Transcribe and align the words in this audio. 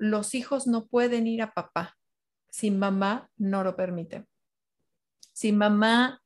los 0.00 0.34
hijos 0.34 0.66
no 0.66 0.86
pueden 0.86 1.26
ir 1.26 1.42
a 1.42 1.52
papá 1.52 1.96
si 2.48 2.70
mamá 2.70 3.30
no 3.36 3.62
lo 3.62 3.76
permite. 3.76 4.26
Si 5.32 5.52
mamá 5.52 6.20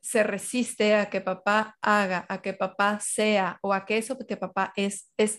se 0.00 0.22
resiste 0.22 0.94
a 0.96 1.10
que 1.10 1.20
papá 1.20 1.76
haga, 1.82 2.24
a 2.28 2.40
que 2.40 2.54
papá 2.54 2.98
sea 3.00 3.58
o 3.62 3.72
a 3.74 3.84
que 3.84 3.98
eso 3.98 4.16
que 4.18 4.36
papá 4.36 4.72
es 4.76 5.12
es 5.16 5.38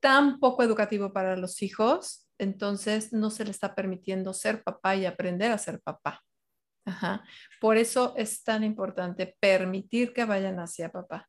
tan 0.00 0.40
poco 0.40 0.64
educativo 0.64 1.12
para 1.12 1.36
los 1.36 1.62
hijos, 1.62 2.28
entonces 2.38 3.12
no 3.12 3.30
se 3.30 3.44
le 3.44 3.52
está 3.52 3.74
permitiendo 3.76 4.34
ser 4.34 4.64
papá 4.64 4.96
y 4.96 5.06
aprender 5.06 5.52
a 5.52 5.58
ser 5.58 5.80
papá. 5.80 6.20
Por 7.60 7.76
eso 7.76 8.14
es 8.16 8.42
tan 8.42 8.64
importante 8.64 9.36
permitir 9.38 10.12
que 10.12 10.24
vayan 10.24 10.58
hacia 10.58 10.90
papá. 10.90 11.28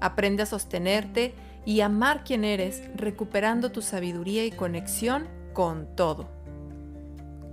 Aprende 0.00 0.42
a 0.42 0.46
sostenerte 0.46 1.34
y 1.64 1.80
amar 1.80 2.24
quien 2.24 2.44
eres, 2.44 2.82
recuperando 2.94 3.72
tu 3.72 3.82
sabiduría 3.82 4.44
y 4.44 4.50
conexión 4.50 5.28
con 5.52 5.94
todo. 5.96 6.28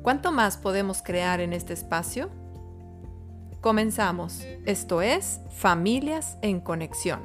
¿Cuánto 0.01 0.31
más 0.31 0.57
podemos 0.57 1.01
crear 1.01 1.39
en 1.39 1.53
este 1.53 1.73
espacio? 1.73 2.29
Comenzamos. 3.61 4.43
Esto 4.65 5.01
es 5.01 5.39
Familias 5.51 6.37
en 6.41 6.59
Conexión. 6.59 7.21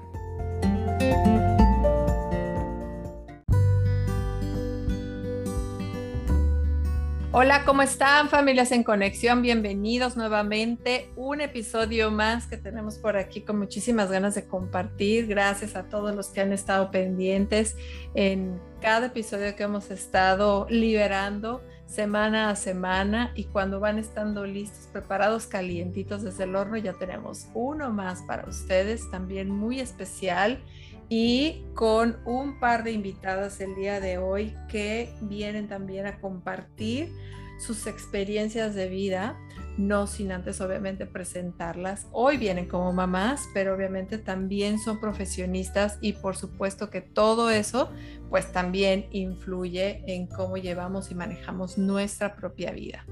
Hola, 7.39 7.67
¿cómo 7.67 7.83
están 7.83 8.31
familias 8.31 8.73
en 8.73 8.83
conexión? 8.83 9.43
Bienvenidos 9.43 10.17
nuevamente. 10.17 11.11
Un 11.17 11.43
episodio 11.43 12.11
más 12.11 12.47
que 12.47 12.57
tenemos 12.57 12.97
por 12.97 13.19
aquí 13.19 13.43
con 13.43 13.59
muchísimas 13.59 14.11
ganas 14.11 14.35
de 14.35 14.47
compartir. 14.47 15.27
Gracias 15.27 15.77
a 15.77 15.83
todos 15.83 16.17
los 16.17 16.29
que 16.29 16.41
han 16.41 16.55
estado 16.55 16.91
pendientes 16.91 17.77
en 18.15 18.59
cada 18.81 19.09
episodio 19.09 19.55
que 19.55 19.65
hemos 19.65 19.91
estado 19.91 20.67
liberando 20.71 21.63
semana 21.85 22.49
a 22.49 22.57
semana 22.57 23.33
y 23.35 23.45
cuando 23.45 23.81
van 23.81 23.99
estando 23.99 24.47
listos, 24.47 24.89
preparados, 24.91 25.47
calientitos 25.47 26.23
desde 26.23 26.45
el 26.45 26.57
horno, 26.57 26.79
ya 26.79 26.95
tenemos 26.95 27.49
uno 27.53 27.91
más 27.91 28.23
para 28.23 28.49
ustedes, 28.49 29.11
también 29.11 29.51
muy 29.51 29.81
especial 29.81 30.63
y 31.09 31.65
con 31.75 32.19
un 32.25 32.59
par 32.59 32.83
de 32.85 32.93
invitadas 32.93 33.61
el 33.61 33.75
día 33.75 34.01
de 34.01 34.19
hoy 34.19 34.55
que 34.69 35.15
vienen 35.23 35.69
también 35.69 36.07
a 36.07 36.21
compartir 36.21 37.13
sus 37.59 37.87
experiencias 37.87 38.75
de 38.75 38.89
vida, 38.89 39.39
no 39.79 40.07
sin 40.07 40.33
antes 40.33 40.61
obviamente 40.61 41.07
presentarlas. 41.07 42.07
Hoy 42.13 42.37
vienen 42.37 42.67
como 42.67 42.93
mamás, 42.93 43.49
pero 43.55 43.75
obviamente 43.75 44.19
también 44.19 44.79
son 44.79 45.01
profesionistas 45.01 45.99
y 46.01 46.15
por 46.15 46.37
supuesto 46.37 46.91
que 46.91 47.01
todo 47.01 47.51
eso 47.51 47.91
pues 48.29 48.53
también 48.53 49.07
influye 49.11 50.03
en 50.07 50.27
cómo 50.27 50.57
llevamos 50.57 51.11
y 51.11 51.15
manejamos 51.15 51.79
nuestra 51.79 52.37
propia 52.37 52.73
vida. 52.73 53.07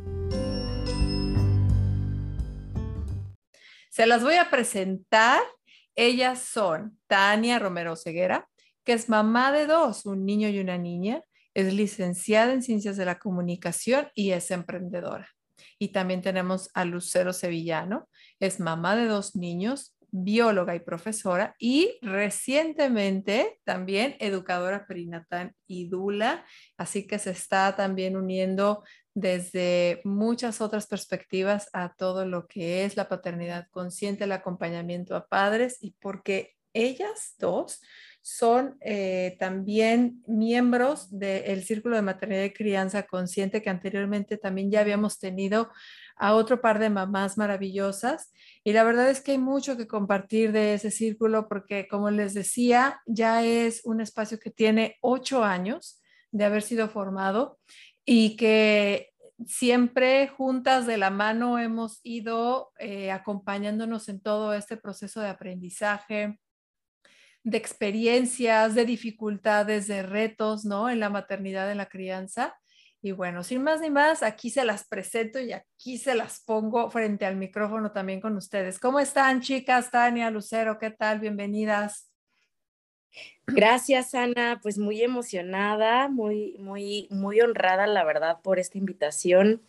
Se 3.91 4.07
las 4.07 4.25
voy 4.25 4.35
a 4.35 4.51
presentar 4.51 5.41
ellas 5.97 6.41
son 6.41 6.99
Tania 7.07 7.59
Romero 7.59 7.97
Ceguera, 7.97 8.49
que 8.85 8.93
es 8.93 9.09
mamá 9.09 9.53
de 9.53 9.67
dos, 9.67 10.07
un 10.07 10.25
niño 10.25 10.49
y 10.49 10.59
una 10.59 10.79
niña, 10.79 11.23
es 11.55 11.73
licenciada 11.73 12.53
en 12.53 12.63
Ciencias 12.63 12.97
de 12.97 13.05
la 13.05 13.19
Comunicación 13.19 14.09
y 14.15 14.33
es 14.33 14.51
emprendedora. 14.51 15.29
Y 15.79 15.89
también 15.89 16.21
tenemos 16.21 16.71
a 16.75 16.85
Lucero 16.85 17.33
Sevillano, 17.33 18.09
es 18.41 18.61
mamá 18.61 18.97
de 18.97 19.07
dos 19.07 19.37
niños, 19.37 19.95
bióloga 20.17 20.77
y 20.77 20.81
profesora 20.81 21.57
y 21.59 21.99
recientemente 22.01 23.59
también 23.65 24.17
educadora 24.21 24.87
perinatal 24.87 25.53
y 25.67 25.89
dula, 25.89 26.47
así 26.77 27.07
que 27.09 27.19
se 27.19 27.33
está 27.33 27.75
también 27.75 28.17
uniendo 28.17 28.85
desde 29.15 30.01
muchas 30.05 30.61
otras 30.61 30.87
perspectivas 30.87 31.69
a 31.73 31.95
todo 31.95 32.27
lo 32.27 32.47
que 32.47 32.85
es 32.85 32.97
la 32.97 33.09
paternidad 33.09 33.69
consciente, 33.71 34.25
el 34.25 34.33
acompañamiento 34.33 35.15
a 35.17 35.27
padres 35.27 35.79
y 35.81 35.93
porque 35.93 36.57
ellas 36.73 37.35
dos 37.39 37.81
son 38.21 38.77
eh, 38.81 39.37
también 39.39 40.23
miembros 40.27 41.17
del 41.17 41.63
Círculo 41.63 41.95
de 41.95 42.03
Maternidad 42.03 42.45
y 42.45 42.53
Crianza 42.53 43.05
Consciente 43.05 43.63
que 43.63 43.71
anteriormente 43.71 44.39
también 44.39 44.71
ya 44.71 44.81
habíamos 44.81 45.19
tenido 45.19 45.71
a 46.17 46.35
otro 46.35 46.61
par 46.61 46.79
de 46.79 46.91
mamás 46.91 47.37
maravillosas. 47.37 48.33
Y 48.65 48.73
la 48.73 48.83
verdad 48.83 49.11
es 49.11 49.21
que 49.21 49.33
hay 49.33 49.39
mucho 49.39 49.77
que 49.77 49.87
compartir 49.87 50.53
de 50.53 50.75
ese 50.75 50.91
círculo 50.91 51.49
porque, 51.49 51.87
como 51.87 52.11
les 52.11 52.35
decía, 52.35 53.01
ya 53.07 53.45
es 53.45 53.83
un 53.85 54.01
espacio 54.01 54.39
que 54.39 54.51
tiene 54.51 54.97
ocho 55.03 55.45
años 55.45 56.01
de 56.31 56.45
haber 56.45 56.63
sido 56.63 56.89
formado 56.89 57.59
y 58.05 58.37
que 58.37 59.11
siempre 59.47 60.29
juntas 60.29 60.87
de 60.87 60.99
la 60.99 61.11
mano 61.11 61.59
hemos 61.59 62.01
ido 62.03 62.73
eh, 62.79 63.11
acompañándonos 63.11 64.09
en 64.09 64.21
todo 64.21 64.55
este 64.55 64.77
proceso 64.77 65.21
de 65.21 65.29
aprendizaje, 65.29 66.39
de 67.43 67.59
experiencias, 67.59 68.75
de 68.75 68.85
dificultades, 68.85 69.87
de 69.87 70.03
retos, 70.03 70.65
¿no? 70.65 70.89
En 70.89 71.01
la 71.01 71.11
maternidad, 71.11 71.71
en 71.71 71.79
la 71.79 71.87
crianza. 71.87 72.55
Y 73.03 73.13
bueno, 73.13 73.43
sin 73.45 73.63
más 73.63 73.83
ni 73.83 73.91
más, 73.91 74.23
aquí 74.23 74.49
se 74.49 74.65
las 74.65 74.87
presento 74.89 75.39
y 75.39 75.53
aquí 75.53 75.99
se 75.99 76.15
las 76.15 76.43
pongo 76.43 76.91
frente 76.91 77.27
al 77.27 77.37
micrófono 77.37 77.93
también 77.93 78.21
con 78.21 78.35
ustedes. 78.37 78.79
¿Cómo 78.79 78.99
están, 78.99 79.43
chicas? 79.43 79.91
Tania, 79.91 80.31
Lucero, 80.31 80.79
¿qué 80.79 80.91
tal? 80.91 81.21
Bienvenidas. 81.21 82.14
Gracias, 83.47 84.15
Ana. 84.15 84.61
Pues 84.63 84.79
muy 84.79 85.03
emocionada, 85.03 86.09
muy, 86.09 86.57
muy, 86.59 87.09
muy 87.11 87.41
honrada, 87.41 87.87
la 87.87 88.05
verdad, 88.05 88.41
por 88.43 88.59
esta 88.59 88.79
invitación 88.79 89.61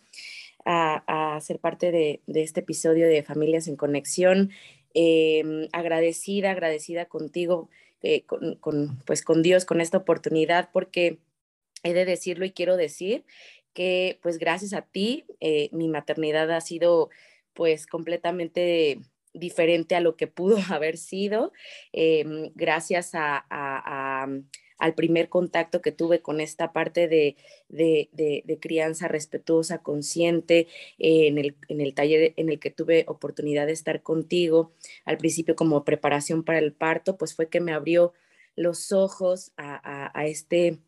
a, 0.64 1.38
ser 1.40 1.58
parte 1.58 1.92
de, 1.92 2.20
este 2.26 2.60
episodio 2.60 3.06
de 3.06 3.22
Familias 3.22 3.68
en 3.68 3.76
Conexión. 3.76 4.50
Em, 4.94 5.68
agradecida, 5.72 6.52
agradecida 6.52 7.04
contigo, 7.04 7.68
eh, 8.02 8.24
con, 8.24 8.98
pues 9.04 9.22
con 9.22 9.42
Dios, 9.42 9.64
con 9.64 9.80
esta 9.80 9.98
oportunidad, 9.98 10.70
porque 10.72 11.18
he 11.82 11.92
de 11.92 12.04
decirlo 12.04 12.44
y 12.44 12.52
quiero 12.52 12.76
decir 12.76 13.24
que 13.74 14.18
pues 14.22 14.38
gracias 14.38 14.72
a 14.72 14.82
ti, 14.82 15.26
eh, 15.40 15.68
mi 15.72 15.88
maternidad 15.88 16.50
ha 16.50 16.60
sido 16.62 17.10
pues 17.52 17.86
completamente 17.86 19.00
diferente 19.36 19.94
a 19.94 20.00
lo 20.00 20.16
que 20.16 20.26
pudo 20.26 20.56
haber 20.70 20.96
sido, 20.96 21.52
em, 21.92 22.50
gracias 22.54 23.12
al 23.14 24.94
primer 24.94 25.28
contacto 25.28 25.80
que 25.80 25.92
tuve 25.92 26.20
con 26.20 26.40
esta 26.40 26.72
parte 26.72 27.08
de, 27.08 27.36
de, 27.68 28.58
crianza 28.60 29.08
respetuosa, 29.08 29.78
consciente, 29.78 30.68
eh, 30.98 31.28
en, 31.28 31.38
el, 31.38 31.56
en, 31.68 31.80
el, 31.80 31.94
taller 31.94 32.34
en 32.36 32.48
el 32.50 32.58
que 32.58 32.70
tuve 32.70 33.04
oportunidad 33.08 33.66
de 33.66 33.72
estar 33.72 34.02
contigo, 34.02 34.72
al 35.04 35.18
principio 35.18 35.56
como 35.56 35.84
preparación 35.84 36.44
para 36.44 36.58
el 36.58 36.72
parto, 36.72 37.16
pues 37.16 37.34
fue 37.34 37.48
que 37.48 37.60
me 37.60 37.72
abrió 37.72 38.12
los 38.54 38.92
ojos 38.92 39.52
a, 39.56 40.24
este 40.26 40.78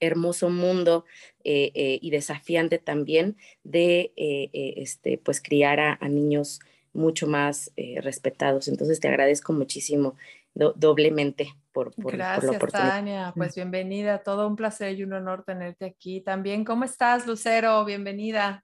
hermoso 0.00 0.50
mundo 0.50 1.04
eh, 1.44 1.70
eh, 1.74 1.98
y 2.02 2.10
desafiante 2.10 2.78
también 2.78 3.36
de 3.62 4.12
este, 4.16 5.16
pues 5.18 5.40
criar 5.40 5.78
a 5.80 6.08
niños 6.08 6.60
mucho 6.92 7.26
más 7.26 7.72
eh, 7.76 8.00
respetados. 8.00 8.68
Entonces 8.68 9.00
te 9.00 9.08
agradezco 9.08 9.52
muchísimo 9.52 10.16
doblemente 10.54 11.54
por, 11.72 11.94
por, 11.94 12.12
Gracias, 12.12 12.50
la 12.50 12.56
oportunidad. 12.58 12.88
Tania. 12.88 13.32
Pues 13.34 13.54
bienvenida, 13.54 14.22
todo 14.22 14.46
un 14.46 14.56
placer 14.56 14.98
y 14.98 15.04
un 15.04 15.14
honor 15.14 15.44
tenerte 15.44 15.86
aquí 15.86 16.20
también. 16.20 16.64
¿Cómo 16.64 16.84
estás, 16.84 17.26
Lucero? 17.26 17.84
Bienvenida. 17.84 18.62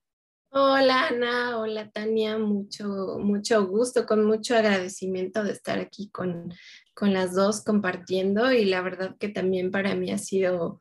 Hola 0.51 1.09
Ana, 1.09 1.59
hola 1.59 1.91
Tania, 1.91 2.39
mucho, 2.39 3.19
mucho 3.19 3.67
gusto, 3.67 4.07
con 4.07 4.25
mucho 4.25 4.57
agradecimiento 4.57 5.45
de 5.45 5.53
estar 5.53 5.79
aquí 5.79 6.09
con, 6.09 6.55
con 6.95 7.13
las 7.13 7.35
dos 7.35 7.63
compartiendo 7.63 8.51
y 8.51 8.65
la 8.65 8.81
verdad 8.81 9.15
que 9.19 9.29
también 9.29 9.71
para 9.71 9.95
mí 9.95 10.11
ha 10.11 10.17
sido 10.17 10.81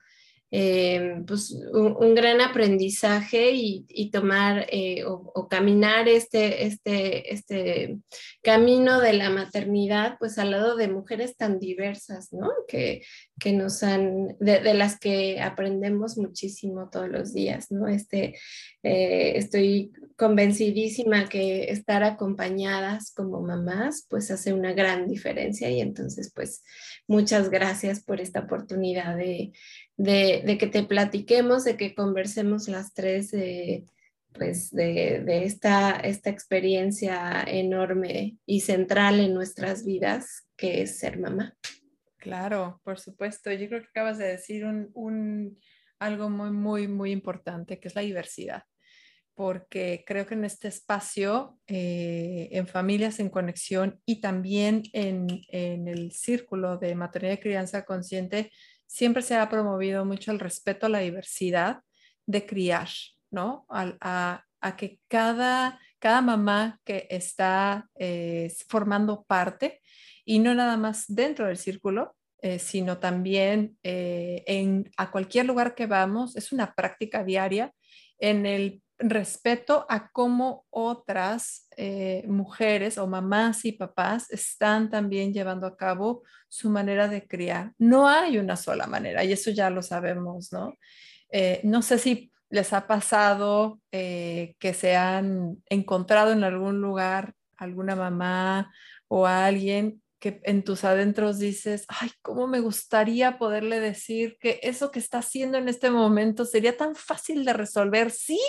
eh, 0.50 1.24
pues 1.28 1.52
un, 1.74 2.16
gran 2.16 2.40
aprendizaje 2.40 3.52
y, 3.54 4.10
tomar 4.12 4.66
eh, 4.72 5.04
o, 5.06 5.48
caminar 5.50 6.08
este, 6.08 6.66
este, 6.66 7.34
este 7.34 7.98
camino 8.42 9.02
de 9.02 9.14
la 9.14 9.30
maternidad, 9.30 10.16
pues 10.20 10.38
al 10.38 10.52
lado 10.52 10.78
de 10.78 10.88
mujeres 10.88 11.36
tan 11.36 11.60
diversas, 11.60 12.32
¿no? 12.32 12.50
Que, 12.68 13.02
que 13.40 13.52
nos 13.52 13.84
han, 13.84 14.38
de, 14.40 14.74
las 14.74 14.98
que 14.98 15.42
aprendemos 15.42 16.18
muchísimo 16.18 16.90
todos 16.90 17.10
los 17.10 17.34
días, 17.34 17.70
¿no? 17.70 17.90
Este, 17.90 18.38
eh, 18.84 19.34
estoy 19.36 19.92
convencidísima 20.16 21.28
que 21.28 21.72
estar 21.72 22.04
acompañadas 22.04 23.14
como 23.14 23.42
mamás, 23.42 24.08
pues 24.10 24.32
hace 24.32 24.54
una 24.54 24.72
gran 24.72 25.10
diferencia 25.10 25.70
y 25.70 25.82
entonces, 25.82 26.32
pues, 26.34 26.64
muchas 27.06 27.50
gracias 27.50 28.02
por 28.02 28.22
esta 28.22 28.40
oportunidad 28.40 29.18
de 29.18 29.52
de, 29.98 30.58
que 30.60 30.68
te 30.68 30.84
platiquemos, 30.84 31.64
de 31.64 31.76
que 31.76 31.96
conversemos 31.96 32.68
las 32.68 32.94
tres 32.94 33.32
de, 33.32 33.86
pues 34.34 34.72
de, 34.72 35.44
esta, 35.44 35.92
esta 35.92 36.30
experiencia 36.30 37.44
enorme 37.46 38.38
y 38.46 38.62
central 38.62 39.20
en 39.20 39.34
nuestras 39.34 39.84
vidas, 39.84 40.48
que 40.56 40.84
es 40.84 41.00
ser 41.00 41.20
mamá. 41.20 41.56
Claro, 42.18 42.80
por 42.84 43.00
supuesto. 43.00 43.52
Yo 43.52 43.68
creo 43.68 43.82
que 43.82 43.88
acabas 43.88 44.18
de 44.18 44.28
decir 44.28 44.66
un, 44.66 45.58
algo 46.00 46.30
muy, 46.30 46.52
muy, 46.52 46.88
muy 46.88 47.12
importante, 47.12 47.80
que 47.80 47.88
es 47.88 47.96
la 47.96 48.02
diversidad 48.02 48.64
porque 49.34 50.04
creo 50.08 50.26
que 50.26 50.34
en 50.34 50.46
este 50.46 50.68
espacio, 50.68 51.60
eh, 51.68 52.50
en 52.54 52.66
familias 52.66 53.20
en 53.20 53.30
conexión 53.30 54.02
y 54.04 54.20
también 54.20 54.82
en, 54.94 55.28
en, 55.50 55.88
el 55.88 56.12
círculo 56.12 56.80
de 56.80 56.96
maternidad 56.96 57.36
y 57.36 57.42
crianza 57.42 57.86
consciente, 57.86 58.52
siempre 58.88 59.22
se 59.22 59.36
ha 59.36 59.50
promovido 59.50 60.06
mucho 60.06 60.31
el 60.31 60.39
respeto 60.39 60.86
a 60.88 60.89
la 60.89 61.00
diversidad 61.00 61.81
de 62.25 62.45
criar, 62.45 62.89
¿no? 63.30 63.66
A, 63.69 64.44
que 64.75 65.00
cada, 65.07 65.80
cada 65.98 66.22
mamá 66.22 66.81
que 66.84 67.07
está 67.10 67.88
eh, 67.95 68.51
formando 68.68 69.24
parte, 69.24 69.81
y 70.25 70.39
no 70.39 70.54
nada 70.54 70.75
más 70.75 71.06
dentro 71.07 71.48
del 71.48 71.57
círculo, 71.57 72.18
eh, 72.42 72.60
sino 72.60 72.98
también 72.98 73.78
eh, 73.84 74.44
en, 74.45 74.92
a 74.98 75.10
cualquier 75.10 75.45
lugar 75.45 75.74
que 75.74 75.86
vamos, 75.86 76.36
es 76.36 76.51
una 76.51 76.74
práctica 76.75 77.24
diaria 77.24 77.74
en 78.19 78.45
el 78.45 78.81
respeto 79.00 79.86
a 79.90 80.10
cómo 80.12 80.66
otras 80.70 81.68
eh, 81.78 82.24
mujeres 82.28 82.98
o 82.98 83.08
mamás 83.08 83.66
y 83.66 83.74
papás 83.74 84.32
están 84.32 84.90
también 84.90 85.34
llevando 85.34 85.68
a 85.68 85.78
cabo 85.78 86.24
su 86.48 86.70
manera 86.70 87.08
de 87.08 87.28
criar. 87.28 87.74
No 87.78 88.08
hay 88.08 88.38
una 88.38 88.56
sola 88.56 88.88
manera 88.88 89.24
y 89.24 89.34
eso 89.34 89.52
ya 89.52 89.70
lo 89.70 89.82
sabemos, 89.82 90.52
¿no? 90.52 90.74
Eh, 91.30 91.62
no 91.64 91.82
sé 91.82 92.00
si 92.00 92.32
les 92.50 92.74
ha 92.74 92.88
pasado 92.88 93.80
eh, 93.92 94.56
que 94.60 94.74
se 94.74 94.96
han 94.96 95.62
encontrado 95.70 96.32
en 96.32 96.44
algún 96.44 96.82
lugar 96.82 97.34
alguna 97.58 97.96
mamá 97.96 98.72
o 99.08 99.26
alguien 99.28 100.02
que 100.20 100.42
en 100.44 100.64
tus 100.64 100.84
adentros 100.84 101.38
dices, 101.38 101.86
ay, 101.88 102.10
cómo 102.22 102.48
me 102.48 102.60
gustaría 102.60 103.38
poderle 103.38 103.80
decir 103.80 104.38
que 104.40 104.60
eso 104.64 104.90
que 104.90 105.00
está 105.00 105.20
haciendo 105.20 105.58
en 105.58 105.70
este 105.70 105.92
momento 105.92 106.46
sería 106.46 106.76
tan 106.76 106.96
fácil 106.96 107.46
de 107.46 107.54
resolver, 107.54 108.10
sí, 108.10 108.40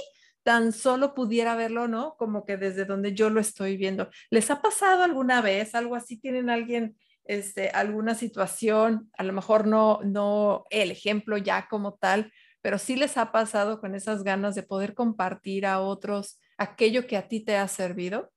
tan 0.49 0.73
solo 0.73 1.15
pudiera 1.15 1.55
verlo, 1.57 1.89
¿no? 1.89 2.17
Como 2.17 2.47
que 2.47 2.57
desde 2.57 2.87
donde 2.87 3.13
yo 3.13 3.29
lo 3.29 3.39
estoy 3.39 3.77
viendo. 3.77 4.09
¿Les 4.31 4.51
ha 4.51 4.63
pasado 4.63 5.03
alguna 5.03 5.43
vez 5.43 5.75
algo 5.75 5.95
así? 5.95 6.17
¿Tienen 6.17 6.49
alguien, 6.49 6.97
este, 7.25 7.69
alguna 7.69 8.15
situación? 8.15 9.11
A 9.19 9.25
lo 9.25 9.35
mejor 9.35 9.67
no, 9.67 10.01
no 10.05 10.65
el 10.71 10.91
ejemplo 10.91 11.37
ya 11.37 11.69
como 11.69 11.97
tal, 11.97 12.33
pero 12.63 12.79
sí 12.79 12.97
les 12.97 13.19
ha 13.19 13.31
pasado 13.31 13.79
con 13.79 13.95
esas 13.95 14.25
ganas 14.25 14.55
de 14.55 14.63
poder 14.63 14.95
compartir 14.95 15.67
a 15.67 15.83
otros 15.83 16.41
aquello 16.57 17.07
que 17.07 17.19
a 17.19 17.29
ti 17.29 17.41
te 17.41 17.55
ha 17.55 17.69
servido. 17.69 18.33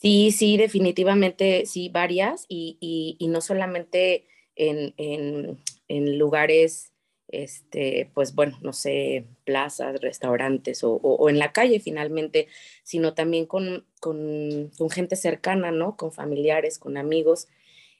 Sí, 0.00 0.32
sí, 0.32 0.56
definitivamente, 0.56 1.64
sí, 1.64 1.90
varias, 1.90 2.44
y, 2.48 2.76
y, 3.20 3.28
no 3.28 3.40
solamente 3.40 4.26
en, 4.56 4.94
en, 4.96 5.60
en 5.86 6.18
lugares 6.18 6.91
este, 7.32 8.10
pues 8.14 8.34
bueno, 8.34 8.58
no 8.62 8.72
sé, 8.72 9.26
plazas, 9.44 10.00
restaurantes 10.00 10.82
o, 10.84 11.28
en 11.28 11.38
la 11.38 11.52
calle 11.52 11.80
finalmente, 11.80 12.46
sino 12.84 13.14
también 13.14 13.46
con, 13.46 13.86
con, 14.00 14.70
gente 14.90 15.16
cercana, 15.16 15.72
¿no? 15.72 15.96
Con 15.96 16.12
familiares, 16.12 16.78
con 16.78 16.96
amigos, 16.96 17.48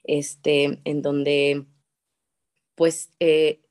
este, 0.03 0.79
en 0.85 1.01
donde 1.01 1.65
pues 2.75 3.11
eh, 3.19 3.61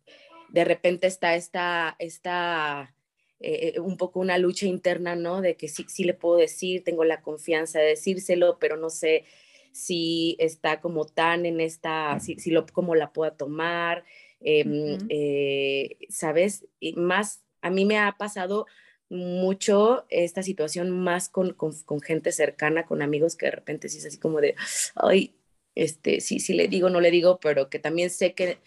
de 0.50 0.64
repente 0.64 1.06
está 1.06 1.34
esta, 1.34 1.96
esta 1.98 2.94
eh, 3.40 3.80
un 3.80 3.96
poco 3.96 4.20
una 4.20 4.38
lucha 4.38 4.66
interna, 4.66 5.16
¿no? 5.16 5.40
De 5.40 5.56
que 5.56 5.68
sí, 5.68 5.86
sí 5.88 6.04
le 6.04 6.14
puedo 6.14 6.36
decir, 6.36 6.84
tengo 6.84 7.04
la 7.04 7.22
confianza 7.22 7.78
de 7.78 7.86
decírselo, 7.86 8.58
pero 8.58 8.76
no 8.76 8.90
sé 8.90 9.24
si 9.72 10.36
está 10.38 10.80
como 10.80 11.06
tan 11.06 11.46
en 11.46 11.60
esta, 11.60 12.20
si, 12.20 12.38
si 12.38 12.50
lo, 12.50 12.66
cómo 12.66 12.94
la 12.94 13.12
pueda 13.12 13.36
tomar, 13.36 14.04
Em, 14.44 14.98
eh, 15.08 15.98
¿Sabes? 16.08 16.66
Y 16.80 16.94
más, 16.94 17.42
a 17.60 17.70
mí 17.70 17.84
me 17.84 17.98
ha 17.98 18.12
pasado 18.18 18.66
mucho 19.08 20.06
esta 20.08 20.42
situación 20.42 20.90
más 20.90 21.28
con, 21.28 21.52
con, 21.52 22.00
gente 22.00 22.32
cercana, 22.32 22.86
con 22.86 23.02
amigos 23.02 23.36
que 23.36 23.46
de 23.46 23.52
repente 23.52 23.88
sí 23.88 23.98
es 23.98 24.06
así 24.06 24.18
como 24.18 24.40
de, 24.40 24.54
ay, 24.94 25.34
este, 25.74 26.20
sí, 26.20 26.40
sí 26.40 26.54
le 26.54 26.68
digo, 26.68 26.88
no 26.88 27.00
le 27.00 27.10
digo, 27.10 27.38
pero 27.40 27.68
que 27.68 27.78
también 27.78 28.08
sé 28.10 28.34
que 28.34 28.58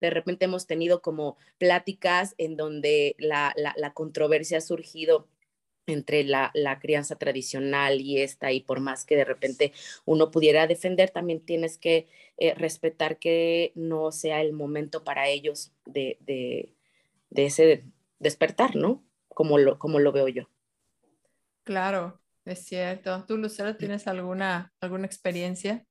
de 0.00 0.10
repente 0.10 0.44
hemos 0.44 0.66
tenido 0.66 1.00
como 1.00 1.38
pláticas 1.58 2.34
en 2.36 2.56
donde 2.56 3.16
la, 3.18 3.54
la, 3.56 3.74
la 3.76 3.94
controversia 3.94 4.58
ha 4.58 4.60
surgido 4.60 5.28
entre 5.86 6.24
la, 6.24 6.50
la, 6.54 6.78
crianza 6.78 7.16
tradicional 7.16 8.00
y 8.00 8.20
esta, 8.20 8.52
y 8.52 8.60
por 8.60 8.80
más 8.80 9.04
que 9.04 9.16
de 9.16 9.24
repente 9.24 9.72
uno 10.04 10.30
pudiera 10.30 10.66
defender, 10.66 11.10
también 11.10 11.40
tienes 11.40 11.78
que 11.78 12.08
eh, 12.38 12.54
respetar 12.54 13.18
que 13.18 13.72
no 13.74 14.12
sea 14.12 14.40
el 14.40 14.52
momento 14.52 15.04
para 15.04 15.28
ellos 15.28 15.72
de, 15.84 16.18
de, 16.20 16.74
de, 17.30 17.46
ese 17.46 17.84
despertar, 18.18 18.76
¿no? 18.76 19.04
Como 19.28 19.58
lo, 19.58 19.78
como 19.78 19.98
lo 20.00 20.12
veo 20.12 20.28
yo. 20.28 20.48
Claro, 21.64 22.20
es 22.44 22.60
cierto. 22.64 23.24
¿Tú, 23.26 23.36
Lucero, 23.36 23.76
tienes 23.76 24.06
alguna, 24.06 24.72
alguna 24.80 25.06
experiencia? 25.06 25.86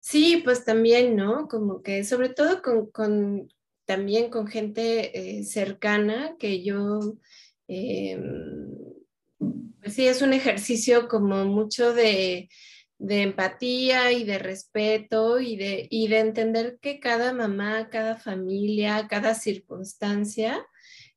Sí, 0.00 0.42
pues 0.44 0.64
también, 0.64 1.16
¿no? 1.16 1.48
Como 1.48 1.82
que 1.82 2.04
sobre 2.04 2.28
todo 2.28 2.60
con, 2.60 2.90
con 2.90 3.48
también 3.84 4.30
con 4.30 4.46
gente 4.46 5.38
eh, 5.38 5.44
cercana 5.44 6.36
que 6.38 6.62
yo 6.62 7.16
Em, 7.68 8.68
pues 9.80 9.94
sí, 9.94 10.06
es 10.06 10.22
un 10.22 10.32
ejercicio 10.32 11.08
como 11.08 11.44
mucho 11.44 11.92
de, 11.92 12.48
empatía 12.98 14.12
y 14.12 14.24
de 14.24 14.38
respeto 14.38 15.40
y 15.40 15.56
de, 15.56 15.86
y 15.90 16.08
de 16.08 16.20
entender 16.20 16.78
que 16.80 17.00
cada 17.00 17.32
mamá, 17.32 17.90
cada 17.90 18.16
familia, 18.16 19.06
cada 19.08 19.34
circunstancia, 19.34 20.64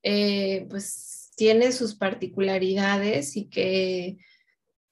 eh, 0.04 0.66
pues 0.70 1.32
tiene 1.38 1.72
sus 1.72 1.96
particularidades 1.96 3.38
y 3.38 3.48
que, 3.48 4.18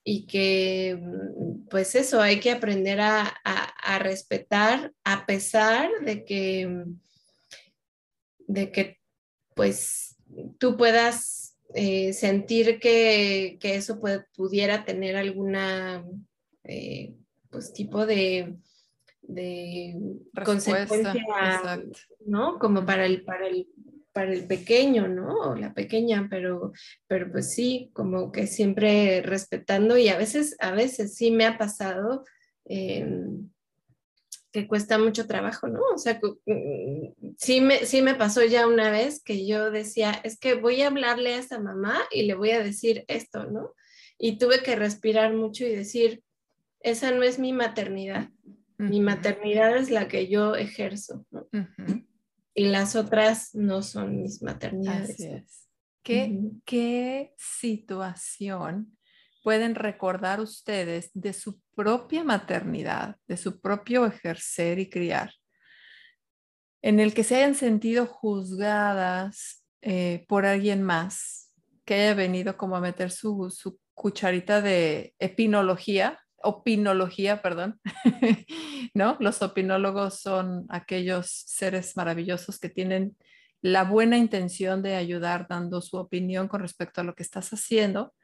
y 0.06 0.26
que, 0.28 0.98
mm, 1.02 1.68
pues 1.70 1.96
eso, 1.96 2.22
hay 2.22 2.40
que 2.40 2.52
aprender 2.52 3.02
a, 3.02 3.24
a 3.44 4.00
respetar 4.00 4.94
a 5.04 5.26
pesar 5.26 5.90
de 6.06 6.24
que, 6.24 6.86
de 8.48 8.72
que, 8.72 9.00
pues 9.56 10.16
tú 10.60 10.78
puedas 10.78 11.45
eh, 11.74 12.14
sentir 12.14 12.80
que, 12.80 13.58
eso 13.62 14.00
pudiera 14.36 14.86
tener 14.86 15.16
alguna 15.16 16.06
eh, 16.64 17.14
pues 17.50 17.74
tipo 17.74 18.06
de, 18.06 18.56
consecuencia, 20.44 21.14
¿no? 22.26 22.60
Como 22.60 22.86
para 22.86 23.06
el, 23.06 23.24
para 23.24 23.48
el, 23.48 23.68
para 24.14 24.34
el 24.34 24.46
pequeño, 24.46 25.08
¿no? 25.08 25.52
O 25.52 25.56
la 25.56 25.74
pequeña, 25.74 26.28
pero, 26.30 26.72
pero 27.08 27.32
pues 27.32 27.54
sí, 27.54 27.90
como 27.94 28.32
que 28.32 28.48
siempre 28.48 29.22
respetando 29.22 29.98
y 29.98 30.10
a 30.10 30.18
veces, 30.18 30.56
a 30.60 30.72
veces 30.72 31.16
sí 31.16 31.32
me 31.32 31.46
ha 31.46 31.58
pasado. 31.58 32.24
Que 34.56 34.70
cuesta 34.70 34.98
mucho 34.98 35.28
trabajo, 35.28 35.68
¿no? 35.68 35.82
O 35.94 35.98
sea, 35.98 36.18
mm, 36.46 37.34
sí 37.38 37.60
me, 37.60 37.80
sí 37.80 38.02
me 38.02 38.16
pasó 38.16 38.42
ya 38.46 38.68
una 38.68 38.90
vez 38.90 39.22
que 39.22 39.46
yo 39.46 39.70
decía, 39.70 40.14
es 40.24 40.40
que 40.40 40.54
voy 40.54 40.82
a 40.82 40.88
hablarle 40.88 41.34
a 41.34 41.40
esta 41.40 41.60
mamá 41.60 42.00
y 42.10 42.24
le 42.24 42.36
voy 42.36 42.52
a 42.52 42.64
decir 42.64 43.04
esto, 43.10 43.52
¿no? 43.52 43.74
Y 44.18 44.38
tuve 44.38 44.64
que 44.64 44.78
respirar 44.78 45.34
mucho 45.34 45.66
y 45.66 45.76
decir, 45.76 46.24
esa 46.80 47.12
no 47.12 47.24
es 47.24 47.38
mi 47.38 47.52
maternidad, 47.52 48.30
mi 48.78 49.02
maternidad 49.02 49.76
es 49.76 49.92
la 49.92 50.08
que 50.08 50.30
yo 50.30 50.56
ejerzo, 50.56 51.26
¿no? 51.32 51.50
Y 52.54 52.68
las 52.68 52.96
otras 52.96 53.54
no 53.56 53.82
son 53.82 54.22
mis 54.22 54.42
maternidades. 54.42 55.10
Así 55.10 55.26
es. 55.26 55.68
¿Qué, 56.02 56.40
¿Qué 56.64 57.34
situación 57.36 58.95
pueden 59.46 59.76
recordar 59.76 60.42
ustedes 60.42 61.12
de 61.14 61.32
su 61.32 61.62
propia 61.76 62.24
maternidad, 62.24 63.18
de 63.28 63.38
su 63.38 63.62
propio 63.62 64.08
ejercer 64.08 64.80
y 64.80 64.90
criar, 64.90 65.36
en 66.82 67.00
el 67.00 67.14
que 67.14 67.24
se 67.24 67.36
hayan 67.36 67.54
sentido 67.54 68.08
juzgadas 68.08 69.64
eh, 69.84 70.26
por 70.28 70.48
alguien 70.48 70.82
más, 70.82 71.54
que 71.86 71.94
haya 71.94 72.16
venido 72.16 72.58
como 72.58 72.76
a 72.76 72.82
meter 72.82 73.12
su, 73.12 73.54
su 73.56 73.78
cucharita 73.94 74.62
de 74.62 75.14
epinología, 75.20 76.20
opinología, 76.42 77.44
perdón, 77.44 77.80
¿no? 78.96 79.16
Los 79.20 79.44
opinólogos 79.44 80.22
son 80.22 80.66
aquellos 80.70 81.30
seres 81.30 81.96
maravillosos 81.96 82.58
que 82.58 82.70
tienen 82.70 83.16
la 83.62 83.84
buena 83.84 84.18
intención 84.18 84.82
de 84.82 84.96
ayudar 84.96 85.46
dando 85.48 85.82
su 85.82 85.98
opinión 85.98 86.48
con 86.48 86.62
respecto 86.62 87.02
a 87.02 87.04
lo 87.04 87.14
que 87.14 87.22
estás 87.22 87.54
haciendo, 87.54 88.16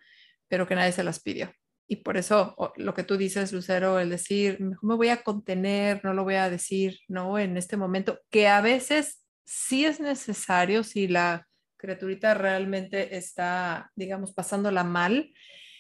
pero 0.52 0.68
que 0.68 0.76
nadie 0.76 0.92
se 0.92 1.06
las 1.06 1.22
pidió. 1.22 1.50
Y 1.88 1.98
por 1.98 2.18
eso 2.18 2.58
lo 2.76 2.94
que 2.94 3.06
tú 3.06 3.16
dices, 3.16 3.54
Lucero, 3.54 4.00
el 4.00 4.10
decir, 4.10 4.60
me 4.82 4.96
voy 4.96 5.08
a 5.08 5.24
contener, 5.24 6.04
no 6.04 6.14
lo 6.14 6.26
voy 6.26 6.36
a 6.36 6.50
decir, 6.50 7.00
¿no? 7.08 7.40
En 7.40 7.56
este 7.56 7.78
momento, 7.78 8.20
que 8.30 8.50
a 8.50 8.60
veces 8.60 9.26
sí 9.46 9.86
es 9.86 10.02
necesario 10.02 10.84
si 10.84 11.08
la 11.08 11.48
criaturita 11.78 12.34
realmente 12.34 13.16
está, 13.16 13.92
digamos, 13.96 14.34
pasándola 14.34 14.84
mal, 14.84 15.34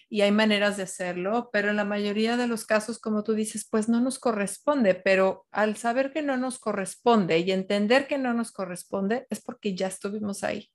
y 0.09 0.21
hay 0.21 0.31
maneras 0.31 0.77
de 0.77 0.83
hacerlo, 0.83 1.49
pero 1.51 1.69
en 1.69 1.75
la 1.75 1.85
mayoría 1.85 2.37
de 2.37 2.47
los 2.47 2.65
casos, 2.65 2.97
como 2.97 3.23
tú 3.23 3.33
dices, 3.33 3.67
pues 3.69 3.89
no 3.89 3.99
nos 3.99 4.19
corresponde, 4.19 4.95
pero 4.95 5.47
al 5.51 5.75
saber 5.75 6.13
que 6.13 6.21
no 6.21 6.37
nos 6.37 6.59
corresponde 6.59 7.39
y 7.39 7.51
entender 7.51 8.07
que 8.07 8.17
no 8.17 8.33
nos 8.33 8.51
corresponde 8.53 9.27
es 9.29 9.41
porque 9.41 9.75
ya 9.75 9.87
estuvimos 9.87 10.43
ahí. 10.45 10.69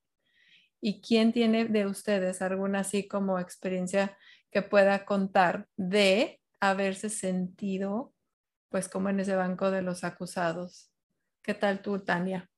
¿Y 0.81 1.01
quién 1.01 1.33
tiene 1.33 1.65
de 1.65 1.87
ustedes 1.87 2.43
alguna 2.43 2.81
así 2.81 3.09
como 3.09 3.39
experiencia 3.39 4.17
que 4.51 4.63
pueda 4.63 5.05
contar 5.05 5.69
de 5.77 6.41
haberse 6.61 7.09
sentido 7.09 8.13
pues 8.69 8.89
como 8.89 9.09
en 9.09 9.21
ese 9.21 9.37
banco 9.37 9.71
de 9.71 9.83
los 9.83 10.05
acusados? 10.05 10.91
¿Qué 11.43 11.55
tal 11.55 11.81
tú, 11.81 12.01
Tania? 12.01 12.51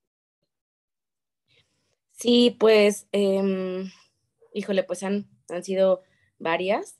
Sí, 2.13 2.57
pues, 2.59 3.07
em, 3.13 3.91
híjole, 4.53 4.83
pues 4.83 5.05
han, 5.05 5.29
han 5.49 5.63
sido 5.63 6.03
varias. 6.39 6.99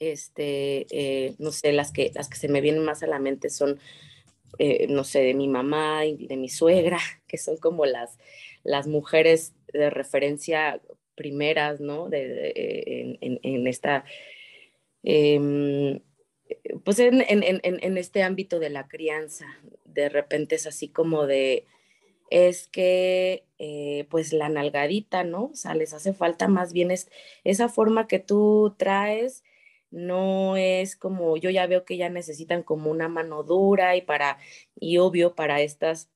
Este, 0.00 0.86
eh, 0.90 1.36
no 1.38 1.52
sé, 1.52 1.72
las 1.72 1.92
que, 1.92 2.10
las 2.14 2.28
que 2.28 2.36
se 2.36 2.48
me 2.48 2.60
vienen 2.60 2.84
más 2.84 3.02
a 3.02 3.06
la 3.06 3.20
mente 3.20 3.48
son, 3.48 3.78
eh, 4.58 4.88
no 4.88 5.04
sé, 5.04 5.20
de 5.20 5.34
mi 5.34 5.46
mamá 5.46 6.04
y 6.04 6.26
de 6.26 6.36
mi 6.36 6.48
suegra, 6.48 6.98
que 7.28 7.38
son 7.38 7.58
como 7.58 7.86
las, 7.86 8.18
las 8.66 8.86
mujeres 8.86 9.54
de 9.72 9.90
referencia 9.90 10.80
primeras, 11.14 11.80
¿no? 11.80 12.08
De, 12.08 13.18
en, 13.20 13.66
esta, 13.66 14.04
em, 15.02 16.00
pues 16.84 16.98
en, 16.98 17.24
en, 17.26 17.98
este 17.98 18.22
ámbito 18.22 18.58
de 18.58 18.70
la 18.70 18.86
crianza. 18.88 19.46
De 19.84 20.08
repente 20.08 20.56
es 20.56 20.66
así 20.66 20.88
como 20.88 21.26
de, 21.26 21.64
es 22.30 22.68
que 22.68 23.44
eh, 23.58 24.06
pues 24.10 24.32
la 24.32 24.48
nalgadita, 24.48 25.24
¿no? 25.24 25.46
O 25.46 25.54
sea, 25.54 25.74
les 25.74 25.94
hace 25.94 26.12
falta 26.12 26.48
más 26.48 26.72
bien 26.72 26.90
es, 26.90 27.10
esa 27.44 27.68
forma 27.68 28.08
que 28.08 28.18
tú 28.18 28.74
traes, 28.78 29.44
no 29.90 30.56
es 30.56 30.96
como, 30.96 31.36
yo 31.36 31.50
ya 31.50 31.66
veo 31.66 31.84
que 31.84 31.96
ya 31.96 32.10
necesitan 32.10 32.62
como 32.62 32.90
una 32.90 33.08
mano 33.08 33.42
dura 33.44 33.96
y 33.96 34.02
para, 34.02 34.38
y 34.78 34.98
obvio 34.98 35.34
para 35.34 35.60
estas, 35.62 36.10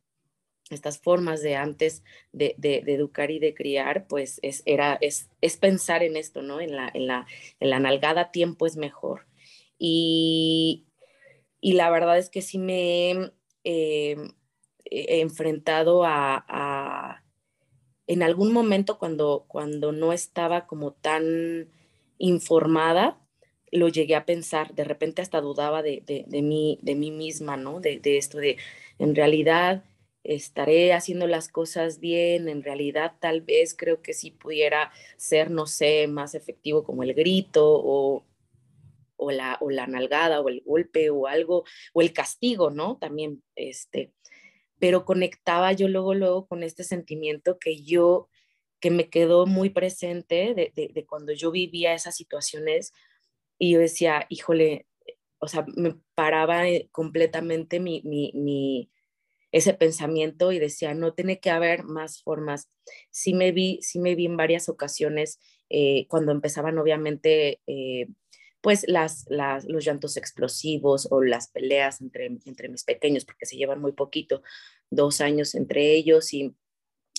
estas 0.70 0.98
formas 0.98 1.42
de 1.42 1.56
antes 1.56 2.02
de, 2.32 2.54
educar 2.86 3.30
y 3.30 3.38
de 3.38 3.54
criar, 3.54 4.06
pues 4.06 4.38
es, 4.42 4.62
era, 4.66 4.98
es, 5.00 5.28
es, 5.40 5.56
pensar 5.56 6.02
en 6.02 6.16
esto, 6.16 6.42
¿no? 6.42 6.60
En 6.60 6.76
la, 6.76 6.90
en 6.92 7.06
la, 7.06 7.26
en 7.60 7.70
la 7.70 7.80
nalgada 7.80 8.30
tiempo 8.30 8.66
es 8.66 8.76
mejor. 8.76 9.26
Y, 9.78 10.86
y 11.60 11.72
la 11.74 11.90
verdad 11.90 12.18
es 12.18 12.30
que 12.30 12.42
sí 12.42 12.58
me... 12.58 13.32
Eh, 13.64 14.16
enfrentado 14.90 16.02
a, 16.04 17.22
en 18.06 18.22
algún 18.22 18.52
momento 18.52 18.98
cuando, 18.98 19.44
cuando 19.46 19.92
no 19.92 20.12
estaba 20.12 20.66
como 20.66 20.92
tan 20.92 21.68
informada, 22.18 23.20
lo 23.70 23.88
llegué 23.88 24.16
a 24.16 24.26
pensar, 24.26 24.74
de 24.74 24.82
repente 24.82 25.22
hasta 25.22 25.40
dudaba 25.40 25.82
de, 25.82 26.02
de, 26.04 26.42
mí, 26.42 26.78
de 26.82 26.96
mí 26.96 27.12
misma, 27.12 27.56
¿no? 27.56 27.78
De, 27.80 28.00
esto 28.04 28.38
de, 28.38 28.56
en 28.98 29.14
realidad 29.14 29.84
estaré 30.22 30.92
haciendo 30.92 31.26
las 31.26 31.48
cosas 31.48 31.98
bien, 32.00 32.48
en 32.48 32.62
realidad 32.62 33.14
tal 33.20 33.40
vez 33.40 33.74
creo 33.74 34.02
que 34.02 34.12
sí 34.12 34.30
pudiera 34.30 34.92
ser, 35.16 35.50
no 35.50 35.66
sé, 35.66 36.06
más 36.08 36.34
efectivo 36.34 36.84
como 36.84 37.02
el 37.02 37.14
grito 37.14 37.66
o, 37.66 38.24
o, 39.16 39.30
la, 39.30 39.58
o 39.60 39.70
la 39.70 39.86
nalgada 39.86 40.40
o 40.40 40.48
el 40.48 40.62
golpe 40.64 41.10
o 41.10 41.26
algo, 41.26 41.64
o 41.92 42.02
el 42.02 42.12
castigo, 42.12 42.70
¿no? 42.70 42.98
También, 42.98 43.42
este, 43.56 44.12
pero 44.78 45.04
conectaba 45.04 45.72
yo 45.72 45.88
luego, 45.88 46.14
luego 46.14 46.46
con 46.46 46.62
este 46.62 46.84
sentimiento 46.84 47.58
que 47.58 47.82
yo, 47.82 48.28
que 48.80 48.90
me 48.90 49.10
quedó 49.10 49.46
muy 49.46 49.70
presente 49.70 50.54
de, 50.54 50.72
de, 50.74 51.06
cuando 51.06 51.32
yo 51.32 51.50
vivía 51.50 51.94
esas 51.94 52.16
situaciones 52.16 52.92
y 53.58 53.72
yo 53.72 53.78
decía, 53.78 54.26
híjole, 54.30 54.86
o 55.38 55.48
sea, 55.48 55.64
me 55.76 55.96
paraba 56.14 56.68
eh, 56.68 56.88
completamente 56.92 57.78
mi, 57.78 58.02
mi, 58.04 58.32
mi, 58.34 58.90
ese 59.52 59.74
pensamiento 59.74 60.52
y 60.52 60.58
decía, 60.58 60.94
no 60.94 61.12
tiene 61.12 61.40
que 61.40 61.50
haber 61.50 61.84
más 61.84 62.22
formas. 62.22 62.70
Sí 63.10 63.34
me 63.34 63.52
vi, 63.52 63.78
sí 63.82 63.98
me 63.98 64.14
vi 64.14 64.26
en 64.26 64.36
varias 64.36 64.68
ocasiones 64.68 65.40
eh, 65.68 66.06
cuando 66.08 66.32
empezaban 66.32 66.78
obviamente 66.78 67.60
eh, 67.66 68.06
pues 68.60 68.84
las, 68.88 69.26
los 69.28 69.84
llantos 69.84 70.16
explosivos 70.16 71.08
o 71.10 71.22
las 71.22 71.48
peleas 71.48 72.00
entre, 72.00 72.26
entre 72.26 72.68
mis 72.68 72.84
pequeños, 72.84 73.24
porque 73.24 73.46
se 73.46 73.56
llevan 73.56 73.80
muy 73.80 73.92
poquito, 73.92 74.42
dos 74.90 75.20
años 75.20 75.54
entre 75.54 75.94
ellos 75.94 76.32
y, 76.34 76.54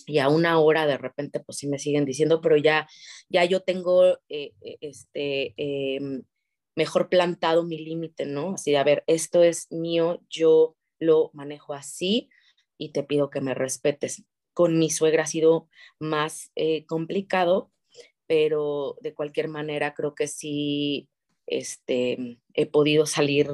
y 0.05 0.19
a 0.19 0.29
una 0.29 0.59
hora 0.59 0.85
de 0.85 0.97
repente 0.97 1.39
pues 1.39 1.57
sí 1.57 1.67
me 1.67 1.79
siguen 1.79 2.05
diciendo, 2.05 2.41
pero 2.41 2.57
ya, 2.57 2.87
ya 3.29 3.43
yo 3.45 3.61
tengo 3.61 4.19
eh, 4.29 4.53
este, 4.81 5.53
em, 5.57 6.23
mejor 6.75 7.09
plantado 7.09 7.63
mi 7.63 7.77
límite, 7.77 8.25
¿no? 8.25 8.53
Así 8.53 8.75
a 8.75 8.83
ver, 8.83 9.03
esto 9.07 9.43
es 9.43 9.71
mío, 9.71 10.21
yo 10.29 10.75
lo 11.01 11.31
manejo 11.33 11.73
así 11.73 12.29
y 12.77 12.93
te 12.93 13.03
pido 13.03 13.29
que 13.29 13.41
me 13.41 13.53
respetes. 13.53 14.23
Con 14.53 14.79
mi 14.79 14.89
suegra 14.89 15.23
ha 15.23 15.27
sido 15.27 15.67
más 15.99 16.51
eh, 16.55 16.85
complicado, 16.85 17.71
pero 18.27 18.97
de 19.01 19.13
cualquier 19.13 19.49
manera 19.49 19.93
creo 19.93 20.15
que 20.15 20.27
sí 20.27 21.09
este, 21.47 22.39
he 22.53 22.65
podido 22.65 23.05
salir 23.05 23.49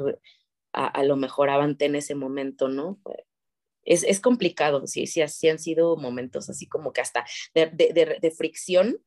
a, 0.74 1.04
lo 1.04 1.16
mejor 1.16 1.50
avante 1.50 1.86
en 1.86 1.96
ese 1.96 2.13
momento, 2.13 2.68
¿no? 2.68 3.00
Es, 3.84 4.04
es 4.04 4.20
complicado, 4.20 4.86
sí, 4.86 5.08
sí, 5.08 5.24
sí, 5.27 5.50
han 5.50 5.58
sido 5.58 5.96
momentos 5.98 6.51
así 6.51 6.68
como 6.68 6.94
que 6.94 7.01
hasta 7.01 7.25
de, 7.56 7.66
de, 7.72 8.20
de 8.22 8.32
fricción 8.32 9.00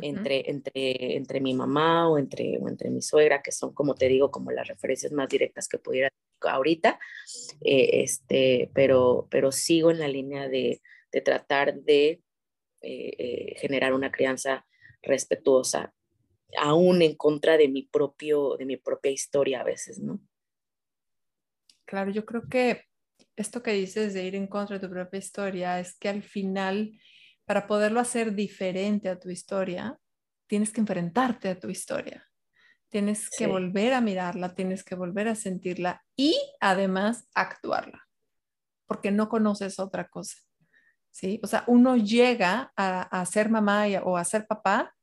entre, 0.00 0.50
entre, 0.50 1.16
entre 1.16 1.40
mi 1.40 1.54
mamá 1.54 2.08
o 2.08 2.18
entre, 2.18 2.58
o 2.58 2.68
entre 2.68 2.90
mi 2.90 3.02
suegra, 3.02 3.42
que 3.42 3.52
son, 3.52 3.72
como 3.74 3.94
te 3.94 4.08
digo, 4.08 4.30
como 4.30 4.50
las 4.50 4.68
referencias 4.68 5.12
más 5.12 5.28
directas 5.28 5.68
que 5.68 5.78
pudiera 5.78 6.08
ahorita, 6.40 6.98
eh, 7.60 8.02
este, 8.02 8.70
pero, 8.74 9.28
pero 9.30 9.52
sigo 9.52 9.90
en 9.90 9.98
la 9.98 10.08
línea 10.08 10.48
de, 10.48 10.82
de 11.12 11.20
tratar 11.20 11.74
de 11.82 12.22
eh, 12.80 13.14
eh, 13.18 13.54
generar 13.58 13.94
una 13.94 14.10
crianza 14.10 14.66
respetuosa 15.02 15.94
aún 16.58 17.00
en 17.02 17.14
contra 17.16 17.56
de 17.56 17.68
mi, 17.68 17.82
propio, 17.82 18.56
de 18.56 18.66
mi 18.66 18.76
propia 18.76 19.10
historia 19.10 19.60
a 19.60 19.64
veces, 19.64 19.98
¿no? 20.00 20.20
Claro, 21.84 22.10
yo 22.10 22.24
creo 22.24 22.48
que 22.48 22.84
esto 23.36 23.62
que 23.62 23.72
dices 23.72 24.14
de 24.14 24.24
ir 24.24 24.34
en 24.34 24.46
contra 24.46 24.78
de 24.78 24.86
tu 24.86 24.92
propia 24.92 25.18
historia 25.18 25.80
es 25.80 25.96
que 25.98 26.08
al 26.08 26.22
final, 26.22 26.98
para 27.52 27.66
poderlo 27.66 28.00
hacer 28.00 28.34
diferente 28.34 29.10
a 29.10 29.20
tu 29.20 29.28
historia, 29.28 29.98
tienes 30.46 30.72
que 30.72 30.80
enfrentarte 30.80 31.50
a 31.50 31.60
tu 31.60 31.68
historia. 31.68 32.26
Tienes 32.88 33.28
que 33.28 33.46
volver 33.46 33.92
a 33.92 34.00
mirarla, 34.00 34.54
tienes 34.54 34.82
que 34.82 34.94
volver 34.94 35.28
a 35.28 35.34
sentirla 35.34 36.02
y 36.16 36.34
además 36.60 37.28
actuarla, 37.34 38.08
porque 38.86 39.10
no 39.10 39.28
conoces 39.28 39.78
otra 39.78 40.08
cosa. 40.08 40.38
¿sí? 41.10 41.40
O 41.42 41.46
sea, 41.46 41.64
uno 41.66 41.94
llega 41.94 42.72
a, 42.74 43.02
a 43.02 43.26
ser 43.26 43.50
mamá 43.50 43.84
o 44.02 44.16
a 44.16 44.24
ser 44.24 44.46
papá 44.46 44.94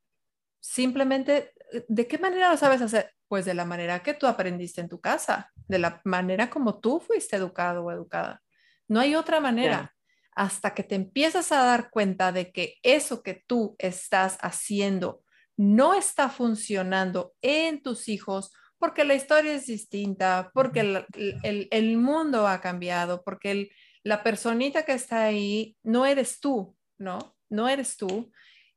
simplemente, 0.59 1.53
eh, 1.71 1.85
¿de 1.87 2.07
qué 2.07 2.17
manera 2.17 2.49
lo 2.49 2.57
sabes 2.57 2.81
hacer? 2.81 3.13
Pues 3.27 3.45
de 3.45 3.53
la 3.53 3.65
manera 3.65 4.01
que 4.01 4.15
tú 4.15 4.25
aprendiste 4.25 4.81
en 4.81 4.89
tu 4.89 4.99
casa, 4.99 5.51
de 5.67 5.77
la 5.77 6.01
manera 6.03 6.49
como 6.49 6.79
tú 6.79 6.99
fuiste 6.99 7.35
educado 7.35 7.85
o 7.85 7.91
educada. 7.91 8.41
No 8.87 8.99
hay 8.99 9.13
otra 9.13 9.39
manera. 9.39 9.93
Hasta 10.39 10.73
que 10.73 10.83
te 10.83 10.95
empiezas 10.95 11.51
a 11.51 11.65
dar 11.65 11.89
cuenta 11.89 12.31
de 12.31 12.53
que 12.53 12.75
eso 12.81 13.23
que 13.23 13.43
tú 13.45 13.75
estás 13.77 14.37
haciendo 14.39 15.21
no 15.57 15.93
está 15.93 16.29
funcionando 16.29 17.33
en 17.41 17.83
tus 17.83 18.07
hijos 18.07 18.53
porque 18.77 19.03
la 19.03 19.15
historia 19.15 19.53
es 19.53 19.65
distinta, 19.65 20.51
porque 20.53 20.79
el, 20.79 21.67
el, 21.69 21.97
mundo 21.97 22.47
ha 22.47 22.61
cambiado, 22.61 23.21
porque 23.25 23.69
la 24.03 24.23
personita 24.23 24.83
que 24.83 24.93
está 24.93 25.25
ahí 25.25 25.75
no 25.83 26.05
eres 26.05 26.39
tú, 26.39 26.77
¿no? 26.97 27.35
No 27.49 27.67
eres 27.67 27.97
tú. 27.97 28.31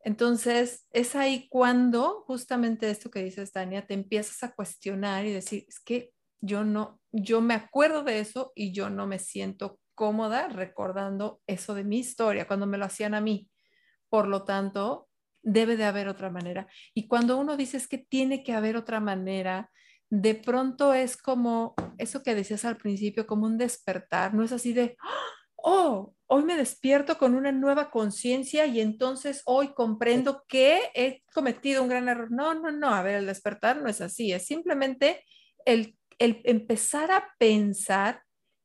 Entonces, 0.05 0.89
es 0.91 1.15
ahí 1.15 1.47
cuando 1.49 2.25
justamente 2.27 2.91
esto 2.91 3.09
que 3.09 3.23
dices, 3.23 3.53
Tania, 3.53 3.87
te 3.87 3.95
empiezas 3.95 4.43
a 4.43 4.53
cuestionar 4.53 5.25
y 5.25 5.31
decir, 5.31 5.65
es 5.69 5.79
que 5.79 6.11
yo 6.41 6.65
no, 6.65 7.01
yo 7.13 7.41
me 7.41 7.55
acuerdo 7.55 8.03
de 8.03 8.19
eso 8.19 8.51
y 8.57 8.73
yo 8.73 8.91
no 8.91 9.07
me 9.07 9.21
siento 9.21 9.79
cómoda 9.95 10.49
recordando 10.49 11.41
eso 11.47 11.75
de 11.75 11.85
mi 11.85 11.99
historia, 11.99 12.47
cuando 12.47 12.67
me 12.67 12.79
lo 12.79 12.85
hacían 12.85 13.15
a 13.15 13.21
mí. 13.21 13.49
Por 14.09 14.29
lo 14.29 14.45
tanto, 14.45 15.09
debe 15.43 15.77
de 15.77 15.85
haber 15.85 16.09
otra 16.09 16.31
manera. 16.31 16.67
Y 16.95 17.09
cuando 17.09 17.37
uno 17.37 17.57
dice 17.57 17.77
es 17.77 17.89
que 17.89 17.99
tiene 17.99 18.43
que 18.43 18.53
haber 18.53 18.77
otra 18.77 19.01
manera, 19.01 19.71
de 20.09 20.35
pronto 20.35 20.95
es 20.95 21.17
como 21.17 21.75
eso 21.99 22.23
que 22.23 22.35
decías 22.35 22.65
al 22.65 22.77
principio, 22.77 23.27
como 23.27 23.47
un 23.47 23.59
despertar, 23.59 24.35
no 24.35 24.45
es 24.45 24.53
así 24.53 24.73
de, 24.73 24.97
oh, 25.57 26.15
hoy 26.27 26.45
me 26.45 26.57
despierto 26.57 27.19
con 27.19 27.35
una 27.35 27.53
nueva 27.53 27.91
conciencia 27.91 28.67
y 28.67 28.81
entonces 28.81 29.43
hoy 29.47 29.75
comprendo 29.75 30.45
que 30.49 30.91
he 30.95 31.23
cometido 31.35 31.83
un 31.83 31.89
gran 31.89 32.09
error. 32.09 32.31
No, 32.31 32.55
no, 32.55 32.71
no, 32.71 32.95
a 32.95 33.03
ver, 33.03 33.17
el 33.17 33.27
despertar 33.27 33.81
no 33.81 33.89
es 33.89 34.01
así, 34.01 34.33
es 34.33 34.47
simplemente 34.47 35.25
el, 35.65 35.97
el 36.19 36.41
empezar 36.45 37.11
a 37.11 37.33
pensar 37.39 38.23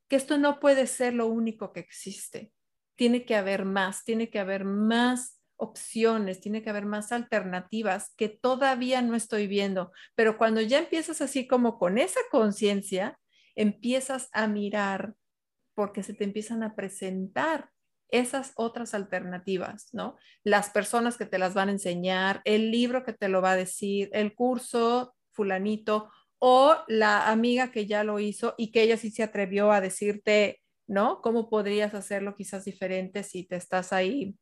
que 0.08 0.16
esto 0.16 0.38
no 0.38 0.60
puede 0.60 0.86
ser 0.86 1.14
lo 1.14 1.26
único 1.26 1.72
que 1.72 1.80
existe. 1.80 2.52
Tiene 2.96 3.24
que 3.24 3.36
haber 3.36 3.64
más, 3.64 4.04
tiene 4.04 4.30
que 4.30 4.38
haber 4.38 4.64
más 4.64 5.40
opciones, 5.56 6.40
tiene 6.40 6.62
que 6.62 6.70
haber 6.70 6.86
más 6.86 7.12
alternativas 7.12 8.14
que 8.16 8.28
todavía 8.28 9.02
no 9.02 9.14
estoy 9.14 9.46
viendo. 9.46 9.92
Pero 10.14 10.38
cuando 10.38 10.60
ya 10.60 10.78
empiezas 10.78 11.20
así 11.20 11.46
como 11.46 11.78
con 11.78 11.98
esa 11.98 12.20
conciencia, 12.30 13.18
empiezas 13.54 14.28
a 14.32 14.46
mirar 14.46 15.14
porque 15.74 16.02
se 16.02 16.14
te 16.14 16.24
empiezan 16.24 16.62
a 16.62 16.74
presentar 16.74 17.70
esas 18.10 18.52
otras 18.56 18.94
alternativas, 18.94 19.88
¿no? 19.92 20.16
Las 20.42 20.70
personas 20.70 21.16
que 21.16 21.26
te 21.26 21.38
las 21.38 21.54
van 21.54 21.68
a 21.68 21.72
enseñar, 21.72 22.40
el 22.44 22.70
libro 22.70 23.04
que 23.04 23.12
te 23.12 23.28
lo 23.28 23.42
va 23.42 23.52
a 23.52 23.56
decir, 23.56 24.08
el 24.12 24.34
curso 24.34 25.14
fulanito 25.32 26.10
o 26.38 26.76
la 26.86 27.28
amiga 27.30 27.70
que 27.70 27.86
ya 27.86 28.04
lo 28.04 28.18
hizo 28.20 28.54
y 28.56 28.70
que 28.70 28.82
ella 28.82 28.96
sí 28.96 29.10
se 29.10 29.22
atrevió 29.22 29.72
a 29.72 29.80
decirte, 29.80 30.60
¿no? 30.86 31.20
¿Cómo 31.20 31.48
podrías 31.48 31.94
hacerlo 31.94 32.34
quizás 32.36 32.64
diferente 32.64 33.22
si 33.22 33.44
te 33.44 33.56
estás 33.56 33.92
ahí, 33.92 34.36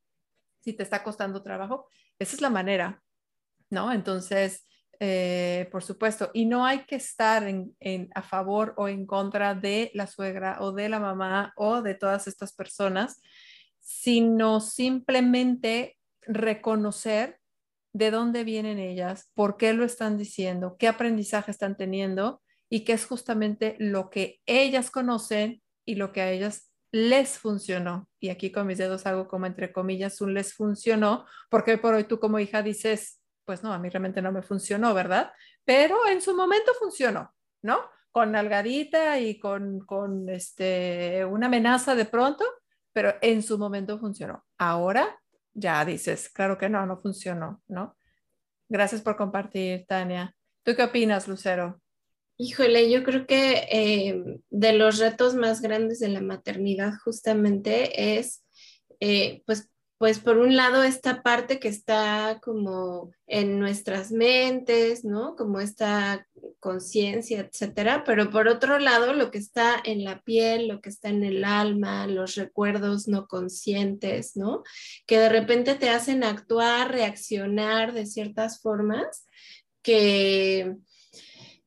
si 0.61 0.73
te 0.73 0.83
está 0.83 1.03
costando 1.03 1.43
trabajo? 1.43 1.88
Esa 2.19 2.37
es 2.37 2.41
la 2.41 2.50
manera, 2.50 3.03
¿no? 3.71 3.93
Entonces, 3.93 4.65
eh, 4.99 5.69
por 5.71 5.83
supuesto, 5.83 6.31
y 6.33 6.47
no 6.47 6.65
hay 6.65 6.85
que 6.85 6.97
estar 6.97 7.47
en, 7.47 8.11
a 8.15 8.23
favor 8.23 8.75
o 8.76 8.88
en 8.88 9.07
contra 9.07 9.55
de 9.55 9.91
la 9.95 10.07
suegra 10.07 10.59
o 10.61 10.73
de 10.73 10.88
la 10.88 11.00
mamá 11.00 11.53
o 11.57 11.83
de 11.83 11.95
todas 11.95 12.26
estas 12.26 12.55
personas, 12.55 13.21
sino 13.81 14.61
simplemente 14.61 15.99
reconocer 16.23 17.38
de 17.97 18.11
dónde 18.11 18.45
vienen 18.45 18.79
ellas, 18.79 19.31
por 19.35 19.57
qué 19.57 19.73
lo 19.73 19.83
están 19.85 20.19
diciendo, 20.19 20.76
qué 20.79 20.87
aprendizaje 20.87 21.50
están 21.50 21.79
teniendo 21.79 22.43
y 22.69 22.85
qué 22.85 22.93
es 22.93 23.07
justamente 23.07 23.75
lo 23.79 24.11
que 24.11 24.41
ellas 24.45 24.91
conocen 24.91 25.62
y 25.87 25.95
lo 25.95 26.12
que 26.12 26.21
a 26.21 26.31
ellas 26.31 26.71
les 26.93 27.38
funcionó. 27.38 28.07
Y 28.21 28.29
aquí 28.29 28.53
con 28.53 28.67
mis 28.67 28.76
dedos 28.76 29.07
hago 29.07 29.29
como 29.29 29.47
entre 29.47 29.73
comillas 29.73 30.21
un 30.21 30.35
les 30.35 30.53
funcionó, 30.53 31.25
porque 31.49 31.79
por 31.79 31.95
hoy 31.95 32.05
tú 32.05 32.21
como 32.21 32.38
hija 32.38 32.62
dices, 32.62 33.23
pues 33.47 33.62
no, 33.62 33.73
a 33.73 33.79
mí 33.79 33.88
realmente 33.88 34.21
no 34.21 34.31
me 34.31 34.43
funcionó, 34.43 34.93
¿verdad? 34.93 35.33
Pero 35.65 35.97
en 36.07 36.21
su 36.21 36.37
momento 36.37 36.73
funcionó, 36.79 37.33
¿no? 37.62 37.81
Con 38.11 38.33
nalgadita 38.33 39.21
y 39.21 39.38
con, 39.38 39.81
con 39.81 40.29
este, 40.29 41.25
una 41.25 41.47
amenaza 41.47 41.95
de 41.95 42.05
pronto, 42.05 42.45
pero 42.93 43.15
en 43.23 43.43
su 43.43 43.57
momento 43.57 43.99
funcionó. 43.99 44.45
Ahora 44.59 45.19
ya 45.56 45.84
dices, 45.84 46.28
claro 46.28 46.58
que 46.58 46.68
no, 46.68 46.84
no 46.86 47.00
funcionó, 47.00 47.62
¿no? 47.66 47.96
Gracias 48.68 49.00
por 49.00 49.16
compartir, 49.16 49.86
Tania. 49.86 50.34
¿Tú 50.62 50.75
qué 50.76 50.82
opinas, 50.82 51.26
Lucero? 51.26 51.80
Híjole, 52.36 52.90
yo 52.90 53.02
creo 53.02 53.26
que 53.26 53.66
eh, 53.70 54.40
de 54.50 54.72
los 54.75 54.98
retos 54.98 55.34
más 55.34 55.62
grandes 55.62 56.00
de 56.00 56.08
la 56.08 56.20
maternidad 56.20 56.92
justamente 57.02 58.18
es, 58.18 58.44
eh, 59.00 59.42
pues, 59.46 59.70
pues 59.99 60.19
por 60.19 60.38
un 60.38 60.57
lado 60.57 60.83
esta 60.83 61.23
parte 61.23 61.59
que 61.59 61.69
está 61.69 62.38
como 62.43 63.12
en 63.26 63.59
nuestras 63.59 64.12
mentes, 64.12 65.05
¿no? 65.05 65.37
Como 65.37 65.61
esta 65.61 66.26
conciencia, 66.61 67.41
etcétera, 67.41 68.05
pero 68.05 68.31
por 68.31 68.49
otro 68.49 68.79
lado 68.79 69.15
lo 69.15 69.31
que 69.31 69.38
está 69.38 69.81
en 69.85 70.05
la 70.05 70.21
piel, 70.23 70.69
lo 70.69 70.81
que 70.81 70.91
está 70.91 71.09
en 71.09 71.25
el 71.25 71.45
alma, 71.45 72.07
los 72.07 72.35
recuerdos 72.35 73.09
no 73.09 73.26
conscientes, 73.26 74.37
¿no? 74.37 74.62
Que 75.06 75.19
de 75.19 75.30
repente 75.30 75.75
te 75.76 75.89
hacen 75.89 76.25
actuar, 76.25 76.93
reaccionar 76.93 77.95
de 77.95 78.04
ciertas 78.04 78.61
formas 78.61 79.26
que 79.82 80.76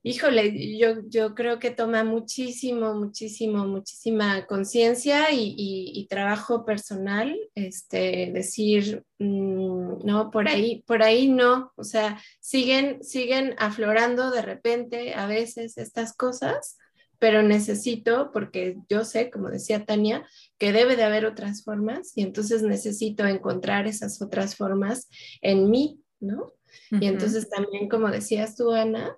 híjole, 0.02 0.78
yo, 0.78 1.02
yo 1.08 1.36
creo 1.36 1.60
que 1.60 1.72
toma 1.72 2.04
muchísimo, 2.04 2.94
muchísimo, 2.94 3.66
muchísima 3.68 4.46
conciencia 4.46 5.28
y, 5.32 6.08
trabajo 6.10 6.66
personal, 6.66 7.38
este, 7.56 8.32
decir, 8.34 9.04
mm, 9.20 10.06
no, 10.06 10.32
por 10.32 10.48
ahí, 10.48 10.84
por 10.88 11.04
ahí 11.04 11.28
no, 11.28 11.72
o 11.76 11.84
sea, 11.84 12.20
siguen, 12.40 13.04
siguen 13.04 13.54
aflorando 13.58 14.32
de 14.32 14.42
repente 14.42 15.14
a 15.14 15.28
veces 15.28 15.78
estas 15.78 16.14
cosas, 16.16 16.78
pero 17.20 17.44
necesito, 17.44 18.32
porque 18.32 18.78
yo 18.90 19.04
sé, 19.04 19.30
como 19.30 19.50
decía 19.50 19.86
Tania, 19.86 20.26
que 20.58 20.72
debe 20.72 20.96
de 20.96 21.04
haber 21.04 21.26
otras 21.26 21.64
formas 21.64 22.14
y 22.16 22.22
entonces 22.22 22.64
necesito 22.64 23.28
encontrar 23.28 23.88
esas 23.88 24.22
otras 24.22 24.56
formas 24.56 25.10
en 25.42 25.70
mí, 25.70 26.02
¿no? 26.22 26.54
Y 26.92 27.08
entonces 27.08 27.50
también, 27.50 27.90
como 27.90 28.10
decías 28.10 28.56
tú, 28.56 28.72
Ana, 28.72 29.18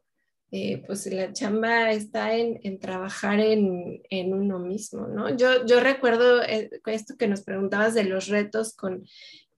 eh, 0.53 0.83
pues 0.85 1.05
la 1.05 1.31
chamba 1.31 1.91
está 1.91 2.35
en, 2.35 2.77
trabajar 2.79 3.39
en, 3.39 4.33
uno 4.33 4.59
mismo, 4.59 5.07
¿no? 5.07 5.33
Yo, 5.37 5.65
yo 5.65 5.79
recuerdo 5.79 6.43
eh, 6.43 6.69
esto 6.87 7.15
que 7.17 7.29
nos 7.29 7.41
preguntabas 7.43 7.93
de 7.93 8.03
los 8.03 8.27
retos 8.27 8.75
con, 8.75 9.05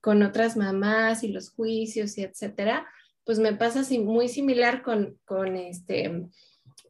con 0.00 0.22
otras 0.22 0.56
mamás 0.56 1.24
y 1.24 1.28
los 1.28 1.50
juicios 1.50 2.16
y 2.16 2.22
etcétera, 2.22 2.86
pues 3.24 3.40
me 3.40 3.54
pasa 3.54 3.80
así, 3.80 3.98
muy 3.98 4.28
similar 4.28 4.82
con, 4.84 5.18
con 5.24 5.56
este, 5.56 6.28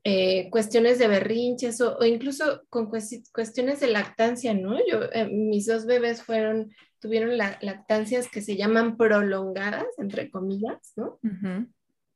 eh, 0.03 0.51
cuestiones 0.51 0.99
de 0.99 1.09
berrinches 1.09 1.81
o, 1.81 2.05
incluso 2.05 2.63
con 2.69 2.91
cuestiones 2.91 3.81
de 3.81 3.87
lactancia, 3.87 4.53
¿no? 4.53 4.77
Yo, 4.87 5.01
mis 5.31 5.65
dos 5.65 5.87
bebés 5.87 6.23
fueron, 6.23 6.75
tuvieron 6.99 7.39
lactancias 7.39 8.29
que 8.29 8.43
se 8.43 8.57
llaman 8.57 8.99
prolongadas, 8.99 9.87
entre 9.97 10.31
comillas, 10.31 10.93
¿no? 10.95 11.19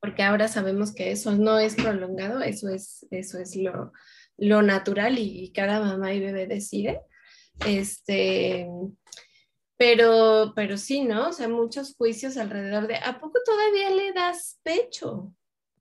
Porque 0.00 0.22
ahora 0.22 0.48
sabemos 0.48 0.94
que 0.94 1.10
eso 1.10 1.32
no 1.32 1.58
es 1.58 1.74
prolongado, 1.74 2.40
eso 2.40 2.68
es, 2.68 3.06
eso 3.10 3.38
es 3.38 3.56
lo, 3.56 3.92
lo 4.36 4.62
natural 4.62 5.18
y, 5.18 5.52
cada 5.52 5.80
mamá 5.80 6.14
y 6.14 6.20
bebé 6.20 6.46
decide. 6.46 7.00
Este, 7.66 8.68
pero, 9.76 10.52
pero 10.54 10.76
sí, 10.76 11.04
¿no? 11.04 11.28
O 11.28 11.32
sea, 11.32 11.48
muchos 11.48 11.94
juicios 11.96 12.36
alrededor 12.36 12.86
de, 12.86 12.96
¿a 12.96 13.18
poco 13.20 13.38
todavía 13.44 13.90
le 13.90 14.12
das 14.12 14.60
pecho? 14.62 15.32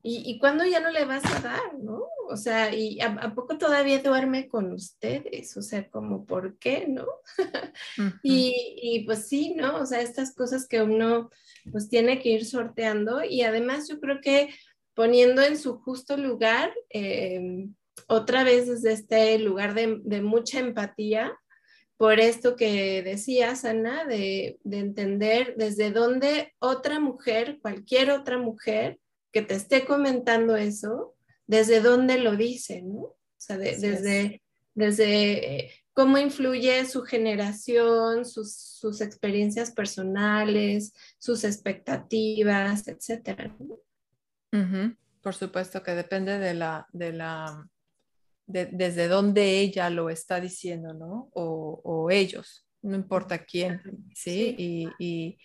¿Y, 0.04 0.24
y 0.30 0.40
cuándo 0.40 0.64
ya 0.66 0.80
no 0.80 0.92
le 0.92 1.06
vas 1.06 1.26
a 1.26 1.40
dar, 1.42 1.74
no? 1.80 2.04
O 2.30 2.38
sea, 2.38 2.74
¿y 2.74 3.00
a, 3.02 3.34
poco 3.34 3.58
todavía 3.58 4.02
duerme 4.02 4.48
con 4.48 4.72
ustedes? 4.74 5.56
O 5.58 5.62
sea, 5.62 5.90
como, 5.90 6.26
¿por 6.26 6.58
qué, 6.58 6.86
no? 6.88 7.06
y, 8.24 8.80
y, 8.82 9.06
pues 9.06 9.28
sí, 9.28 9.54
¿no? 9.56 9.78
O 9.78 9.86
sea, 9.86 10.02
estas 10.02 10.34
cosas 10.34 10.68
que 10.68 10.82
uno 10.82 11.30
pues 11.72 11.90
tiene 11.90 12.20
que 12.20 12.30
ir 12.30 12.46
sorteando 12.46 13.24
y 13.24 13.42
además 13.42 13.88
yo 13.88 14.00
creo 14.00 14.22
que 14.22 14.50
poniendo 14.94 15.42
en 15.42 15.58
su 15.58 15.78
justo 15.78 16.18
lugar, 16.18 16.74
eh, 16.90 17.68
otra 18.08 18.44
vez 18.44 18.68
desde 18.68 18.94
este 18.94 19.38
lugar 19.40 19.74
de, 19.74 20.22
mucha 20.22 20.60
empatía, 20.60 21.38
por 21.98 22.20
esto 22.20 22.56
que 22.56 23.02
decías, 23.04 23.66
Ana, 23.66 24.06
de, 24.06 24.60
de, 24.64 24.80
entender 24.80 25.56
desde 25.58 25.92
dónde 25.92 26.54
otra 26.60 27.00
mujer, 27.00 27.60
cualquier 27.62 28.12
otra 28.12 28.38
mujer 28.38 29.00
que 29.38 29.44
te 29.44 29.54
esté 29.54 29.86
comentando 29.86 30.56
eso, 30.56 31.16
desde 31.46 31.80
dónde 31.80 32.18
lo 32.18 32.36
dice, 32.36 32.82
¿no? 32.82 33.02
O 33.02 33.18
sea, 33.38 33.56
desde, 33.60 34.42
desde 34.74 35.72
cómo 35.94 36.18
influye 36.18 36.84
su 36.88 37.04
generación, 37.04 38.26
sus, 38.26 39.00
experiencias 39.00 39.70
personales, 39.70 40.92
sus 41.20 41.44
expectativas, 41.44 42.88
etcétera. 42.88 43.56
Por 45.22 45.36
supuesto 45.36 45.84
que 45.84 45.92
depende 45.92 46.40
de 46.40 46.56
la, 46.56 46.88
de 46.92 47.14
la, 47.14 47.70
desde 48.48 49.08
dónde 49.08 49.60
ella 49.60 49.92
lo 49.92 50.10
está 50.10 50.42
diciendo, 50.42 50.96
¿no? 50.96 51.30
O, 51.34 52.10
ellos, 52.10 52.66
no 52.82 52.96
importa 52.96 53.46
quién, 53.46 53.82
¿sí? 54.16 54.56
Y, 54.58 55.38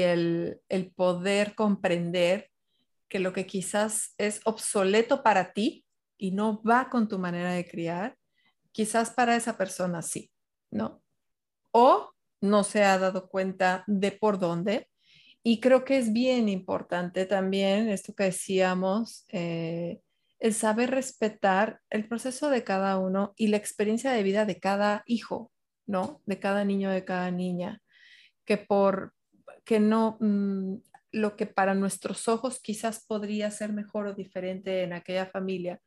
el, 0.00 0.60
el 0.68 0.92
poder 0.92 1.56
comprender 1.56 2.53
que 3.14 3.20
lo 3.20 3.32
que 3.32 3.46
quizás 3.46 4.12
es 4.18 4.40
obsoleto 4.44 5.22
para 5.22 5.52
ti 5.52 5.86
y 6.18 6.32
no 6.32 6.60
va 6.64 6.90
con 6.90 7.06
tu 7.06 7.20
manera 7.20 7.52
de 7.52 7.64
criar, 7.64 8.16
quizás 8.72 9.10
para 9.10 9.36
esa 9.36 9.56
persona 9.56 10.02
sí, 10.02 10.32
¿no? 10.72 11.00
O 11.70 12.10
no 12.40 12.64
se 12.64 12.82
ha 12.82 12.98
dado 12.98 13.28
cuenta 13.28 13.84
de 13.86 14.10
por 14.10 14.40
dónde. 14.40 14.88
Y 15.44 15.60
creo 15.60 15.84
que 15.84 15.96
es 15.96 16.12
bien 16.12 16.48
importante 16.48 17.24
también 17.24 17.88
esto 17.88 18.16
que 18.16 18.24
decíamos, 18.24 19.26
eh, 19.28 20.00
el 20.40 20.52
saber 20.52 20.90
respetar 20.90 21.82
el 21.90 22.08
proceso 22.08 22.50
de 22.50 22.64
cada 22.64 22.98
uno 22.98 23.32
y 23.36 23.46
la 23.46 23.58
experiencia 23.58 24.10
de 24.10 24.24
vida 24.24 24.44
de 24.44 24.58
cada 24.58 25.04
hijo, 25.06 25.52
¿no? 25.86 26.20
De 26.26 26.40
cada 26.40 26.64
niño, 26.64 26.90
de 26.90 27.04
cada 27.04 27.30
niña, 27.30 27.80
que 28.44 28.56
por 28.56 29.14
que 29.64 29.78
no, 29.78 30.16
mm, 30.18 30.74
lo 31.14 31.36
que 31.36 31.46
para 31.46 31.74
nuestros 31.74 32.26
ojos 32.26 32.60
quizás 32.60 33.04
podría 33.06 33.50
ser 33.52 33.72
mejor 33.72 34.08
o 34.08 34.14
diferente 34.14 34.82
en 34.82 34.92
aquella 34.92 35.26
familia, 35.26 35.80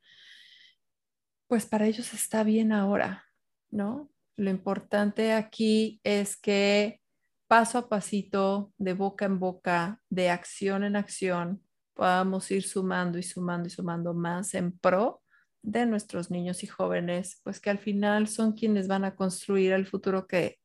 pues 1.46 1.66
para 1.66 1.86
ellos 1.86 2.14
está 2.14 2.44
bien 2.44 2.72
ahora, 2.72 3.26
¿no? 3.70 4.10
Lo 4.36 4.50
importante 4.50 5.34
aquí 5.34 6.00
es 6.02 6.36
que 6.36 7.00
paso 7.46 7.76
a 7.76 7.88
pasito, 7.88 8.72
de 8.78 8.94
boca 8.94 9.26
en 9.26 9.38
boca, 9.38 10.00
de 10.08 10.30
acción 10.30 10.82
en 10.82 10.96
acción, 10.96 11.62
podamos 11.92 12.50
ir 12.50 12.62
sumando 12.62 13.18
y 13.18 13.22
sumando 13.22 13.68
y 13.68 13.70
sumando 13.70 14.14
más 14.14 14.54
en 14.54 14.78
pro 14.78 15.22
de 15.62 15.84
nuestros 15.84 16.30
niños 16.30 16.62
y 16.62 16.66
jóvenes, 16.68 17.40
pues 17.44 17.60
que 17.60 17.68
al 17.68 17.78
final 17.78 18.28
son 18.28 18.52
quienes 18.52 18.88
van 18.88 19.04
a 19.04 19.14
construir 19.14 19.72
el 19.72 19.86
futuro 19.86 20.26
que 20.26 20.58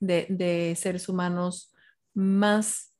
de, 0.00 0.26
de 0.30 0.74
seres 0.76 1.08
humanos 1.08 1.72
más 2.14 2.93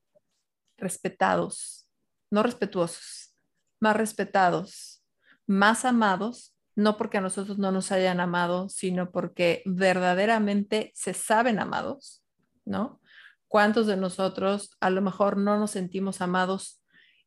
respetados, 0.76 1.88
no 2.30 2.42
respetuosos, 2.42 3.34
más 3.80 3.96
respetados, 3.96 5.02
más 5.46 5.84
amados 5.84 6.54
no 6.76 6.96
porque 6.96 7.18
a 7.18 7.20
nosotros 7.20 7.58
no 7.58 7.70
nos 7.70 7.92
hayan 7.92 8.20
amado, 8.20 8.68
sino 8.68 9.10
porque 9.10 9.62
verdaderamente 9.64 10.90
se 10.94 11.14
saben 11.14 11.58
amados, 11.58 12.24
¿no? 12.64 13.00
¿Cuántos 13.48 13.86
de 13.86 13.96
nosotros 13.96 14.76
a 14.80 14.90
lo 14.90 15.00
mejor 15.00 15.36
no 15.36 15.58
nos 15.58 15.70
sentimos 15.70 16.20
amados 16.20 16.82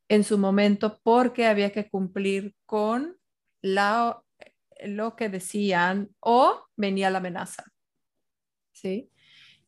en 0.10 0.24
su 0.24 0.38
momento 0.38 1.00
porque 1.04 1.48
había 1.48 1.72
que 1.72 1.90
cumplir 1.90 2.56
con 2.66 3.18
la, 3.62 4.22
lo 4.84 5.16
que 5.16 5.30
decían 5.30 6.10
o 6.20 6.66
venía 6.76 7.10
la 7.10 7.20
amenaza? 7.20 7.64
¿Sí? 8.74 9.10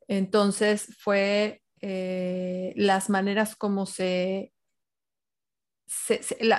Entonces 0.08 0.98
fue 1.00 1.62
eh, 1.82 2.74
las 2.76 3.10
maneras 3.10 3.56
como 3.56 3.86
se, 3.86 4.54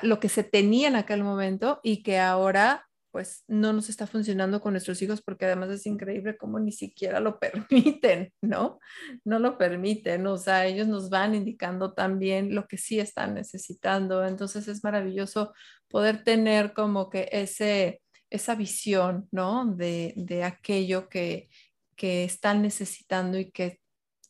lo 0.02 0.20
que 0.20 0.28
se 0.28 0.44
tenía 0.44 0.88
en 0.88 0.96
aquel 0.96 1.22
momento 1.22 1.80
y 1.82 2.02
que 2.02 2.18
ahora 2.18 2.86
pues 3.10 3.44
no 3.48 3.72
nos 3.72 3.88
está 3.88 4.06
funcionando 4.06 4.60
con 4.60 4.72
nuestros 4.72 5.02
hijos 5.02 5.20
porque 5.20 5.46
además 5.46 5.70
es 5.70 5.86
increíble 5.86 6.36
cómo 6.36 6.60
ni 6.60 6.72
siquiera 6.72 7.20
lo 7.20 7.38
permiten, 7.40 8.32
¿no? 8.40 8.78
No 9.24 9.38
lo 9.38 9.58
permiten, 9.58 10.26
o 10.26 10.36
sea, 10.36 10.66
ellos 10.66 10.86
nos 10.86 11.10
van 11.10 11.34
indicando 11.34 11.92
también 11.92 12.54
lo 12.54 12.66
que 12.66 12.78
sí 12.78 13.00
están 13.00 13.34
necesitando. 13.34 14.24
Entonces 14.24 14.68
es 14.68 14.84
maravilloso 14.84 15.52
poder 15.88 16.22
tener 16.24 16.72
como 16.72 17.10
que 17.10 17.28
ese, 17.32 18.00
esa 18.30 18.54
visión, 18.54 19.28
¿no? 19.32 19.66
De, 19.66 20.14
de 20.16 20.44
aquello 20.44 21.08
que, 21.08 21.48
que 21.96 22.24
están 22.24 22.62
necesitando 22.62 23.38
y 23.38 23.50
que 23.50 23.79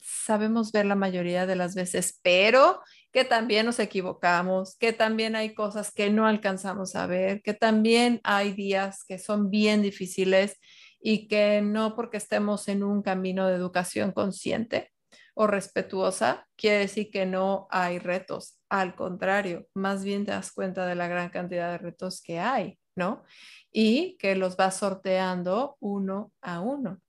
sabemos 0.01 0.73
ver 0.73 0.87
la 0.87 0.95
mayoría 0.95 1.47
de 1.47 1.57
las 1.57 1.75
veces, 1.75 2.19
pero 2.23 2.81
que 3.13 3.25
también 3.25 3.67
nos 3.67 3.79
equivocamos, 3.79 4.77
que 4.77 4.93
también 4.93 5.37
hay 5.37 5.55
cosas 5.55 5.93
que 5.93 6.11
no 6.11 6.27
alcanzamos 6.27 6.95
a 6.97 7.07
ver, 7.07 7.43
que 7.43 7.55
también 7.55 8.21
hay 8.25 8.53
días 8.53 9.05
que 9.07 9.19
son 9.19 9.51
bien 9.51 9.83
difíciles 9.83 10.59
y 11.01 11.29
que 11.29 11.61
no 11.63 11.95
porque 11.95 12.19
estemos 12.19 12.69
en 12.69 12.83
un 12.83 13.03
camino 13.03 13.47
de 13.47 13.57
educación 13.57 14.13
consciente 14.13 14.91
o 15.35 15.47
respetuosa, 15.47 16.47
quiere 16.57 16.81
decir 16.81 17.11
que 17.11 17.27
no 17.27 17.67
hay 17.71 17.99
retos. 17.99 18.59
Al 18.69 18.95
contrario, 18.95 19.67
más 19.75 20.05
bien 20.05 20.25
te 20.25 20.33
das 20.33 20.53
cuenta 20.53 20.87
de 20.87 20.95
la 20.95 21.09
gran 21.09 21.31
cantidad 21.31 21.71
de 21.71 21.79
retos 21.79 22.21
que 22.21 22.39
hay, 22.39 22.79
¿no? 22.95 23.25
Y 23.73 24.17
que 24.19 24.37
los 24.37 24.57
vas 24.57 24.77
sorteando 24.77 25.77
uno 25.81 26.33
a 26.43 26.61
uno. 26.61 27.01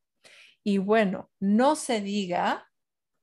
Y 0.63 0.77
bueno, 0.77 1.30
no 1.39 1.75
se 1.75 2.01
diga 2.01 2.71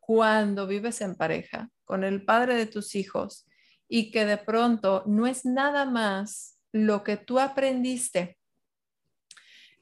cuando 0.08 0.66
vives 0.66 1.02
en 1.02 1.16
pareja 1.16 1.68
con 1.84 2.02
el 2.02 2.24
padre 2.24 2.54
de 2.54 2.64
tus 2.64 2.94
hijos 2.94 3.46
y 3.90 4.10
que 4.10 4.24
de 4.24 4.38
pronto 4.38 5.04
no 5.06 5.26
es 5.26 5.44
nada 5.44 5.84
más 5.84 6.58
lo 6.72 7.04
que 7.04 7.18
tú 7.18 7.38
aprendiste, 7.38 8.38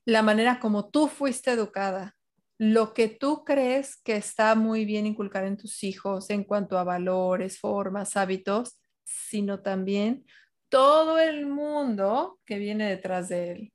la 0.05 0.23
manera 0.23 0.59
como 0.59 0.91
tú 0.91 1.07
fuiste 1.07 1.53
educada, 1.53 2.17
lo 2.59 2.93
que 2.93 3.07
tú 3.07 3.45
crees 3.45 3.99
que 4.03 4.17
está 4.17 4.57
muy 4.57 4.85
bien 4.85 5.07
inculcar 5.07 5.45
en 5.45 5.57
tus 5.57 5.85
hijos 5.85 6.29
en 6.31 6.43
cuanto 6.43 6.77
a 6.77 6.83
valores, 6.83 7.61
formas, 7.61 8.17
hábitos, 8.17 8.81
sino 9.05 9.61
también 9.61 10.27
todo 10.69 11.21
el 11.21 11.47
mundo 11.47 12.41
que 12.45 12.59
viene 12.59 12.89
detrás 12.89 13.29
de 13.29 13.53
él, 13.53 13.73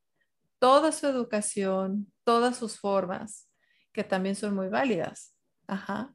toda 0.59 0.91
su 0.91 1.07
educación, 1.07 2.11
todas 2.25 2.57
sus 2.57 2.77
formas, 2.77 3.49
que 3.93 4.03
también 4.03 4.35
son 4.35 4.53
muy 4.53 4.67
válidas. 4.67 5.33
Ajá. 5.65 6.13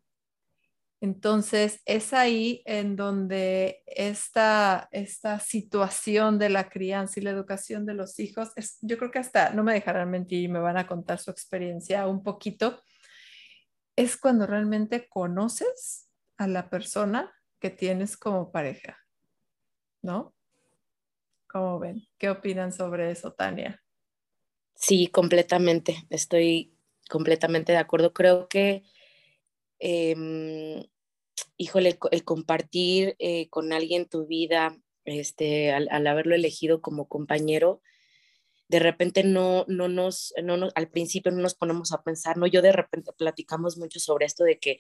Entonces, 1.07 1.83
es 1.85 2.13
ahí 2.13 2.63
en 2.65 2.97
donde 2.97 3.85
esta, 3.87 4.89
esta 4.91 5.39
situación 5.39 6.37
de 6.41 6.49
la 6.49 6.69
crianza 6.69 7.21
y 7.21 7.23
la 7.23 7.31
educación 7.31 7.87
de 7.87 7.95
los 7.95 8.19
hijos, 8.19 8.51
es, 8.57 8.79
yo 8.81 8.99
creo 8.99 9.13
que 9.13 9.21
hasta, 9.21 9.51
no 9.51 9.63
me 9.63 9.73
dejarán 9.73 10.11
mentir 10.11 10.43
y 10.43 10.49
me 10.49 10.59
van 10.59 10.77
a 10.77 10.89
contar 10.89 11.21
su 11.21 11.31
experiencia 11.31 12.09
un 12.09 12.25
poquito, 12.25 12.83
es 13.95 14.17
cuando 14.17 14.49
realmente 14.49 15.09
conoces 15.09 16.11
a 16.39 16.49
la 16.49 16.69
persona 16.71 17.33
que 17.61 17.71
tienes 17.71 18.17
como 18.17 18.51
pareja, 18.51 18.99
¿no? 20.03 20.35
¿Cómo 21.49 21.79
ven? 21.79 22.03
¿Qué 22.19 22.31
opinan 22.31 22.73
sobre 22.73 23.13
eso, 23.13 23.33
Tania? 23.33 23.81
Sí, 24.75 25.07
completamente. 25.07 26.05
Estoy 26.11 26.77
completamente 27.09 27.71
de 27.71 27.79
acuerdo. 27.79 28.13
Creo 28.13 28.49
que 28.49 28.83
eh, 29.79 30.89
híjole, 31.57 31.99
el, 32.11 32.25
compartir 32.25 33.17
eh, 33.19 33.49
con 33.49 33.73
alguien 33.73 34.09
tu 34.09 34.27
vida, 34.27 34.77
este, 35.05 35.73
al, 35.73 36.07
haberlo 36.07 36.35
elegido 36.35 36.81
como 36.81 37.09
compañero, 37.09 37.83
de 38.69 38.81
repente 38.81 39.23
no, 39.23 39.65
no, 39.69 39.89
nos, 39.89 40.35
no 40.43 40.69
al 40.75 40.89
principio 40.89 41.31
no 41.31 41.41
nos 41.41 41.55
ponemos 41.55 41.93
a 41.93 42.03
pensar, 42.03 42.37
¿no? 42.37 42.49
Yo 42.49 42.63
de 42.63 42.73
repente 42.73 43.13
platicamos 43.17 43.79
mucho 43.79 44.01
sobre 44.01 44.27
esto 44.27 44.43
de 44.43 44.59
que, 44.59 44.79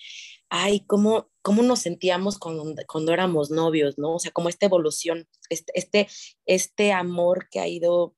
ay, 0.48 0.80
¿cómo, 0.86 1.30
cómo 1.40 1.62
nos 1.62 1.82
sentíamos 1.82 2.38
cuando, 2.38 2.64
cuando 2.88 3.12
éramos 3.12 3.50
novios, 3.50 3.96
¿no? 3.96 4.14
O 4.16 4.18
sea, 4.18 4.32
como 4.32 4.48
esta 4.48 4.66
evolución, 4.66 5.28
este, 5.50 5.72
este, 5.76 6.08
este 6.46 6.92
amor 6.92 7.48
que 7.48 7.60
ha 7.60 7.68
ido 7.68 8.15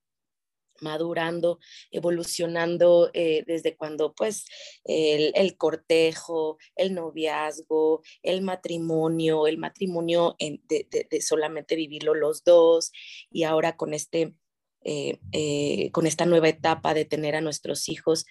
madurando, 0.80 1.58
evolucionando 1.90 3.10
eh, 3.14 3.44
desde 3.46 3.76
cuando 3.76 4.14
pues 4.14 4.46
el, 4.84 5.56
cortejo, 5.56 6.58
el 6.76 6.94
noviazgo, 6.94 8.02
el 8.22 8.42
matrimonio, 8.42 9.46
el 9.46 9.58
matrimonio 9.58 10.36
de, 10.38 11.20
solamente 11.20 11.76
vivirlo 11.76 12.14
los 12.14 12.44
dos 12.44 12.92
y 13.30 13.44
ahora 13.44 13.76
con, 13.76 13.94
este, 13.94 14.34
eh, 14.84 15.18
eh, 15.32 15.90
con 15.92 16.06
esta 16.06 16.26
nueva 16.26 16.48
etapa 16.48 16.94
de 16.94 17.04
tener 17.04 17.36
a 17.36 17.40
nuestros 17.40 17.88
hijos. 17.88 18.24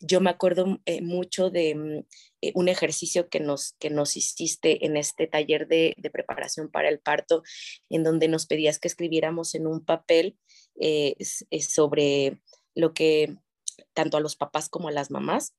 Yo 0.00 0.20
me 0.20 0.30
acuerdo 0.30 0.80
mucho 1.00 1.50
de 1.50 2.04
mm, 2.42 2.50
un 2.54 2.68
ejercicio 2.68 3.28
que 3.28 3.40
nos, 3.40 3.74
que 3.78 3.90
nos 3.90 4.16
hiciste 4.16 4.84
en 4.86 4.96
este 4.96 5.26
taller 5.26 5.68
de, 5.68 5.94
de 5.96 6.10
preparación 6.10 6.70
para 6.70 6.88
el 6.88 7.00
parto, 7.00 7.42
en 7.88 8.04
donde 8.04 8.28
nos 8.28 8.46
pedías 8.46 8.78
que 8.78 8.88
escribiéramos 8.88 9.54
en 9.54 9.66
un 9.66 9.84
papel 9.84 10.36
eh, 10.80 11.16
sobre 11.60 12.40
lo 12.74 12.94
que 12.94 13.36
tanto 13.92 14.16
a 14.16 14.20
los 14.20 14.36
papás 14.36 14.68
como 14.68 14.88
a 14.88 14.92
las 14.92 15.10
mamás, 15.10 15.54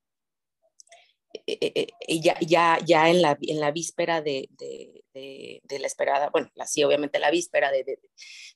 eh, 1.47 1.87
eh, 2.07 2.21
ya, 2.21 2.37
ya, 2.41 2.77
ya 2.85 3.09
en, 3.09 3.21
la, 3.21 3.37
en 3.41 3.59
la 3.59 3.71
víspera 3.71 4.21
de, 4.21 4.49
de, 4.57 5.79
la 5.79 5.87
esperada, 5.87 6.29
bueno, 6.29 6.51
sí, 6.65 6.83
obviamente 6.83 7.19
la 7.19 7.31
víspera 7.31 7.71
de, 7.71 7.99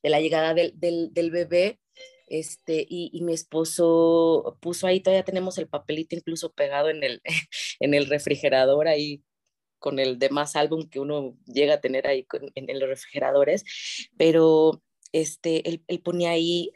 la 0.04 0.20
llegada 0.20 0.54
del, 0.54 0.74
del, 0.78 1.32
bebé, 1.32 1.80
este, 2.28 2.86
y, 2.90 3.10
y, 3.14 3.24
mi 3.24 3.34
esposo 3.34 4.58
puso 4.62 4.88
ahí, 4.88 5.00
todavía 5.00 5.24
tenemos 5.24 5.58
el 5.58 5.68
papelito 5.68 6.16
incluso 6.16 6.52
pegado 6.52 6.90
en 6.90 7.04
el, 7.04 7.22
en 7.80 7.94
el 7.94 8.08
refrigerador 8.08 8.88
ahí 8.88 9.24
con 9.80 10.00
el 10.00 10.20
demás 10.20 10.56
álbum 10.56 10.88
que 10.90 11.00
uno 11.00 11.38
llega 11.46 11.76
a 11.76 11.82
tener 11.82 12.08
ahí 12.08 12.26
en, 12.56 12.80
los 12.80 12.90
refrigeradores, 12.90 13.64
pero 14.18 14.82
este, 15.12 15.68
él, 15.70 16.02
ponía 16.04 16.32
ahí, 16.32 16.72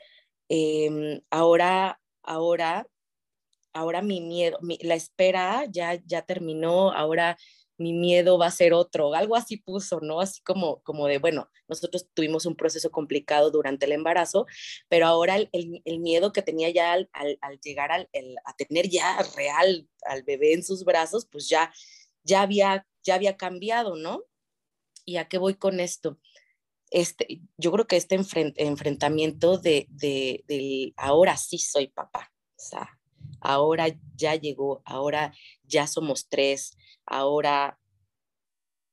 em, 0.49 1.21
ahora, 1.29 1.99
ahora, 2.23 2.87
ahora 3.73 4.01
mi 4.01 4.21
miedo, 4.21 4.57
la 4.81 4.95
espera 4.95 5.65
ya, 5.69 5.95
ya 6.05 6.23
terminó, 6.23 6.91
ahora 6.91 7.37
mi 7.81 7.93
miedo 7.93 8.37
va 8.37 8.47
a 8.47 8.51
ser 8.51 8.73
otro, 8.73 9.13
algo 9.13 9.35
así 9.35 9.57
puso, 9.57 9.99
¿no? 10.01 10.21
Así 10.21 10.41
como, 10.41 10.81
como 10.83 11.07
de, 11.07 11.17
bueno, 11.17 11.49
nosotros 11.67 12.07
tuvimos 12.13 12.45
un 12.45 12.55
proceso 12.55 12.91
complicado 12.91 13.51
durante 13.51 13.85
el 13.85 13.91
embarazo, 13.93 14.45
pero 14.87 15.07
ahora 15.07 15.35
el, 15.37 15.49
el, 15.51 15.99
miedo 15.99 16.31
que 16.31 16.41
tenía 16.41 16.69
ya 16.69 16.93
al, 16.93 17.09
al, 17.13 17.59
llegar 17.61 17.91
al, 17.91 18.09
a 18.45 18.55
tener 18.55 18.89
ya 18.89 19.17
real 19.35 19.87
al 20.05 20.23
bebé 20.23 20.53
en 20.53 20.63
sus 20.63 20.83
brazos, 20.83 21.25
pues 21.25 21.49
ya, 21.49 21.73
ya, 22.23 22.41
había, 22.41 22.87
ya 23.03 23.15
había 23.15 23.37
cambiado, 23.37 23.95
¿no? 23.95 24.23
¿Y 25.05 25.17
a 25.17 25.27
qué 25.27 25.37
voy 25.37 25.55
con 25.55 25.79
esto? 25.79 26.19
este, 26.91 27.41
yo 27.57 27.71
creo 27.71 27.87
que 27.87 27.95
este 27.95 28.19
enfrentamiento 28.57 29.57
de, 29.57 29.87
de, 29.89 30.93
ahora 30.97 31.37
sí 31.37 31.57
soy 31.57 31.87
papá, 31.87 32.31
o 32.57 32.61
sea, 32.61 32.99
ahora 33.39 33.87
ya 34.15 34.35
llegó, 34.35 34.81
ahora 34.85 35.33
ya 35.63 35.87
somos 35.87 36.27
tres, 36.27 36.77
ahora, 37.11 37.77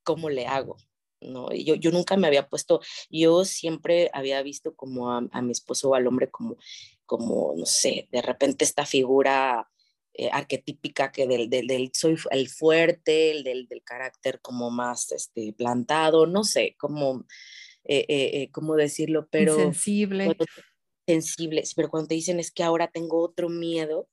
¿cómo 0.03 0.29
le 0.29 0.45
hago? 0.45 0.77
¿no? 1.21 1.51
Yo, 1.53 1.75
yo 1.75 1.91
nunca 1.91 2.17
me 2.17 2.27
había 2.27 2.47
puesto, 2.47 2.81
yo 3.09 3.45
siempre 3.45 4.09
había 4.13 4.41
visto 4.41 4.75
como 4.75 5.11
a, 5.11 5.41
mi 5.41 5.51
esposo 5.51 5.89
o 5.89 5.95
al 5.95 6.07
hombre 6.07 6.29
como, 6.29 6.57
como, 7.05 7.53
no 7.55 7.65
sé, 7.65 8.07
de 8.11 8.21
repente 8.21 8.65
esta 8.65 8.85
figura 8.85 9.69
eh, 10.13 10.29
arquetípica 10.31 11.11
que 11.11 11.27
del, 11.27 11.49
del, 11.49 11.67
del, 11.67 11.91
soy 11.93 12.17
el 12.31 12.49
fuerte, 12.49 13.31
el 13.31 13.43
del, 13.43 13.67
del, 13.67 13.83
carácter 13.83 14.39
como 14.41 14.69
más 14.69 15.11
este, 15.11 15.53
plantado, 15.53 16.25
no 16.25 16.43
sé, 16.43 16.75
como, 16.77 17.25
eh, 17.83 18.05
eh, 18.07 18.49
cómo 18.51 18.75
decirlo, 18.75 19.27
pero... 19.29 19.55
Sensible. 19.55 20.35
Sensible, 21.07 21.63
pero 21.75 21.89
cuando 21.89 22.09
te 22.09 22.15
dicen 22.15 22.39
es 22.39 22.51
que 22.51 22.63
ahora 22.63 22.87
tengo 22.91 23.19
otro 23.23 23.49
miedo, 23.49 24.07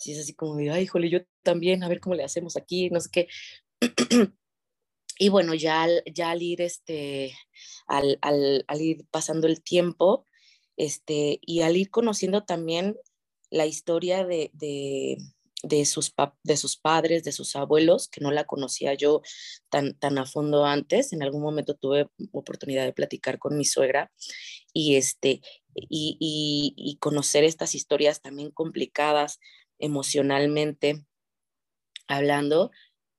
si 0.00 0.12
es 0.12 0.20
así 0.20 0.34
como 0.34 0.56
de, 0.56 0.70
ay, 0.70 0.84
híjole, 0.84 1.10
yo 1.10 1.20
también, 1.42 1.84
a 1.84 1.88
ver 1.88 2.00
cómo 2.00 2.14
le 2.14 2.24
hacemos 2.24 2.56
aquí, 2.56 2.88
no 2.88 3.00
sé 3.00 3.10
qué. 3.12 3.28
y 5.18 5.28
bueno, 5.28 5.54
ya, 5.54 5.86
ya 6.10 6.30
al 6.30 6.42
ir, 6.42 6.62
este, 6.62 7.34
al, 7.86 8.18
al, 8.22 8.64
al, 8.66 8.80
ir 8.80 9.04
pasando 9.10 9.46
el 9.46 9.62
tiempo, 9.62 10.24
este, 10.78 11.38
y 11.42 11.60
al 11.60 11.76
ir 11.76 11.90
conociendo 11.90 12.44
también 12.44 12.96
la 13.50 13.66
historia 13.66 14.24
de, 14.24 14.50
de, 14.54 15.18
de, 15.62 15.84
sus, 15.84 16.14
de 16.44 16.56
sus 16.56 16.78
padres, 16.78 17.22
de 17.22 17.32
sus 17.32 17.54
abuelos, 17.54 18.08
que 18.08 18.22
no 18.22 18.30
la 18.30 18.44
conocía 18.44 18.94
yo 18.94 19.20
tan, 19.68 19.98
tan 19.98 20.16
a 20.16 20.24
fondo 20.24 20.64
antes. 20.64 21.12
En 21.12 21.22
algún 21.22 21.42
momento 21.42 21.74
tuve 21.74 22.08
oportunidad 22.32 22.86
de 22.86 22.94
platicar 22.94 23.38
con 23.38 23.58
mi 23.58 23.66
suegra 23.66 24.10
y, 24.72 24.96
este, 24.96 25.42
y, 25.74 26.16
y, 26.18 26.72
y 26.74 26.96
conocer 26.96 27.44
estas 27.44 27.74
historias 27.74 28.22
también 28.22 28.50
complicadas 28.50 29.38
emocionalmente 29.80 31.04
hablando, 32.08 32.70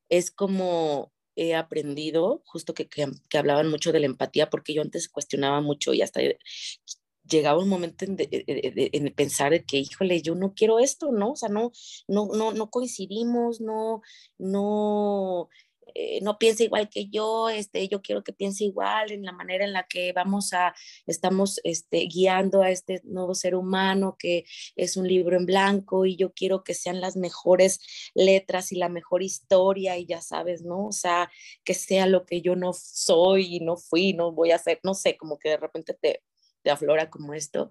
es 0.10 0.32
como 0.32 1.12
he 1.36 1.56
aprendido, 1.56 2.42
justo 2.46 2.74
que, 2.74 2.88
que, 2.88 3.38
hablaban 3.38 3.70
mucho 3.70 3.92
de 3.92 4.00
la 4.00 4.06
empatía, 4.06 4.50
porque 4.50 4.74
yo 4.74 4.82
antes 4.82 5.10
cuestionaba 5.10 5.62
mucho 5.62 5.94
y 5.94 6.02
hasta 6.02 6.22
llegaba 7.24 7.62
un 7.62 7.70
momento 7.70 8.06
en, 8.06 8.16
de, 8.16 8.28
de, 8.28 8.90
en, 8.94 9.14
pensar 9.14 9.66
que, 9.66 9.78
híjole, 9.78 10.22
yo 10.22 10.36
no 10.36 10.54
quiero 10.54 10.80
esto, 10.80 11.12
¿no? 11.12 11.32
O 11.32 11.36
sea, 11.36 11.50
no, 11.50 11.72
no, 12.08 12.28
no, 12.28 12.52
no 12.52 12.70
coincidimos, 12.70 13.62
no, 13.62 14.02
no, 14.38 15.50
eh, 15.96 16.20
no 16.22 16.38
piensa 16.38 16.64
igual 16.64 16.90
que 16.90 17.08
yo, 17.08 17.50
este, 17.50 17.88
yo 17.88 18.02
quiero 18.02 18.24
que 18.24 18.34
piense 18.34 18.66
igual 18.66 19.12
en 19.12 19.24
la 19.24 19.32
manera 19.32 19.66
en 19.66 19.74
la 19.74 19.86
que 19.88 20.14
vamos 20.14 20.54
a, 20.54 20.74
estamos 21.06 21.60
este, 21.64 22.08
guiando 22.08 22.62
a 22.62 22.72
este 22.72 23.02
nuevo 23.04 23.36
ser 23.36 23.56
humano 23.56 24.16
que 24.18 24.46
es 24.76 24.98
un 24.98 25.08
libro 25.08 25.38
en 25.38 25.46
blanco 25.46 26.06
y 26.06 26.16
yo 26.16 26.34
quiero 26.34 26.64
que 26.64 26.74
sean 26.74 27.02
las 27.02 27.16
mejores 27.16 27.80
letras 28.14 28.72
y 28.72 28.76
la 28.76 28.90
mejor 28.90 29.24
historia 29.24 29.98
y 29.98 30.06
ya 30.06 30.22
sabes, 30.22 30.64
¿no? 30.64 30.88
O 30.88 30.92
sea, 30.92 31.32
que 31.64 31.74
sea 31.74 32.06
lo 32.08 32.26
que 32.26 32.42
yo 32.42 32.56
no 32.56 32.74
soy 32.74 33.58
y 33.58 33.60
no 33.60 33.78
fui, 33.78 34.14
no 34.14 34.32
voy 34.32 34.52
a 34.52 34.56
hacer, 34.56 34.80
no 34.84 34.94
sé, 34.94 35.18
como 35.18 35.38
que 35.40 35.50
de 35.50 35.58
repente 35.58 35.94
te, 35.94 36.22
te 36.62 36.72
aflora 36.72 37.10
como 37.10 37.34
esto, 37.34 37.70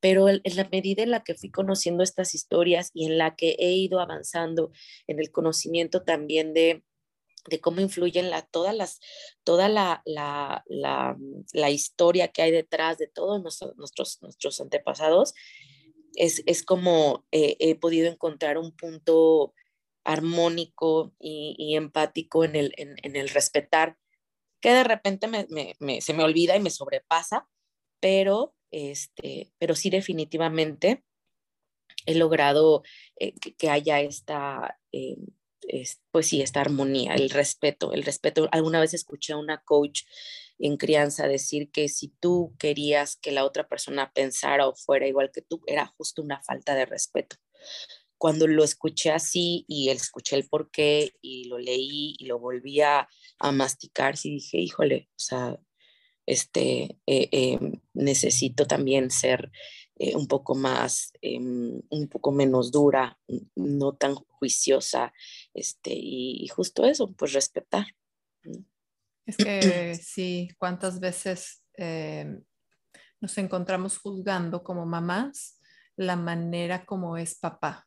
pero 0.00 0.28
en 0.28 0.40
la 0.56 0.68
medida 0.70 1.02
en 1.02 1.10
la 1.10 1.22
que 1.24 1.34
fui 1.34 1.50
conociendo 1.50 2.02
estas 2.02 2.34
historias 2.34 2.90
y 2.94 3.06
en 3.06 3.18
la 3.18 3.36
que 3.36 3.56
he 3.58 3.72
ido 3.72 4.00
avanzando 4.00 4.72
en 5.06 5.20
el 5.20 5.30
conocimiento 5.30 6.02
también 6.02 6.54
de, 6.54 6.82
de 7.48 7.60
cómo 7.60 7.80
influyen 7.80 8.30
la, 8.30 8.42
todas 8.42 8.74
las, 8.74 9.00
toda 9.44 9.68
la, 9.68 10.02
la, 10.04 10.64
la, 10.66 11.70
historia 11.70 12.28
que 12.28 12.42
hay 12.42 12.50
detrás 12.50 12.98
de 12.98 13.08
todos 13.08 13.42
nuestros, 13.42 14.20
nuestros, 14.22 14.60
antepasados, 14.60 15.34
es, 16.14 16.42
es 16.46 16.62
como 16.62 17.24
eh, 17.32 17.56
he 17.58 17.74
podido 17.74 18.10
encontrar 18.10 18.58
un 18.58 18.72
punto 18.72 19.54
armónico 20.04 21.14
y, 21.18 21.54
y 21.58 21.76
empático 21.76 22.44
en 22.44 22.56
el, 22.56 22.74
en, 22.76 23.16
el 23.16 23.28
respetar, 23.28 23.98
que 24.60 24.72
de 24.72 24.84
repente 24.84 25.26
me, 25.26 25.46
me, 25.80 26.00
se 26.00 26.14
me 26.14 26.24
olvida 26.24 26.56
y 26.56 26.60
me 26.60 26.70
sobrepasa, 26.70 27.48
pero, 28.00 28.54
este, 28.70 29.52
pero 29.58 29.74
sí 29.74 29.90
definitivamente 29.90 31.04
he 32.06 32.14
logrado 32.14 32.82
eh, 33.16 33.34
que, 33.40 33.54
que, 33.54 33.70
haya 33.70 34.00
esta... 34.00 34.78
Eh, 34.92 35.16
es, 35.68 36.00
pues 36.10 36.26
sí, 36.26 36.42
esta 36.42 36.60
armonía, 36.60 37.14
el 37.14 37.30
respeto, 37.30 37.92
el 37.92 38.04
respeto. 38.04 38.48
Alguna 38.52 38.80
vez 38.80 38.94
escuché 38.94 39.32
a 39.32 39.38
una 39.38 39.62
coach 39.64 40.02
en 40.58 40.76
crianza 40.76 41.26
decir 41.26 41.70
que 41.70 41.88
si 41.88 42.08
tú 42.20 42.54
querías 42.58 43.16
que 43.16 43.32
la 43.32 43.44
otra 43.44 43.68
persona 43.68 44.12
pensara 44.12 44.68
o 44.68 44.74
fuera 44.74 45.08
igual 45.08 45.30
que 45.32 45.42
tú, 45.42 45.62
era 45.66 45.86
justo 45.86 46.22
una 46.22 46.42
falta 46.42 46.74
de 46.74 46.86
respeto. 46.86 47.36
Cuando 48.18 48.46
lo 48.46 48.62
escuché 48.62 49.10
así 49.10 49.64
y 49.66 49.88
escuché 49.88 50.36
el 50.36 50.48
porqué 50.48 51.12
y 51.20 51.48
lo 51.48 51.58
leí 51.58 52.14
y 52.18 52.26
lo 52.26 52.38
volví 52.38 52.80
a, 52.80 53.08
masticar, 53.52 54.16
sí 54.16 54.30
dije, 54.30 54.58
híjole, 54.58 55.08
o 55.10 55.18
sea, 55.18 55.58
este, 56.26 57.00
eh, 57.06 57.28
eh, 57.32 57.58
necesito 57.92 58.66
también 58.66 59.10
ser 59.10 59.50
eh, 59.96 60.16
un 60.16 60.26
poco 60.26 60.56
más, 60.56 61.12
eh, 61.22 61.38
un 61.38 62.08
poco 62.10 62.32
menos 62.32 62.72
dura, 62.72 63.20
no 63.54 63.94
tan 63.94 64.16
juiciosa, 64.16 65.12
este, 65.54 65.92
y, 65.94 66.46
justo 66.48 66.84
eso, 66.84 67.12
pues 67.12 67.32
respetar. 67.32 67.86
Es 69.26 69.36
que 69.36 69.94
sí, 69.94 70.50
cuántas 70.58 71.00
veces 71.00 71.62
eh, 71.78 72.40
nos 73.20 73.38
encontramos 73.38 73.98
juzgando 73.98 74.62
como 74.62 74.84
mamás 74.84 75.60
la 75.96 76.16
manera 76.16 76.84
como 76.84 77.16
es 77.16 77.38
papá, 77.38 77.86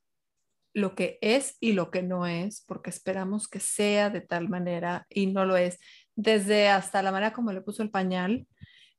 lo 0.73 0.95
que 0.95 1.17
es 1.21 1.57
y 1.59 1.73
lo 1.73 1.91
que 1.91 2.03
no 2.03 2.25
es, 2.25 2.63
porque 2.67 2.89
esperamos 2.89 3.47
que 3.47 3.59
sea 3.59 4.09
de 4.09 4.21
tal 4.21 4.49
manera 4.49 5.05
y 5.09 5.27
no 5.27 5.45
lo 5.45 5.57
es, 5.57 5.79
desde 6.15 6.69
hasta 6.69 7.01
la 7.01 7.11
manera 7.11 7.33
como 7.33 7.51
le 7.51 7.61
puso 7.61 7.83
el 7.83 7.91
pañal, 7.91 8.47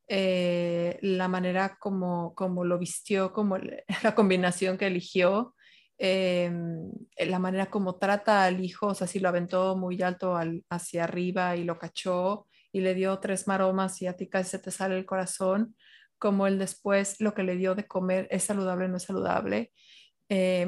eh, 0.09 0.98
la 1.02 1.29
manera 1.29 1.79
como, 1.81 2.35
como 2.35 2.64
lo 2.64 2.79
vistió, 2.79 3.33
como 3.33 3.59
la 4.02 4.14
combinación 4.14 4.79
que 4.79 4.87
eligió, 4.87 5.55
eh, 5.98 6.50
la 7.18 7.38
manera 7.38 7.66
como 7.66 7.96
trata 7.96 8.44
al 8.44 8.64
hijo, 8.64 8.88
o 8.88 8.94
sea, 8.94 9.06
si 9.06 9.20
lo 9.20 9.28
aventó 9.28 9.76
muy 9.76 10.02
alto 10.02 10.37
al, 10.37 10.64
hacia 10.70 11.04
arriba 11.04 11.56
y 11.56 11.64
lo 11.64 11.78
cachó 11.78 12.46
y 12.72 12.80
le 12.80 12.94
dio 12.94 13.18
tres 13.18 13.46
maromas 13.46 14.00
y 14.02 14.06
a 14.06 14.16
ti 14.16 14.28
casi 14.28 14.50
se 14.50 14.59
te 14.59 14.70
sale 14.70 14.98
el 14.98 15.06
corazón, 15.06 15.76
como 16.18 16.46
él 16.46 16.59
después 16.59 17.20
lo 17.20 17.35
que 17.35 17.42
le 17.42 17.56
dio 17.56 17.74
de 17.74 17.87
comer 17.87 18.28
es 18.30 18.44
saludable 18.44 18.87
o 18.87 18.88
no 18.88 18.96
es 18.96 19.04
saludable. 19.04 19.72
Eh, 20.28 20.66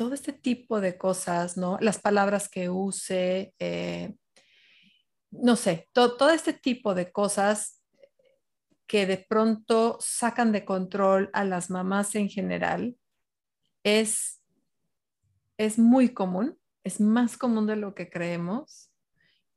todo 0.00 0.14
este 0.14 0.32
tipo 0.32 0.80
de 0.80 0.96
cosas, 0.96 1.58
¿no? 1.58 1.76
Las 1.82 1.98
palabras 1.98 2.48
que 2.48 2.70
use, 2.70 3.52
eh, 3.58 4.14
no 5.30 5.56
sé, 5.56 5.90
to, 5.92 6.16
todo 6.16 6.30
este 6.30 6.54
tipo 6.54 6.94
de 6.94 7.12
cosas 7.12 7.82
que 8.86 9.04
de 9.04 9.18
pronto 9.18 9.98
sacan 10.00 10.52
de 10.52 10.64
control 10.64 11.28
a 11.34 11.44
las 11.44 11.68
mamás 11.68 12.14
en 12.14 12.30
general 12.30 12.96
es, 13.84 14.39
es 15.60 15.78
muy 15.78 16.08
común, 16.08 16.56
es 16.84 17.02
más 17.02 17.36
común 17.36 17.66
de 17.66 17.76
lo 17.76 17.94
que 17.94 18.08
creemos 18.08 18.90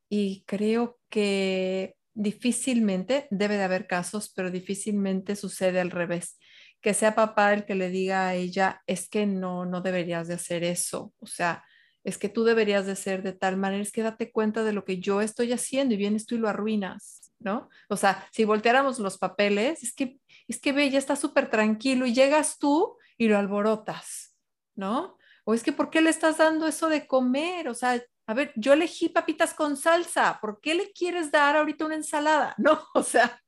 y 0.09 0.43
creo 0.45 0.99
que 1.09 1.95
difícilmente, 2.13 3.27
debe 3.31 3.55
de 3.55 3.63
haber 3.63 3.87
casos, 3.87 4.29
pero 4.35 4.51
difícilmente 4.51 5.37
sucede 5.37 5.79
al 5.79 5.91
revés. 5.91 6.37
Que 6.81 6.93
sea 6.93 7.15
papá 7.15 7.53
el 7.53 7.65
que 7.65 7.75
le 7.75 7.89
diga 7.89 8.27
a 8.27 8.35
ella, 8.35 8.81
es 8.85 9.07
que 9.09 9.25
no, 9.25 9.65
no 9.65 9.79
deberías 9.79 10.27
de 10.27 10.33
hacer 10.33 10.65
eso. 10.65 11.13
O 11.19 11.25
sea, 11.25 11.63
es 12.03 12.17
que 12.17 12.27
tú 12.27 12.43
deberías 12.43 12.85
de 12.85 12.97
ser 12.97 13.23
de 13.23 13.31
tal 13.31 13.55
manera, 13.55 13.81
es 13.81 13.93
que 13.93 14.03
date 14.03 14.29
cuenta 14.29 14.65
de 14.65 14.73
lo 14.73 14.83
que 14.83 14.99
yo 14.99 15.21
estoy 15.21 15.53
haciendo 15.53 15.93
y 15.93 15.97
vienes 15.97 16.25
tú 16.25 16.35
y 16.35 16.39
lo 16.39 16.49
arruinas. 16.49 17.31
¿no? 17.39 17.69
O 17.87 17.95
sea, 17.95 18.27
si 18.33 18.43
volteáramos 18.43 18.99
los 18.99 19.17
papeles, 19.17 19.83
es 19.83 19.95
que, 19.95 20.19
es 20.49 20.59
que 20.59 20.73
ve, 20.73 20.89
ya 20.89 20.99
está 20.99 21.15
súper 21.15 21.49
tranquilo 21.49 22.05
y 22.05 22.13
llegas 22.13 22.57
tú 22.57 22.97
y 23.17 23.29
lo 23.29 23.37
alborotas, 23.37 24.35
¿no? 24.75 25.17
O 25.45 25.53
es 25.53 25.63
que, 25.63 25.71
¿por 25.71 25.89
qué 25.89 26.01
le 26.01 26.09
estás 26.09 26.37
dando 26.37 26.67
eso 26.67 26.89
de 26.89 27.07
comer? 27.07 27.67
O 27.69 27.73
sea, 27.73 28.01
a 28.27 28.33
ver, 28.33 28.53
yo 28.55 28.73
elegí 28.73 29.09
papitas 29.09 29.53
con 29.53 29.75
salsa, 29.75 30.39
¿por 30.41 30.61
qué 30.61 30.75
le 30.75 30.91
quieres 30.91 31.31
dar 31.31 31.57
ahorita 31.57 31.85
una 31.85 31.95
ensalada? 31.95 32.55
No, 32.63 32.81
o 32.93 33.03
sea, 33.03 33.41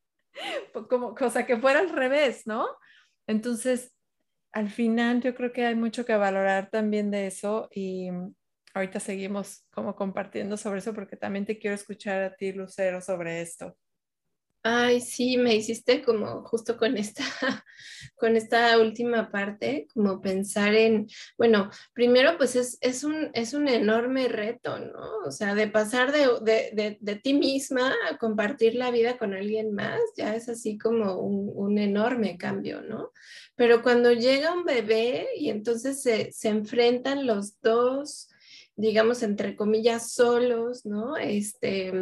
como 0.89 1.15
cosa 1.15 1.45
que 1.45 1.57
fuera 1.57 1.79
al 1.79 1.89
revés, 1.89 2.45
¿no? 2.45 2.67
Entonces, 3.27 3.93
al 4.51 4.69
final 4.69 5.21
yo 5.21 5.35
creo 5.35 5.51
que 5.53 5.65
hay 5.65 5.75
mucho 5.75 6.05
que 6.05 6.15
valorar 6.15 6.69
también 6.69 7.11
de 7.11 7.27
eso 7.27 7.69
y 7.71 8.09
ahorita 8.73 8.99
seguimos 8.99 9.65
como 9.71 9.95
compartiendo 9.95 10.57
sobre 10.57 10.79
eso 10.79 10.93
porque 10.93 11.17
también 11.17 11.45
te 11.45 11.57
quiero 11.57 11.75
escuchar 11.75 12.21
a 12.23 12.35
ti, 12.35 12.51
Lucero, 12.51 13.01
sobre 13.01 13.41
esto. 13.41 13.77
Ay, 14.67 14.99
sí, 14.99 15.37
me 15.37 15.53
hiciste 15.53 16.01
como 16.01 16.41
justo 16.41 16.75
con 16.75 16.97
esta, 16.97 17.23
con 18.15 18.35
esta 18.35 18.79
última 18.79 19.29
parte, 19.29 19.87
como 19.93 20.21
pensar 20.21 20.73
en, 20.73 21.07
bueno, 21.37 21.69
primero 21.93 22.35
pues 22.39 22.55
es, 22.55 22.79
es, 22.81 23.03
un, 23.03 23.29
es 23.35 23.53
un 23.53 23.67
enorme 23.67 24.27
reto, 24.27 24.79
¿no? 24.79 25.19
O 25.23 25.29
sea, 25.29 25.53
de 25.53 25.67
pasar 25.67 26.11
de, 26.11 26.29
de, 26.41 26.97
de, 26.99 27.15
ti 27.15 27.35
misma 27.35 27.93
a 28.09 28.17
compartir 28.17 28.73
la 28.73 28.89
vida 28.89 29.19
con 29.19 29.35
alguien 29.35 29.71
más, 29.71 29.99
ya 30.17 30.35
es 30.35 30.49
así 30.49 30.79
como 30.79 31.19
un, 31.19 31.51
un 31.53 31.77
enorme 31.77 32.35
cambio, 32.39 32.81
¿no? 32.81 33.11
Pero 33.55 33.83
cuando 33.83 34.13
llega 34.13 34.51
un 34.51 34.63
bebé 34.63 35.27
y 35.37 35.51
entonces 35.51 36.01
se, 36.01 36.31
se 36.31 36.49
enfrentan 36.49 37.27
los 37.27 37.61
dos, 37.61 38.29
digamos, 38.75 39.21
entre 39.21 39.55
comillas, 39.55 40.11
solos, 40.11 40.87
¿no? 40.87 41.17
Este, 41.17 41.93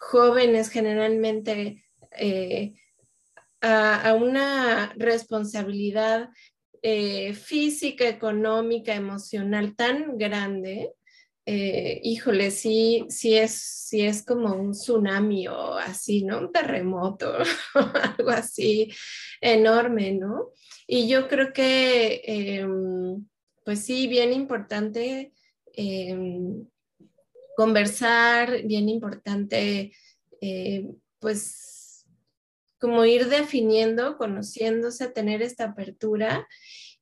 jóvenes 0.00 0.68
generalmente 0.68 1.84
eh, 2.18 2.74
a, 3.60 4.14
una 4.14 4.92
responsabilidad 4.96 6.28
eh, 6.82 7.32
física, 7.34 8.08
económica, 8.08 8.94
emocional 8.94 9.74
tan 9.74 10.16
grande, 10.16 10.92
eh, 11.44 12.00
híjole, 12.04 12.50
sí, 12.50 13.06
sí 13.08 13.36
es, 13.36 13.52
sí 13.52 14.02
es 14.02 14.24
como 14.24 14.54
un 14.54 14.72
tsunami 14.72 15.48
o 15.48 15.74
así, 15.74 16.22
¿no? 16.22 16.38
Un 16.38 16.52
terremoto, 16.52 17.38
algo 18.18 18.30
así 18.30 18.92
enorme, 19.40 20.12
¿no? 20.12 20.52
Y 20.86 21.08
yo 21.08 21.26
creo 21.26 21.52
que, 21.52 22.22
em, 22.24 23.26
pues 23.64 23.84
sí, 23.84 24.06
bien 24.08 24.32
importante 24.32 25.32
em, 25.72 26.66
conversar, 27.56 28.62
bien 28.64 28.88
importante, 28.88 29.92
pues 31.18 31.77
como 32.78 33.04
ir 33.04 33.28
definiendo, 33.28 34.16
conociéndose, 34.16 35.08
tener 35.08 35.42
esta 35.42 35.64
apertura 35.64 36.46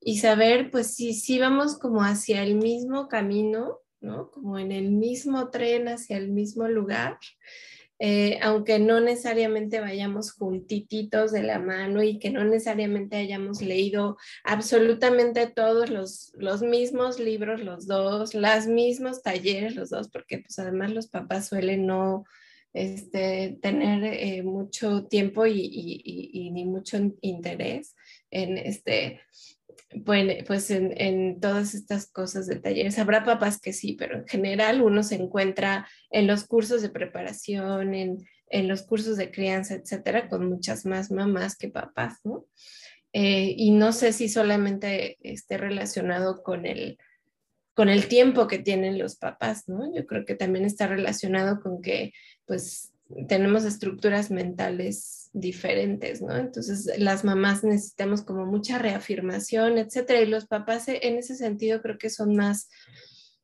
y 0.00 0.18
saber, 0.18 0.70
pues, 0.70 0.94
si 0.94 1.14
sí 1.14 1.38
vamos 1.38 1.78
como 1.78 2.02
hacia 2.02 2.42
el 2.42 2.56
mismo 2.56 3.08
camino, 3.08 3.80
¿no? 4.00 4.30
Como 4.30 4.58
en 4.58 4.72
el 4.72 4.90
mismo 4.90 5.50
tren, 5.50 5.88
hacia 5.88 6.16
el 6.16 6.28
mismo 6.28 6.68
lugar. 6.68 7.18
Eh, 7.98 8.38
aunque 8.42 8.78
no 8.78 9.00
necesariamente 9.00 9.80
vayamos 9.80 10.32
juntititos 10.32 11.32
de 11.32 11.42
la 11.42 11.58
mano 11.58 12.02
y 12.02 12.18
que 12.18 12.28
no 12.28 12.44
necesariamente 12.44 13.16
hayamos 13.16 13.62
leído 13.62 14.18
absolutamente 14.44 15.46
todos 15.46 15.88
los, 15.88 16.30
los 16.36 16.60
mismos 16.60 17.18
libros, 17.18 17.62
los 17.62 17.86
dos, 17.86 18.34
los 18.34 18.66
mismos 18.66 19.22
talleres, 19.22 19.76
los 19.76 19.88
dos, 19.88 20.10
porque 20.10 20.40
pues 20.40 20.58
además 20.58 20.92
los 20.92 21.08
papás 21.08 21.48
suelen 21.48 21.86
no, 21.86 22.24
este, 22.72 23.58
tener 23.62 24.04
eh, 24.04 24.42
mucho 24.42 25.06
tiempo 25.06 25.46
y, 25.46 26.50
ni 26.52 26.64
mucho 26.64 26.98
interés 27.22 27.94
en, 28.30 28.58
este, 28.58 29.20
pues, 30.04 30.44
pues 30.46 30.70
en, 30.70 31.40
todas 31.40 31.74
estas 31.74 32.10
cosas 32.10 32.46
de 32.46 32.56
talleres. 32.56 32.98
Habrá 32.98 33.24
papás 33.24 33.60
que 33.60 33.72
sí, 33.72 33.94
pero 33.98 34.18
en 34.18 34.26
general 34.26 34.82
uno 34.82 35.02
se 35.02 35.14
encuentra 35.14 35.88
en 36.10 36.26
los 36.26 36.44
cursos 36.44 36.82
de 36.82 36.90
preparación, 36.90 37.94
en, 37.94 38.18
los 38.68 38.82
cursos 38.82 39.16
de 39.16 39.30
crianza, 39.30 39.74
etcétera, 39.74 40.28
con 40.28 40.48
muchas 40.48 40.86
más 40.86 41.10
mamás 41.10 41.56
que 41.56 41.68
papás, 41.68 42.20
¿no? 42.24 42.46
Eh, 43.12 43.54
y 43.56 43.70
no 43.70 43.92
sé 43.92 44.12
si 44.12 44.28
solamente 44.28 45.16
esté 45.22 45.56
relacionado 45.56 46.42
con 46.42 46.66
el, 46.66 46.98
con 47.76 47.88
el 47.88 48.08
tiempo 48.08 48.46
que 48.46 48.58
tienen 48.58 48.98
los 48.98 49.16
papás, 49.16 49.68
¿no? 49.68 49.94
Yo 49.94 50.06
creo 50.06 50.24
que 50.24 50.34
también 50.34 50.64
está 50.64 50.86
relacionado 50.86 51.60
con 51.60 51.82
que, 51.82 52.12
pues, 52.46 52.92
tenemos 53.28 53.64
estructuras 53.64 54.30
mentales 54.30 55.30
diferentes, 55.32 56.22
¿no? 56.22 56.36
Entonces, 56.36 56.90
las 56.98 57.24
mamás 57.24 57.62
necesitamos 57.62 58.22
como 58.22 58.46
mucha 58.46 58.78
reafirmación, 58.78 59.78
etcétera, 59.78 60.20
y 60.22 60.26
los 60.26 60.46
papás 60.46 60.88
en 60.88 61.18
ese 61.18 61.36
sentido 61.36 61.82
creo 61.82 61.98
que 61.98 62.10
son 62.10 62.34
más, 62.34 62.68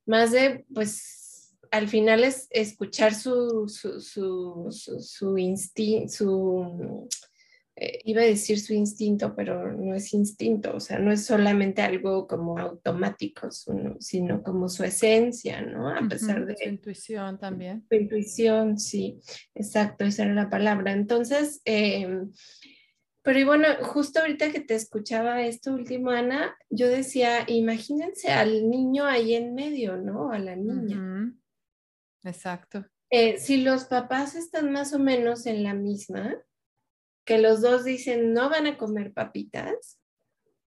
más 0.05 0.31
de, 0.31 0.65
pues, 0.73 1.55
al 1.71 1.87
final 1.87 2.23
es 2.23 2.47
escuchar 2.51 3.15
su, 3.15 3.67
su, 3.67 3.99
su, 3.99 4.67
su, 4.71 4.99
su 4.99 5.37
instinto, 5.37 6.13
su 6.13 7.09
eh, 7.75 8.01
iba 8.05 8.21
a 8.21 8.25
decir 8.25 8.59
su 8.59 8.73
instinto, 8.73 9.35
pero 9.35 9.71
no 9.71 9.95
es 9.95 10.13
instinto, 10.13 10.75
o 10.75 10.79
sea, 10.79 10.99
no 10.99 11.11
es 11.11 11.25
solamente 11.25 11.81
algo 11.81 12.27
como 12.27 12.59
automático, 12.59 13.49
sino 13.99 14.43
como 14.43 14.69
su 14.69 14.83
esencia, 14.83 15.61
¿no? 15.61 15.89
A 15.89 16.07
pesar 16.07 16.45
de... 16.45 16.55
Su 16.55 16.69
intuición 16.69 17.39
también. 17.39 17.83
Su 17.89 17.95
intuición, 17.95 18.77
sí, 18.77 19.19
exacto, 19.55 20.05
esa 20.05 20.23
era 20.23 20.35
la 20.35 20.51
palabra. 20.51 20.91
Entonces, 20.91 21.61
em, 21.65 22.31
pero 23.23 23.39
y 23.39 23.43
bueno, 23.43 23.67
justo 23.81 24.19
ahorita 24.19 24.51
que 24.51 24.59
te 24.59 24.75
escuchaba 24.75 25.41
esto 25.41 25.73
último, 25.73 26.11
Ana, 26.11 26.55
yo 26.69 26.87
decía, 26.87 27.45
imagínense 27.47 28.31
al 28.31 28.69
niño 28.69 29.05
ahí 29.05 29.33
en 29.33 29.55
medio, 29.55 29.97
¿no? 29.97 30.31
A 30.31 30.37
la 30.37 30.55
niña. 30.55 31.33
Exacto. 32.23 32.85
Eh, 33.09 33.39
si 33.39 33.57
los 33.57 33.85
papás 33.85 34.35
están 34.35 34.71
más 34.71 34.93
o 34.93 34.99
menos 34.99 35.45
en 35.45 35.63
la 35.63 35.73
misma, 35.73 36.35
que 37.25 37.37
los 37.37 37.61
dos 37.61 37.83
dicen 37.83 38.33
no 38.33 38.49
van 38.49 38.67
a 38.67 38.77
comer 38.77 39.13
papitas, 39.13 39.99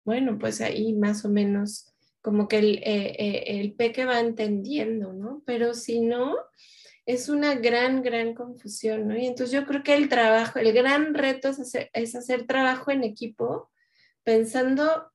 bueno, 0.06 0.38
pues 0.38 0.62
ahí 0.62 0.94
más 0.94 1.26
o 1.26 1.30
menos 1.30 1.94
como 2.22 2.48
que 2.48 2.60
el, 2.60 2.78
eh, 2.84 3.16
eh, 3.20 3.44
el 3.60 3.74
peque 3.74 4.06
va 4.06 4.20
entendiendo, 4.20 5.14
¿no? 5.14 5.44
Pero 5.46 5.74
si 5.74 6.00
no, 6.00 6.38
es 7.06 7.28
una 7.28 7.56
gran, 7.56 8.02
gran 8.02 8.34
confusión, 8.34 9.08
¿no? 9.08 9.18
Y 9.18 9.26
entonces 9.26 9.52
yo 9.52 9.66
creo 9.66 9.84
que 9.84 9.96
el 9.96 10.08
trabajo, 10.08 10.60
el 10.60 10.72
gran 10.72 11.14
reto 11.14 11.50
es 11.50 11.60
hacer, 11.60 11.90
es 11.94 12.16
hacer 12.16 12.48
trabajo 12.48 12.92
en 12.92 13.04
equipo 13.04 13.70
pensando 14.24 15.12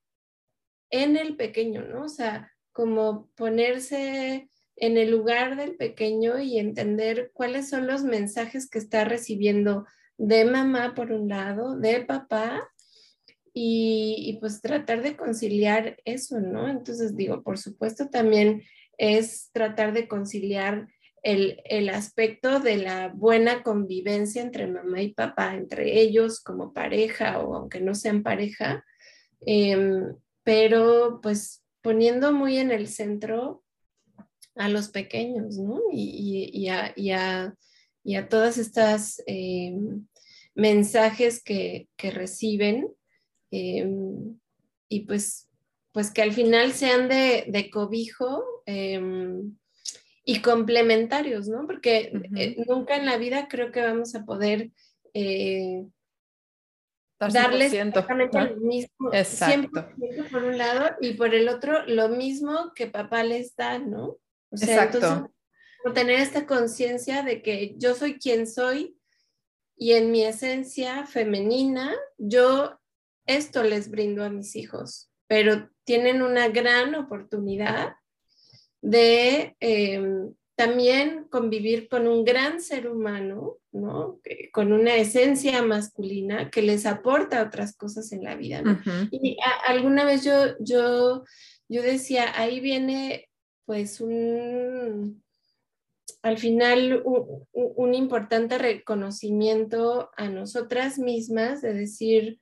en 0.91 1.17
el 1.17 1.37
pequeño, 1.37 1.83
¿no? 1.83 2.05
O 2.05 2.09
sea, 2.09 2.53
como 2.73 3.31
ponerse 3.35 4.51
en 4.77 4.97
el 4.97 5.11
lugar 5.11 5.57
del 5.57 5.77
pequeño 5.77 6.39
y 6.39 6.59
entender 6.59 7.31
cuáles 7.33 7.69
son 7.69 7.87
los 7.87 8.05
mensajes 8.05 8.69
que 8.69 8.79
está 8.79 9.05
recibiendo 9.05 9.87
de 10.19 10.45
mamá 10.45 10.95
por 10.95 11.13
un 11.13 11.29
lado, 11.29 11.79
de 11.79 12.01
papá, 12.05 12.69
y, 13.61 14.39
pues 14.41 14.61
tratar 14.61 15.03
de 15.03 15.17
conciliar 15.17 15.97
eso, 16.05 16.39
¿no? 16.41 16.69
Entonces 16.69 17.17
digo, 17.17 17.43
por 17.43 17.59
supuesto 17.59 18.09
también 18.09 18.63
es 18.99 19.51
tratar 19.53 19.93
de 19.93 20.07
conciliar 20.07 20.89
el, 21.23 21.89
aspecto 21.89 22.61
de 22.61 22.77
la 22.77 23.09
buena 23.09 23.63
convivencia 23.63 24.43
entre 24.43 24.69
mamá 24.69 25.03
y 25.03 25.13
papá, 25.13 25.55
entre 25.55 26.01
ellos 26.01 26.41
como 26.41 26.73
pareja 26.73 27.41
o 27.41 27.57
aunque 27.57 27.81
no 27.81 27.95
sean 27.95 28.23
pareja, 28.23 28.85
em, 29.41 30.15
pero 30.45 31.21
pues 31.21 31.65
poniendo 31.83 32.33
muy 32.33 32.59
en 32.59 32.71
el 32.71 32.87
centro 32.87 33.65
a 34.55 34.69
los 34.69 34.89
pequeños, 34.89 35.59
¿no? 35.59 35.81
Y 35.93 36.69
a 36.69 37.55
todas 38.29 38.59
estas 38.59 39.23
eh, 39.27 39.77
mensajes 40.55 41.43
que, 41.43 41.89
reciben 41.99 42.89
eh, 43.51 43.89
y 44.89 45.01
pues, 45.01 45.49
pues 45.93 46.11
que 46.11 46.23
al 46.23 46.33
final 46.33 46.73
sean 46.73 47.09
de, 47.09 47.71
cobijo 47.73 48.45
eh, 48.67 49.01
y 50.25 50.41
complementarios, 50.41 51.49
¿no? 51.49 51.67
Porque 51.67 52.13
nunca 52.67 52.97
en 52.97 53.07
la 53.07 53.17
vida 53.17 53.49
creo 53.49 53.73
que 53.73 53.83
vamos 53.83 54.15
a 54.15 54.25
poder 54.25 54.71
darles 57.19 57.73
exactamente 57.73 58.39
el 58.39 58.61
mismo, 58.61 59.13
Exacto. 59.13 59.89
por 60.31 60.45
un 60.45 60.59
lado 60.59 60.91
y 61.01 61.15
por 61.15 61.35
el 61.35 61.49
otro 61.49 61.85
lo 61.87 62.09
mismo 62.09 62.73
que 62.75 62.87
papá 62.87 63.25
les 63.25 63.57
da, 63.57 63.79
¿no? 63.79 64.19
O 64.51 64.57
sea, 64.57 64.85
Exacto 64.85 65.31
tener 65.93 66.21
esta 66.21 66.47
conciencia 66.47 67.23
de 67.23 67.43
que 67.43 67.75
yo 67.79 67.95
soy 67.95 68.19
quien 68.19 68.47
soy 68.47 68.97
y 69.77 69.93
en 69.93 70.11
mi 70.11 70.25
esencia 70.25 71.07
femenina, 71.07 71.95
yo 72.17 72.79
esto 73.27 73.63
les 73.63 73.91
brindo 73.91 74.25
a 74.25 74.31
mis 74.31 74.57
hijos, 74.57 75.11
pero 75.27 75.71
tienen 75.85 76.23
una 76.23 76.49
gran 76.49 76.95
oportunidad 76.95 77.95
de 78.81 79.57
em, 79.61 80.35
también 80.57 81.29
convivir 81.31 81.89
con 81.89 82.09
un 82.09 82.25
gran 82.25 82.61
ser 82.61 82.89
humano, 82.89 83.59
¿no? 83.71 84.21
con 84.53 84.73
una 84.73 84.97
esencia 84.97 85.63
masculina 85.63 86.51
que 86.51 86.63
les 86.63 86.85
aporta 86.85 87.45
otras 87.45 87.77
cosas 87.77 88.11
en 88.11 88.25
la 88.25 88.35
vida. 88.35 88.63
Y 89.13 89.37
alguna 89.67 90.05
vez 90.05 90.25
yo, 90.25 90.57
yo, 90.59 91.25
yo 91.69 91.83
decía, 91.83 92.33
ahí 92.35 92.59
viene 92.59 93.29
pues 93.67 94.01
un, 94.01 95.23
al 96.23 96.39
final 96.39 97.03
un, 97.05 97.95
importante 97.95 98.59
reconocimiento 98.59 100.11
a 100.17 100.29
nosotras 100.29 100.99
mismas 100.99 101.63
de 101.63 101.75
decir, 101.75 102.41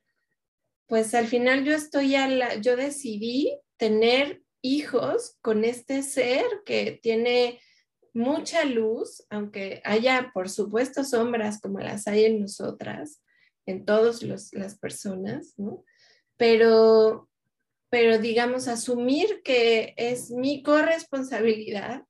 pues 0.86 1.14
al 1.14 1.26
final 1.26 1.64
yo 1.64 1.74
estoy 1.74 2.14
a 2.14 2.28
la, 2.28 2.54
yo 2.56 2.76
decidí 2.76 3.60
tener 3.76 4.42
hijos 4.62 5.36
con 5.42 5.64
este 5.64 6.02
ser 6.02 6.44
que 6.64 6.98
tiene 7.02 7.60
mucha 8.14 8.64
luz, 8.64 9.24
aunque 9.28 9.82
haya 9.84 10.30
por 10.32 10.48
supuesto 10.48 11.04
sombras 11.04 11.60
como 11.60 11.78
las 11.78 12.08
hay 12.08 12.24
en 12.24 12.40
nosotras, 12.40 13.22
en 13.66 13.84
todas 13.84 14.22
las 14.22 14.78
personas, 14.78 15.52
¿no? 15.58 15.84
Pero, 16.38 17.28
pero 17.90 18.18
digamos, 18.18 18.68
asumir 18.68 19.42
que 19.44 19.94
es 19.96 20.30
mi 20.30 20.62
corresponsabilidad 20.62 22.04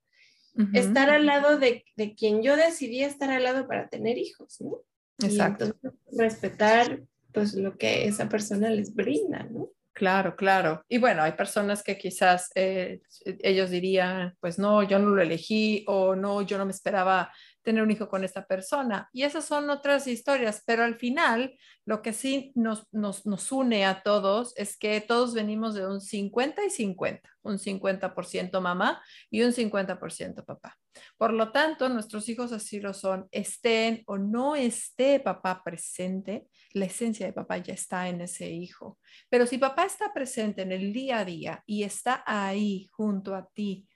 estar 0.73 1.11
al 1.11 1.27
lado 1.27 1.59
de, 1.59 1.85
de, 1.97 2.15
quien 2.15 2.43
yo 2.43 2.57
decidí 2.57 3.03
estar 3.03 3.31
al 3.31 3.45
lado 3.45 3.67
para 3.67 3.89
tener 3.89 4.19
hijos, 4.19 4.61
¿no? 4.61 4.83
Exacto. 5.23 5.77
Respetar 6.17 7.03
pues 7.33 7.55
lo 7.55 7.77
que 7.77 8.07
esa 8.07 8.29
persona 8.29 8.71
les 8.71 8.95
brinda, 8.95 9.47
¿no? 9.51 9.71
Claro, 9.93 10.37
claro. 10.37 10.85
Y 10.91 10.99
bueno, 10.99 11.23
hay 11.23 11.33
personas 11.33 11.83
que 11.83 11.97
quizás 11.97 12.51
eh, 12.55 13.01
ellos 13.41 13.71
dirían, 13.71 14.37
pues 14.41 14.59
no, 14.59 14.83
yo 14.83 14.99
no 14.99 15.09
lo 15.09 15.23
elegí 15.23 15.85
o 15.87 16.15
no, 16.15 16.43
yo 16.43 16.59
no 16.59 16.67
me 16.67 16.73
esperaba 16.73 17.33
tener 17.67 17.83
un 17.83 17.91
hijo 17.91 18.09
con 18.09 18.23
esta 18.23 18.47
persona. 18.47 19.11
Y 19.13 19.25
esas 19.25 19.45
son 19.45 19.69
otras 19.71 20.07
historias, 20.07 20.63
pero 20.65 20.85
al 20.85 20.95
final 20.95 21.59
lo 21.85 22.01
que 22.01 22.13
sí 22.13 22.53
nos, 22.55 22.87
nos, 22.93 23.27
nos 23.27 23.51
une 23.51 23.85
a 23.85 24.05
todos 24.05 24.55
es 24.57 24.79
que 24.79 25.01
todos 25.01 25.35
venimos 25.35 25.75
de 25.75 25.85
un 25.85 26.01
50 26.01 26.65
y 26.65 26.71
50, 26.71 27.29
un 27.43 27.59
50% 27.59 28.61
mamá 28.61 29.03
y 29.31 29.43
un 29.43 29.53
50% 29.53 30.45
papá. 30.45 30.79
Por 31.19 31.33
lo 31.33 31.51
tanto, 31.51 31.89
nuestros 31.89 32.29
hijos 32.29 32.53
así 32.53 32.79
lo 32.79 32.95
son, 32.95 33.27
estén 33.33 34.05
o 34.07 34.17
no 34.17 34.55
esté 34.55 35.19
papá 35.19 35.63
presente, 35.65 36.47
la 36.73 36.85
esencia 36.85 37.27
de 37.27 37.33
papá 37.33 37.59
ya 37.59 37.75
está 37.75 38.09
en 38.09 38.21
ese 38.21 38.49
hijo. 38.49 39.01
Pero 39.29 39.45
si 39.45 39.59
papá 39.59 39.87
está 39.87 40.15
presente 40.15 40.63
en 40.63 40.71
el 40.71 40.93
día 40.93 41.19
a 41.19 41.25
día 41.25 41.65
y 41.67 41.83
está 41.83 42.23
ahí 42.25 42.89
junto 42.93 43.35
a 43.35 43.49
ti, 43.53 43.89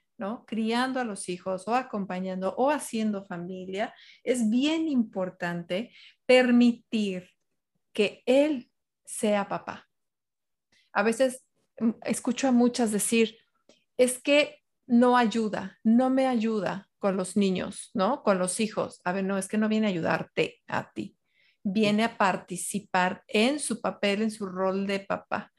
Criando 0.45 0.99
a 0.99 1.03
los 1.03 1.29
hijos 1.29 1.67
o 1.67 1.75
acompañando 1.75 2.53
o 2.57 2.69
haciendo 2.69 3.25
familia, 3.25 3.93
es 4.23 4.49
bien 4.49 4.87
importante 4.87 5.91
permitir 6.25 7.29
que 7.93 8.23
él 8.25 8.71
sea 9.05 9.47
papá. 9.47 9.89
A 10.93 11.03
veces 11.03 11.43
mm, 11.79 11.91
escucho 12.03 12.47
a 12.47 12.51
muchas 12.51 12.91
decir, 12.91 13.37
es 13.97 14.19
que 14.21 14.61
no 14.87 15.17
ayuda, 15.17 15.79
no 15.83 16.09
me 16.09 16.27
ayuda 16.27 16.89
con 16.99 17.17
los 17.17 17.35
niños, 17.35 17.89
¿no? 17.93 18.23
Con 18.23 18.37
los 18.37 18.59
hijos. 18.59 19.01
A 19.03 19.11
ver, 19.11 19.23
no, 19.23 19.37
es 19.37 19.47
que 19.47 19.57
no 19.57 19.67
viene 19.67 19.87
a 19.87 19.89
ayudarte 19.89 20.61
a 20.67 20.91
ti. 20.91 21.17
Viene 21.63 22.03
a 22.03 22.17
participar 22.17 23.23
en 23.27 23.59
su 23.59 23.81
papel, 23.81 24.21
en 24.21 24.31
su 24.31 24.45
rol 24.45 24.85
de 24.85 24.99
papá. 24.99 25.51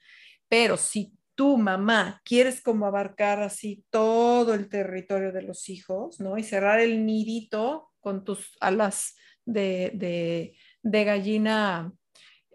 Pero 0.48 0.76
si 0.76 1.12
tú, 1.42 1.58
mamá, 1.58 2.20
quieres 2.24 2.62
como 2.62 2.86
abarcar 2.86 3.42
así 3.42 3.84
todo 3.90 4.54
el 4.54 4.68
territorio 4.68 5.32
de 5.32 5.42
los 5.42 5.68
hijos, 5.68 6.20
¿no? 6.20 6.38
Y 6.38 6.44
cerrar 6.44 6.78
el 6.78 7.04
nidito 7.04 7.90
con 7.98 8.22
tus 8.22 8.56
alas 8.60 9.16
de, 9.44 10.54
gallina 10.84 11.92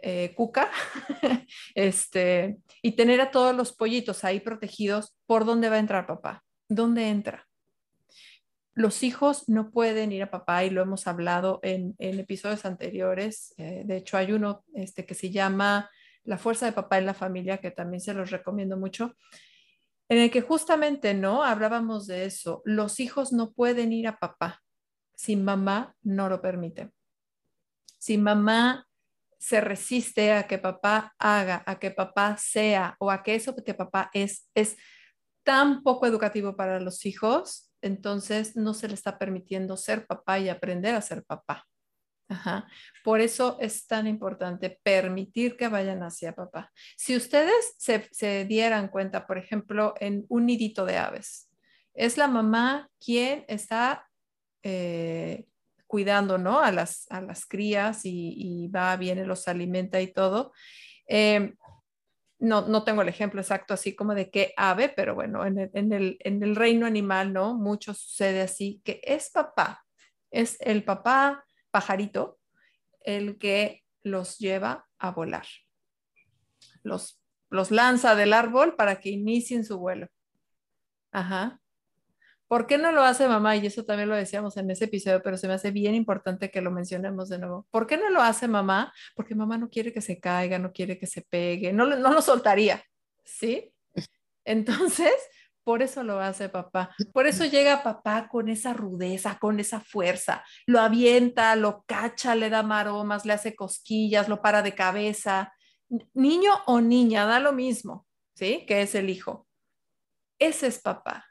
eh, 0.02 0.34
cuca, 0.38 0.72
este, 1.76 2.60
y 2.82 2.94
tener 2.94 3.20
a 3.20 3.30
todos 3.30 3.54
los 3.54 3.74
pollitos 3.74 4.24
ahí 4.24 4.40
protegidos, 4.40 5.18
¿por 5.26 5.44
dónde 5.44 5.68
va 5.68 5.76
a 5.76 5.80
entrar 5.80 6.08
papá? 6.08 6.46
¿Dónde 6.70 7.10
entra? 7.10 7.46
Los 8.74 9.04
hijos 9.04 9.50
no 9.50 9.70
pueden 9.70 10.14
ir 10.14 10.24
a 10.24 10.32
papá 10.32 10.64
y 10.64 10.70
lo 10.70 10.82
hemos 10.82 11.08
hablado 11.08 11.60
en, 11.62 11.94
episodios 12.00 12.64
anteriores. 12.64 13.54
Eh, 13.58 13.82
de 13.84 13.98
hecho, 13.98 14.16
hay 14.16 14.32
uno 14.32 14.64
este, 14.74 15.06
que 15.06 15.14
se 15.14 15.30
llama 15.30 15.90
la 16.28 16.38
fuerza 16.38 16.66
de 16.66 16.74
papá 16.74 16.98
en 16.98 17.06
la 17.06 17.14
familia, 17.14 17.58
que 17.58 17.72
también 17.72 18.02
se 18.02 18.14
los 18.14 18.30
recomiendo 18.30 18.78
mucho, 18.78 19.16
en 20.10 20.20
el 20.20 20.30
que 20.30 20.42
justamente, 20.42 21.14
¿no? 21.14 21.44
Hablábamos 21.44 22.06
de 22.06 22.26
eso. 22.26 22.62
Los 22.66 23.00
hijos 23.00 23.34
no 23.34 23.54
pueden 23.54 23.92
ir 23.92 24.08
a 24.08 24.20
papá 24.20 24.62
si 25.16 25.36
mamá 25.36 25.96
no 26.04 26.30
lo 26.30 26.42
permite. 26.42 26.92
Si 27.98 28.18
mamá 28.18 28.88
se 29.40 29.62
resiste 29.62 30.34
a 30.34 30.48
que 30.48 30.58
papá 30.58 31.14
haga, 31.18 31.64
a 31.66 31.80
que 31.80 31.92
papá 31.92 32.38
sea 32.38 32.96
o 33.00 33.10
a 33.10 33.24
que 33.24 33.36
eso 33.36 33.56
que 33.56 33.74
papá 33.74 34.10
es 34.14 34.50
es 34.54 34.78
tan 35.44 35.82
poco 35.82 36.06
educativo 36.06 36.56
para 36.58 36.80
los 36.80 37.06
hijos, 37.06 37.72
entonces 37.82 38.58
no 38.58 38.74
se 38.74 38.90
le 38.90 38.96
está 38.96 39.18
permitiendo 39.18 39.78
ser 39.78 40.06
papá 40.06 40.40
y 40.40 40.50
aprender 40.50 40.94
a 40.94 41.02
ser 41.02 41.24
papá. 41.24 41.66
Por 43.04 43.22
eso 43.22 43.58
es 43.60 43.88
tan 43.88 44.08
importante 44.08 44.80
permitir 44.84 45.56
que 45.56 45.68
vayan 45.68 46.04
hacia 46.04 46.36
papá. 46.36 46.72
Si 46.96 47.16
ustedes 47.16 47.76
se, 47.78 48.46
dieran 48.46 48.90
cuenta, 48.90 49.26
por 49.28 49.38
ejemplo, 49.38 49.94
en 50.00 50.26
un 50.30 50.46
nidito 50.46 50.86
de 50.86 50.98
aves, 50.98 51.50
es 51.94 52.18
la 52.18 52.28
mamá 52.28 52.90
quien 53.00 53.46
está 53.48 54.08
eh, 54.64 55.46
cuidando 55.88 56.38
¿no? 56.38 56.60
a, 56.60 56.72
las, 56.72 57.10
a 57.10 57.22
las 57.22 57.46
crías 57.46 58.02
y, 58.04 58.68
va, 58.68 58.96
viene, 58.98 59.26
los 59.26 59.48
alimenta 59.48 60.02
y 60.02 60.08
todo. 60.08 60.52
Em, 61.08 61.56
no, 62.40 62.68
no, 62.68 62.84
tengo 62.84 63.02
el 63.02 63.10
ejemplo 63.10 63.42
exacto 63.42 63.74
así 63.74 63.96
como 63.96 64.14
de 64.14 64.30
qué 64.30 64.54
ave, 64.58 64.90
pero 64.90 65.16
bueno, 65.16 65.44
en 65.44 65.58
el, 65.58 65.72
en, 65.74 65.92
el, 65.92 66.18
en 66.20 66.44
el 66.44 66.56
reino 66.56 66.86
animal, 66.86 67.34
¿no? 67.34 67.56
Mucho 67.56 67.96
sucede 67.96 68.42
así, 68.42 68.80
que 68.84 69.02
es 69.04 69.32
papá, 69.32 69.84
es 70.30 70.58
el 70.60 70.84
papá 70.84 71.47
pajarito 71.78 72.40
el 73.02 73.38
que 73.38 73.84
los 74.02 74.40
lleva 74.40 74.88
a 74.98 75.12
volar. 75.12 75.46
Los, 76.82 77.22
los 77.52 77.70
lanza 77.70 78.16
del 78.16 78.34
árbol 78.34 78.76
para 78.76 79.00
que 79.00 79.12
inicien 79.12 79.64
su 79.64 79.78
vuelo. 79.78 80.08
Ajá. 81.12 81.62
¿Por 82.48 82.66
qué 82.66 82.80
no 82.80 82.92
lo 82.92 83.04
hace 83.04 83.28
mamá? 83.28 83.56
Y 83.58 83.68
eso 83.68 83.86
también 83.86 84.10
lo 84.10 84.16
decíamos 84.16 84.58
en 84.58 84.72
ese 84.72 84.86
episodio, 84.86 85.22
pero 85.22 85.38
se 85.38 85.48
me 85.48 85.54
hace 85.54 85.70
bien 85.70 85.94
importante 85.94 86.50
que 86.50 86.62
lo 86.62 86.72
mencionemos 86.72 87.30
de 87.30 87.38
nuevo. 87.38 87.68
¿Por 87.70 87.86
qué 87.86 87.98
no 87.98 88.10
lo 88.10 88.22
hace 88.24 88.48
mamá? 88.48 88.92
Porque 89.16 89.36
mamá 89.36 89.60
no 89.60 89.70
quiere 89.70 89.94
que 89.94 90.02
se 90.02 90.20
caiga, 90.20 90.58
no 90.58 90.72
quiere 90.72 90.98
que 90.98 91.06
se 91.06 91.22
pegue, 91.22 91.74
no, 91.74 91.86
no 91.86 92.12
lo 92.12 92.22
soltaría, 92.24 92.84
¿sí? 93.24 93.72
Entonces, 94.46 95.14
por 95.68 95.82
eso 95.82 96.02
lo 96.02 96.22
hace 96.22 96.48
papá. 96.48 96.96
Por 97.12 97.28
eso 97.28 97.44
llega 97.44 97.84
papá 97.84 98.30
con 98.30 98.48
esa 98.48 98.72
rudeza, 98.72 99.38
con 99.38 99.60
esa 99.60 99.82
fuerza. 99.82 100.42
Lo 100.66 100.80
avienta, 100.80 101.54
lo 101.58 101.84
cacha, 101.86 102.36
le 102.36 102.50
da 102.50 102.64
maromas, 102.64 103.26
le 103.26 103.34
hace 103.34 103.54
cosquillas, 103.54 104.30
lo 104.30 104.42
para 104.42 104.62
de 104.62 104.74
cabeza. 104.74 105.52
Niño 106.14 106.54
o 106.68 106.80
niña, 106.80 107.26
da 107.26 107.42
lo 107.42 107.52
mismo, 107.52 108.08
¿sí? 108.34 108.64
Que 108.66 108.82
es 108.82 108.96
el 108.96 109.10
hijo. 109.10 109.46
Ese 110.40 110.68
es 110.68 110.80
papá. 110.80 111.26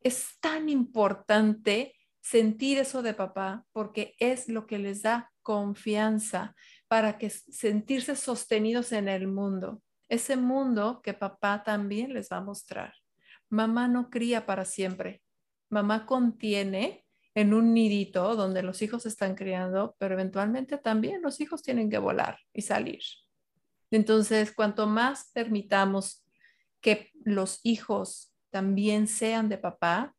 Es 0.00 0.38
tan 0.38 0.68
importante 0.68 1.96
sentir 2.20 2.78
eso 2.78 3.02
de 3.02 3.14
papá 3.14 3.64
porque 3.72 4.14
es 4.20 4.48
lo 4.48 4.68
que 4.68 4.78
les 4.78 5.02
da 5.02 5.32
confianza 5.42 6.54
para 6.86 7.18
que 7.18 7.28
sentirse 7.30 8.14
sostenidos 8.14 8.92
en 8.92 9.08
el 9.08 9.26
mundo. 9.26 9.82
Ese 10.08 10.36
mundo 10.36 11.00
que 11.02 11.12
papá 11.12 11.64
también 11.64 12.14
les 12.14 12.28
va 12.30 12.36
a 12.36 12.40
mostrar 12.40 12.99
mamá 13.50 13.88
no 13.88 14.08
cría 14.08 14.46
para 14.46 14.64
siempre. 14.64 15.22
Mamá 15.68 16.06
contiene 16.06 17.04
en 17.34 17.54
un 17.54 17.74
nidito 17.74 18.34
donde 18.34 18.62
los 18.62 18.82
hijos 18.82 19.06
están 19.06 19.34
criando, 19.34 19.94
pero 19.98 20.14
eventualmente 20.14 20.78
también 20.78 21.22
los 21.22 21.40
hijos 21.40 21.62
tienen 21.62 21.90
que 21.90 21.98
volar 21.98 22.38
y 22.52 22.62
salir. 22.62 23.00
Entonces, 23.90 24.52
cuanto 24.52 24.86
más 24.86 25.30
permitamos 25.32 26.24
que 26.80 27.10
los 27.24 27.60
hijos 27.62 28.32
también 28.50 29.06
sean 29.06 29.48
de 29.48 29.58
papá, 29.58 30.14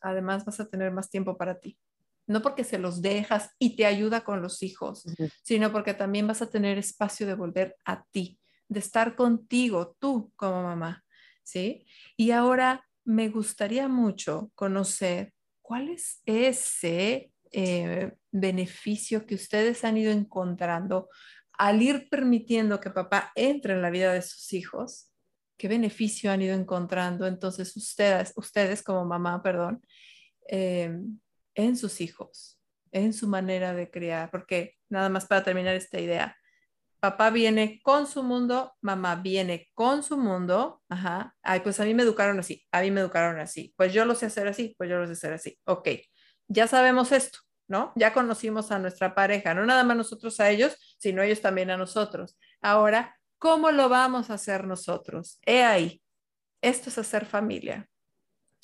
además 0.00 0.44
vas 0.44 0.60
a 0.60 0.68
tener 0.68 0.92
más 0.92 1.10
tiempo 1.10 1.36
para 1.36 1.60
ti. 1.60 1.78
No 2.26 2.40
porque 2.40 2.64
se 2.64 2.78
los 2.78 3.02
dejas 3.02 3.50
y 3.58 3.76
te 3.76 3.84
ayuda 3.84 4.24
con 4.24 4.40
los 4.40 4.62
hijos, 4.62 5.04
sino 5.42 5.70
porque 5.72 5.92
también 5.92 6.26
vas 6.26 6.40
a 6.40 6.48
tener 6.48 6.78
espacio 6.78 7.26
de 7.26 7.34
volver 7.34 7.76
a 7.84 8.04
ti, 8.04 8.38
de 8.68 8.80
estar 8.80 9.14
contigo, 9.14 9.94
tú 9.98 10.32
como 10.36 10.62
mamá. 10.62 11.03
¿Sí? 11.44 11.86
Y 12.16 12.32
ahora 12.32 12.84
me 13.04 13.28
gustaría 13.28 13.86
mucho 13.88 14.50
conocer 14.54 15.32
cuál 15.62 15.90
es 15.90 16.22
ese 16.26 17.32
eh, 17.52 18.12
beneficio 18.32 19.26
que 19.26 19.36
ustedes 19.36 19.84
han 19.84 19.96
ido 19.96 20.10
encontrando 20.10 21.08
al 21.52 21.82
ir 21.82 22.08
permitiendo 22.10 22.80
que 22.80 22.90
papá 22.90 23.30
entre 23.36 23.74
en 23.74 23.82
la 23.82 23.90
vida 23.90 24.12
de 24.12 24.22
sus 24.22 24.52
hijos. 24.52 25.12
¿Qué 25.56 25.68
beneficio 25.68 26.32
han 26.32 26.42
ido 26.42 26.56
encontrando 26.56 27.26
entonces 27.26 27.76
ustedes, 27.76 28.32
ustedes 28.34 28.82
como 28.82 29.04
mamá, 29.04 29.40
perdón, 29.40 29.80
eh, 30.48 30.98
en 31.54 31.76
sus 31.76 32.00
hijos, 32.00 32.60
en 32.90 33.12
su 33.12 33.28
manera 33.28 33.72
de 33.72 33.88
criar? 33.88 34.32
Porque 34.32 34.74
nada 34.88 35.08
más 35.08 35.26
para 35.26 35.44
terminar 35.44 35.76
esta 35.76 36.00
idea, 36.00 36.36
papá 37.04 37.28
viene 37.28 37.82
con 37.82 38.06
su 38.06 38.22
mundo, 38.22 38.72
mamá 38.80 39.16
viene 39.16 39.68
con 39.74 40.02
su 40.02 40.16
mundo, 40.16 40.82
ajá, 40.88 41.36
ay, 41.42 41.60
pues 41.60 41.78
a 41.78 41.84
mí 41.84 41.92
me 41.92 42.02
educaron 42.02 42.38
así, 42.38 42.66
a 42.72 42.80
mí 42.80 42.90
me 42.90 43.02
educaron 43.02 43.38
así, 43.38 43.74
pues 43.76 43.92
yo 43.92 44.06
lo 44.06 44.14
sé 44.14 44.24
hacer 44.24 44.48
así, 44.48 44.74
pues 44.78 44.88
yo 44.88 44.96
lo 44.96 45.06
sé 45.06 45.12
hacer 45.12 45.34
así, 45.34 45.58
ok, 45.64 45.86
ya 46.48 46.66
sabemos 46.66 47.12
esto, 47.12 47.40
¿no? 47.68 47.92
Ya 47.94 48.14
conocimos 48.14 48.70
a 48.72 48.78
nuestra 48.78 49.14
pareja, 49.14 49.52
no 49.52 49.66
nada 49.66 49.84
más 49.84 49.98
nosotros 49.98 50.40
a 50.40 50.48
ellos, 50.48 50.96
sino 50.98 51.20
ellos 51.20 51.42
también 51.42 51.70
a 51.70 51.76
nosotros. 51.76 52.38
Ahora, 52.62 53.14
¿cómo 53.36 53.70
lo 53.70 53.90
vamos 53.90 54.30
a 54.30 54.34
hacer 54.34 54.66
nosotros? 54.66 55.38
He 55.44 55.62
ahí, 55.62 56.00
esto 56.62 56.88
es 56.88 56.96
hacer 56.96 57.26
familia, 57.26 57.86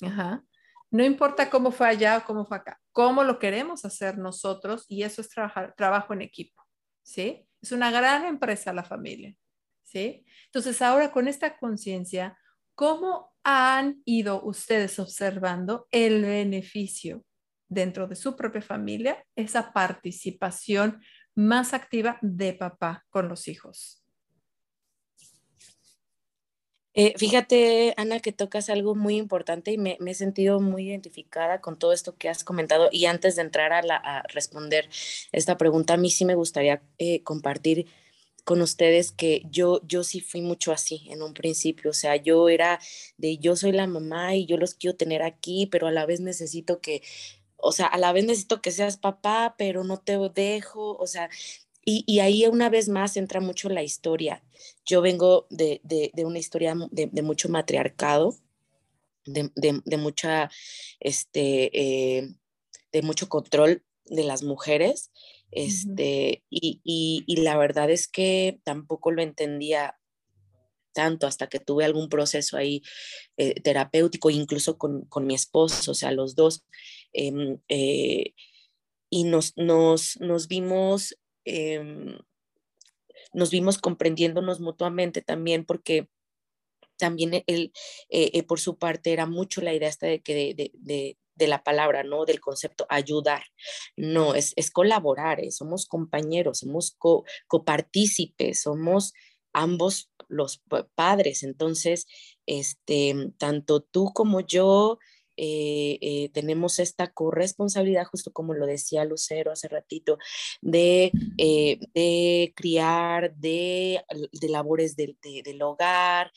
ajá. 0.01 0.43
No 0.89 1.05
importa 1.05 1.51
cómo 1.51 1.71
fue 1.71 1.89
allá 1.89 2.17
o 2.17 2.23
cómo 2.25 2.47
fue 2.47 2.57
acá, 2.57 2.81
cómo 2.91 3.23
lo 3.23 3.37
queremos 3.37 3.85
hacer 3.85 4.17
nosotros 4.17 4.85
y 4.87 5.03
eso 5.03 5.21
es 5.21 5.29
trabajar, 5.29 5.75
trabajo 5.77 6.13
en 6.13 6.23
equipo, 6.23 6.59
¿sí? 7.03 7.47
Es 7.61 7.71
una 7.71 7.91
gran 7.91 8.25
empresa 8.25 8.73
la 8.73 8.83
familia, 8.83 9.35
¿sí? 9.83 10.25
Entonces, 10.45 10.81
ahora 10.81 11.11
con 11.11 11.27
esta 11.27 11.57
conciencia, 11.57 12.37
¿cómo 12.75 13.33
han 13.43 14.01
ido 14.05 14.43
ustedes 14.43 14.99
observando 14.99 15.87
el 15.91 16.23
beneficio 16.23 17.23
dentro 17.69 18.07
de 18.07 18.15
su 18.15 18.35
propia 18.35 18.61
familia, 18.61 19.25
esa 19.35 19.71
participación 19.73 21.01
más 21.35 21.73
activa 21.73 22.17
de 22.21 22.53
papá 22.53 23.05
con 23.09 23.29
los 23.29 23.47
hijos? 23.47 24.00
Eh, 26.93 27.13
fíjate, 27.17 27.93
Ana, 27.95 28.19
que 28.19 28.33
tocas 28.33 28.69
algo 28.69 28.95
muy 28.95 29.15
importante 29.15 29.71
y 29.71 29.77
me, 29.77 29.97
he 30.05 30.13
sentido 30.13 30.59
muy 30.59 30.89
identificada 30.89 31.61
con 31.61 31.79
todo 31.79 31.93
esto 31.93 32.17
que 32.17 32.27
has 32.29 32.43
comentado. 32.43 32.89
Y 32.91 33.05
antes 33.05 33.35
de 33.37 33.43
entrar 33.43 33.71
a, 33.73 34.23
responder 34.33 34.89
esta 35.31 35.57
pregunta, 35.57 35.93
a 35.93 35.97
mí 35.97 36.09
sí 36.09 36.25
me 36.25 36.35
gustaría 36.35 36.81
eh, 36.97 37.23
compartir 37.23 37.87
con 38.43 38.61
ustedes 38.61 39.11
que 39.11 39.43
yo, 39.51 39.81
yo 39.87 40.03
sí 40.03 40.19
fui 40.21 40.41
mucho 40.41 40.71
así 40.71 41.07
en 41.09 41.21
un 41.21 41.33
principio. 41.33 41.91
O 41.91 41.93
sea, 41.93 42.15
yo 42.17 42.49
era 42.49 42.79
de 43.17 43.37
yo 43.37 43.55
soy 43.55 43.71
la 43.71 43.87
mamá 43.87 44.35
y 44.35 44.45
yo 44.45 44.57
los 44.57 44.75
quiero 44.75 44.97
tener 44.97 45.23
aquí, 45.23 45.67
pero 45.67 45.87
a 45.87 45.91
la 45.91 46.05
vez 46.05 46.19
necesito 46.21 46.81
que, 46.81 47.01
o 47.57 47.71
sea, 47.71 47.85
a 47.87 47.97
la 47.97 48.11
vez 48.13 48.25
necesito 48.25 48.61
que 48.61 48.71
seas 48.71 48.97
papá, 48.97 49.55
pero 49.57 49.83
no 49.83 49.97
te 49.99 50.17
dejo. 50.33 50.97
O 50.97 51.07
sea, 51.07 51.29
y, 51.83 52.19
ahí 52.19 52.45
una 52.45 52.69
vez 52.69 52.89
más 52.89 53.17
entra 53.17 53.41
mucho 53.41 53.67
la 53.69 53.81
historia. 53.81 54.43
Yo 54.85 55.01
vengo 55.01 55.47
de, 55.49 55.81
una 56.17 56.37
historia 56.37 56.75
de, 56.91 57.21
mucho 57.23 57.49
matriarcado, 57.49 58.35
de, 59.25 59.97
mucha, 59.97 60.51
este, 60.99 61.71
eh, 61.73 62.35
de 62.91 63.01
mucho 63.01 63.29
control 63.29 63.83
de 64.05 64.23
las 64.23 64.43
mujeres. 64.43 65.11
Este, 65.49 66.43
y, 66.51 67.25
la 67.41 67.57
verdad 67.57 67.89
es 67.89 68.07
que 68.07 68.59
tampoco 68.63 69.11
lo 69.11 69.23
entendía 69.23 69.97
tanto 70.93 71.25
hasta 71.25 71.47
que 71.47 71.59
tuve 71.59 71.85
algún 71.85 72.09
proceso 72.09 72.57
ahí 72.57 72.83
eh, 73.37 73.59
terapéutico, 73.61 74.29
incluso 74.29 74.77
con, 74.77 75.07
mi 75.25 75.33
esposo, 75.33 75.91
o 75.91 75.95
sea, 75.95 76.11
los 76.11 76.35
dos. 76.35 76.63
Em, 77.11 77.59
eh, 77.69 78.35
y 79.09 79.23
nos, 79.23 79.53
nos, 79.57 80.17
nos 80.21 80.47
vimos 80.47 81.17
Em, 81.45 82.17
nos 83.33 83.49
vimos 83.49 83.77
comprendiéndonos 83.77 84.59
mutuamente 84.59 85.21
también 85.21 85.65
porque 85.65 86.09
también 86.97 87.43
él, 87.47 87.73
eh, 88.09 88.31
eh, 88.33 88.43
por 88.43 88.59
su 88.59 88.77
parte, 88.77 89.11
era 89.11 89.25
mucho 89.25 89.61
la 89.61 89.73
idea 89.73 89.89
esta 89.89 90.07
de 90.07 90.21
que 90.21 90.53
de, 90.55 91.17
la 91.47 91.63
palabra, 91.63 92.03
¿no? 92.03 92.25
Del 92.25 92.39
concepto 92.39 92.85
ayudar. 92.87 93.41
No, 93.97 94.35
es, 94.35 94.53
es 94.55 94.69
colaborar, 94.69 95.39
eh, 95.39 95.49
somos 95.49 95.87
compañeros, 95.87 96.59
somos 96.59 96.95
copartícipes, 97.47 98.61
somos 98.61 99.13
ambos 99.51 100.11
los 100.27 100.61
padres. 100.93 101.41
Entonces, 101.41 102.05
este, 102.45 103.31
tanto 103.39 103.81
tú 103.81 104.11
como 104.13 104.41
yo 104.41 104.99
eh, 105.43 105.97
eh, 106.01 106.29
tenemos 106.33 106.77
esta 106.77 107.11
corresponsabilidad, 107.11 108.05
justo 108.05 108.31
como 108.31 108.53
lo 108.53 108.67
decía 108.67 109.05
Lucero 109.05 109.51
hace 109.51 109.67
ratito, 109.67 110.19
de, 110.61 111.11
eh, 111.39 111.79
de 111.95 112.53
criar, 112.55 113.33
de, 113.37 114.03
de 114.39 114.49
labores 114.49 114.95
del 114.95 115.61
hogar, 115.63 116.31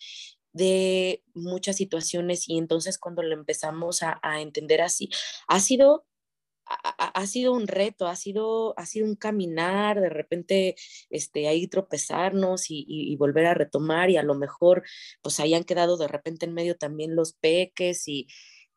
de 0.54 1.22
muchas 1.34 1.76
situaciones 1.76 2.48
y 2.48 2.56
entonces 2.56 2.98
cuando 2.98 3.22
lo 3.22 3.34
empezamos 3.34 4.02
a, 4.02 4.40
entender 4.40 4.80
así, 4.80 5.10
ha 5.48 5.60
sido 5.60 6.06
ha, 6.66 7.26
sido 7.26 7.52
un 7.52 7.66
reto, 7.66 8.06
ha 8.06 8.16
sido, 8.16 8.72
ha 8.78 8.86
sido 8.86 9.06
un 9.06 9.16
caminar, 9.16 10.00
de 10.00 10.08
repente 10.08 10.76
este, 11.10 11.46
ahí 11.46 11.68
tropezarnos 11.68 12.70
y, 12.70 12.86
y, 12.88 13.14
volver 13.16 13.44
a 13.46 13.54
retomar 13.54 14.08
y 14.08 14.16
a 14.16 14.22
lo 14.22 14.34
mejor 14.34 14.82
pues 15.22 15.40
hayan 15.40 15.64
quedado 15.64 15.98
de 15.98 16.08
repente 16.08 16.46
en 16.46 16.54
medio 16.54 16.76
también 16.78 17.14
los 17.16 17.34
peques 17.34 18.08
y, 18.08 18.28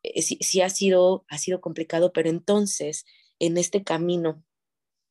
eh, 0.02 0.22
sí, 0.22 0.60
ha, 0.60 0.70
sido, 0.70 1.24
ha 1.28 1.38
sido 1.38 1.60
complicado, 1.60 2.12
pero 2.12 2.28
entonces 2.28 3.04
en 3.38 3.58
este 3.58 3.84
camino 3.84 4.44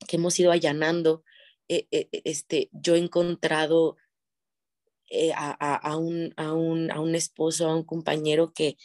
que 0.08 0.18
hemos 0.18 0.40
ido 0.40 0.52
allanando, 0.52 1.24
eh, 1.68 1.88
eh, 1.92 2.10
este, 2.12 2.70
yo 2.72 2.96
he 2.96 3.00
encontrado 3.00 3.98
a, 5.36 5.96
un, 5.98 6.34
a, 6.36 6.54
un, 6.54 6.92
a, 6.92 7.00
un, 7.00 7.16
esposo, 7.16 7.68
a 7.68 7.76
un 7.76 7.84
compañero 7.84 8.52
que, 8.54 8.78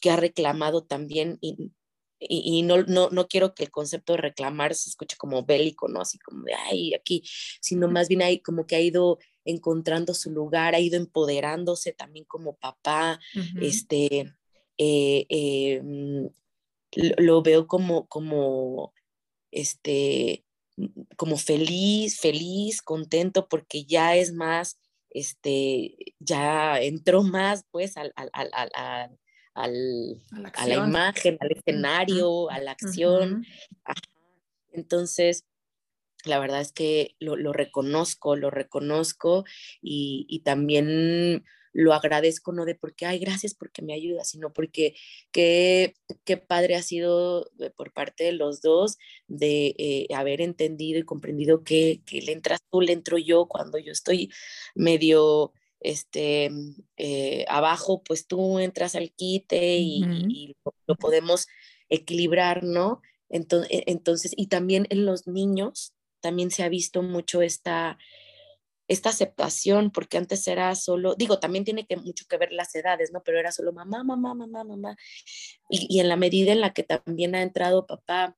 que 0.00 0.10
ha 0.10 0.16
reclamado 0.16 0.84
también 0.84 1.38
y, 1.40 1.72
y, 2.28 2.62
no, 2.62 2.82
no, 2.82 3.10
no, 3.10 3.26
quiero 3.26 3.54
que 3.54 3.64
el 3.64 3.70
concepto 3.70 4.12
de 4.12 4.18
reclamar 4.18 4.74
se 4.74 4.90
escuche 4.90 5.16
como 5.16 5.44
bélico, 5.44 5.88
¿no? 5.88 6.00
Así 6.00 6.18
como 6.18 6.44
de, 6.44 6.54
ay, 6.54 6.94
aquí, 6.94 7.22
sino 7.60 7.88
más 7.88 8.08
bien 8.08 8.22
ahí 8.22 8.40
como 8.40 8.66
que 8.66 8.76
ha 8.76 8.80
ido 8.80 9.18
encontrando 9.44 10.14
su 10.14 10.30
lugar, 10.30 10.74
ha 10.74 10.80
ido 10.80 10.96
empoderándose 10.96 11.92
también 11.92 12.24
como 12.26 12.56
papá, 12.56 13.18
este, 13.60 14.32
eh, 14.78 15.26
eh, 15.28 15.80
mm, 15.82 16.26
lo, 17.18 17.42
veo 17.42 17.66
como, 17.66 18.06
como, 18.06 18.92
este, 19.50 20.44
mm, 20.76 21.02
como 21.16 21.36
feliz, 21.36 22.20
feliz, 22.20 22.82
contento, 22.82 23.48
porque 23.48 23.84
ya 23.84 24.16
es 24.16 24.32
más, 24.32 24.78
este, 25.10 25.96
ya 26.18 26.80
entró 26.80 27.22
más, 27.22 27.64
pues, 27.70 27.96
al, 27.96 28.12
al, 28.16 28.30
al, 28.32 28.50
a 29.54 30.66
la 30.66 30.74
imagen, 30.74 31.36
al 31.40 31.52
escenario, 31.52 32.50
a 32.50 32.58
la 32.58 32.72
acción. 32.72 33.44
Entonces, 34.72 35.44
la 36.24 36.38
verdad 36.38 36.60
es 36.60 36.72
que 36.72 37.16
lo, 37.18 37.36
lo 37.36 37.52
reconozco, 37.52 38.36
lo 38.36 38.50
reconozco 38.50 39.44
y, 39.80 40.26
y, 40.28 40.40
también 40.40 41.44
lo 41.72 41.94
agradezco 41.94 42.52
no 42.52 42.64
de 42.64 42.74
porque, 42.74 43.06
ay, 43.06 43.18
gracias 43.18 43.54
porque 43.54 43.82
me 43.82 43.94
ayuda, 43.94 44.24
sino 44.24 44.52
porque 44.52 44.94
qué, 45.30 45.94
qué 46.24 46.36
padre 46.36 46.76
ha 46.76 46.82
sido 46.82 47.50
por 47.76 47.92
parte 47.92 48.24
de 48.24 48.32
los 48.32 48.60
dos 48.60 48.98
de 49.26 49.74
eh, 49.78 50.06
haber 50.14 50.40
entendido 50.40 50.98
y 50.98 51.04
comprendido 51.04 51.64
que, 51.64 52.02
que 52.06 52.20
le 52.22 52.32
entras 52.32 52.60
tú, 52.70 52.80
le 52.80 52.92
entro 52.92 53.18
yo 53.18 53.46
cuando 53.46 53.78
yo 53.78 53.92
estoy 53.92 54.30
medio 54.74 55.52
este, 55.82 56.50
eh, 56.96 57.44
abajo, 57.48 58.02
pues 58.02 58.26
tú 58.26 58.58
entras 58.58 58.94
al 58.94 59.12
quite 59.12 59.78
y, 59.78 60.54
lo, 60.86 60.94
podemos 60.96 61.46
equilibrar, 61.88 62.64
¿no? 62.64 63.02
Entonces, 63.28 63.70
e, 63.70 63.84
entonces, 63.86 64.32
y 64.36 64.46
también 64.46 64.86
en 64.90 65.04
los 65.04 65.26
niños, 65.26 65.94
también 66.20 66.50
se 66.50 66.62
ha 66.62 66.68
visto 66.68 67.02
mucho 67.02 67.42
esta, 67.42 67.98
esta 68.92 69.10
aceptación, 69.10 69.90
porque 69.90 70.18
antes 70.18 70.46
era 70.46 70.74
solo, 70.74 71.14
digo, 71.14 71.38
también 71.38 71.64
tiene 71.64 71.86
que, 71.86 71.96
mucho 71.96 72.26
que 72.28 72.36
ver 72.36 72.52
las 72.52 72.74
edades, 72.74 73.10
¿no? 73.12 73.22
Pero 73.22 73.38
era 73.38 73.52
solo 73.52 73.72
mamá, 73.72 74.04
mamá, 74.04 74.34
mamá, 74.34 74.64
mamá. 74.64 74.96
Y, 75.70 76.00
en 76.00 76.08
la 76.08 76.16
medida 76.16 76.52
en 76.52 76.60
la 76.60 76.72
que 76.72 76.82
también 76.82 77.34
ha 77.34 77.42
entrado 77.42 77.86
papá 77.86 78.36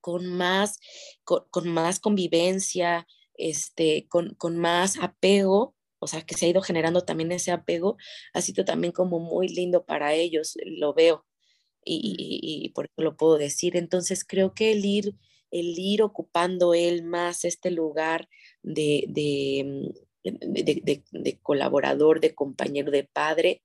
con 0.00 0.26
más, 0.26 0.78
con, 1.24 1.68
más 1.68 2.00
convivencia, 2.00 3.06
este, 3.34 4.06
con, 4.08 4.34
con, 4.34 4.58
más 4.58 4.98
apego, 4.98 5.74
o 5.98 6.06
sea, 6.06 6.22
que 6.22 6.34
se 6.34 6.46
ha 6.46 6.48
ido 6.50 6.62
generando 6.62 7.04
también 7.04 7.32
ese 7.32 7.52
apego, 7.52 7.96
ha 8.34 8.42
sido 8.42 8.64
también 8.64 8.92
como 8.92 9.20
muy 9.20 9.48
lindo 9.48 9.84
para 9.84 10.12
ellos, 10.14 10.56
lo 10.64 10.92
veo, 10.92 11.24
y, 11.84 12.16
y, 12.18 12.66
y 12.66 12.68
por 12.70 12.86
eso 12.86 13.02
lo 13.02 13.16
puedo 13.16 13.38
decir. 13.38 13.76
Entonces 13.76 14.24
creo 14.24 14.54
que 14.54 14.72
el 14.72 14.84
ir, 14.84 15.14
el 15.50 15.78
ir 15.78 16.02
ocupando 16.02 16.74
él 16.74 17.04
más 17.04 17.44
este 17.44 17.70
lugar, 17.70 18.28
Mm, 18.62 19.88
de, 20.24 21.02
de, 21.12 21.38
colaborador, 21.42 22.20
de 22.20 22.34
compañero, 22.34 22.90
de 22.90 23.08
padre, 23.12 23.62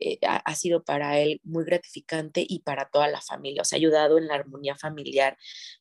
eh, 0.00 0.18
ha, 0.22 0.54
sido 0.54 0.84
para 0.84 1.18
él 1.18 1.40
muy 1.42 1.64
gratificante 1.64 2.44
y 2.46 2.60
para 2.60 2.88
toda 2.88 3.08
la 3.08 3.20
familia. 3.20 3.62
O 3.62 3.64
sea, 3.64 3.76
ha 3.76 3.80
ayudado 3.80 4.18
en 4.18 4.28
la 4.28 4.34
armonía 4.34 4.76
familiar 4.76 5.36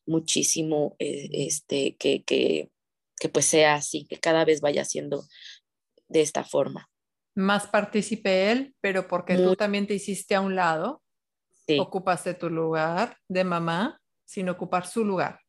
muchísimo, 0.06 0.96
eh, 1.00 1.30
este, 1.34 1.98
que, 1.98 2.24
que, 2.24 2.72
que, 3.20 3.30
pues 3.30 3.46
sea 3.46 3.76
así, 3.76 4.06
que 4.06 4.18
cada 4.18 4.46
vez 4.46 4.62
vaya 4.62 4.86
siendo 4.86 5.24
de 6.08 6.22
esta 6.22 6.44
forma. 6.44 6.90
Más 7.36 7.68
participe 7.68 8.52
él, 8.52 8.74
pero 8.82 9.08
porque 9.08 9.36
tú 9.36 9.56
también 9.56 9.86
te 9.86 9.94
hiciste 9.94 10.34
a 10.34 10.42
un 10.42 10.56
lado, 10.56 11.04
ocupaste 11.80 12.34
tu 12.34 12.50
lugar 12.50 13.18
de 13.28 13.44
mamá 13.44 14.02
sin 14.26 14.50
ocupar 14.50 14.88
su 14.88 15.04
lugar 15.04 15.40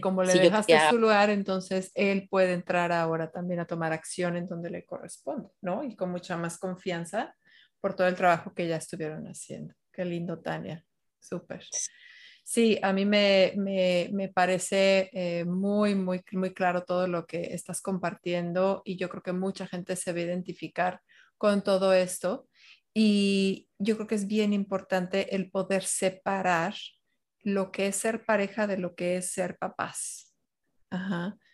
como 0.00 0.22
le 0.22 0.34
dejaste 0.34 0.78
su 0.90 0.98
lugar, 0.98 1.30
entonces 1.30 1.90
él 1.94 2.28
puede 2.30 2.52
entrar 2.52 2.92
ahora 2.92 3.30
también 3.30 3.60
a 3.60 3.66
tomar 3.66 3.92
acción 3.92 4.36
en 4.36 4.46
donde 4.46 4.70
le 4.70 4.84
corresponde, 4.84 5.48
¿no? 5.60 5.82
Y 5.82 5.96
con 5.96 6.10
mucha 6.10 6.36
más 6.36 6.58
confianza 6.58 7.34
por 7.80 7.94
todo 7.94 8.06
el 8.06 8.14
trabajo 8.14 8.54
que 8.54 8.68
ya 8.68 8.76
estuvieron 8.76 9.26
haciendo. 9.26 9.74
Qué 9.92 10.04
lindo, 10.04 10.38
Tania. 10.38 10.84
Súper. 11.18 11.64
Sí, 12.44 12.78
a 12.80 12.92
mí 12.92 13.04
me, 13.04 13.54
me, 13.56 14.08
me 14.12 14.28
parece 14.28 15.10
eh, 15.12 15.44
muy, 15.44 15.96
muy, 15.96 16.22
muy 16.30 16.54
claro 16.54 16.84
todo 16.84 17.08
lo 17.08 17.26
que 17.26 17.54
estás 17.54 17.80
compartiendo 17.80 18.82
y 18.84 18.96
yo 18.96 19.08
creo 19.08 19.22
que 19.22 19.32
mucha 19.32 19.66
gente 19.66 19.96
se 19.96 20.12
va 20.12 20.20
a 20.20 20.22
identificar 20.22 21.00
con 21.38 21.62
todo 21.62 21.92
esto. 21.92 22.46
Y 22.94 23.68
yo 23.78 23.96
creo 23.96 24.06
que 24.06 24.14
es 24.14 24.28
bien 24.28 24.52
importante 24.52 25.34
el 25.34 25.50
poder 25.50 25.82
separar 25.82 26.74
lo 27.46 27.70
que 27.70 27.86
es 27.86 27.94
ser 27.94 28.24
pareja 28.24 28.66
de 28.66 28.76
lo 28.76 28.96
que 28.96 29.16
es 29.16 29.30
ser 29.30 29.56
papás. 29.56 30.34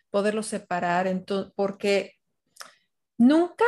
poderlos 0.09 0.47
separar, 0.47 1.07
porque 1.55 2.13
nunca 3.15 3.65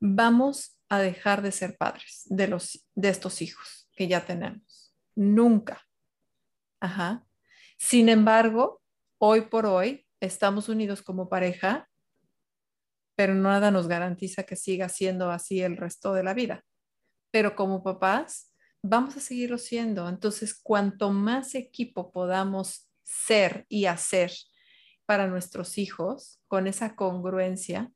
vamos 0.00 0.78
a 0.88 1.00
dejar 1.00 1.42
de 1.42 1.50
ser 1.50 1.76
padres 1.76 2.22
de, 2.26 2.46
los, 2.46 2.86
de 2.94 3.08
estos 3.08 3.42
hijos 3.42 3.88
que 3.96 4.06
ya 4.06 4.24
tenemos. 4.24 4.94
Nunca. 5.16 5.84
Ajá. 6.80 7.26
Sin 7.76 8.08
embargo, 8.08 8.80
hoy 9.18 9.42
por 9.42 9.66
hoy 9.66 10.06
estamos 10.20 10.68
unidos 10.68 11.02
como 11.02 11.28
pareja, 11.28 11.90
pero 13.16 13.34
nada 13.34 13.72
nos 13.72 13.88
garantiza 13.88 14.44
que 14.44 14.54
siga 14.54 14.88
siendo 14.88 15.32
así 15.32 15.60
el 15.60 15.76
resto 15.76 16.12
de 16.12 16.22
la 16.22 16.34
vida. 16.34 16.64
Pero 17.32 17.56
como 17.56 17.82
papás, 17.82 18.51
vamos 18.82 19.16
a 19.16 19.20
seguirlo 19.20 19.58
siendo. 19.58 20.08
Entonces, 20.08 20.58
cuanto 20.60 21.10
más 21.10 21.54
equipo 21.54 22.12
podamos 22.12 22.90
ser 23.02 23.64
y 23.68 23.86
hacer 23.86 24.32
para 25.06 25.26
nuestros 25.26 25.78
hijos 25.78 26.40
con 26.48 26.66
esa 26.66 26.94
congruencia, 26.96 27.90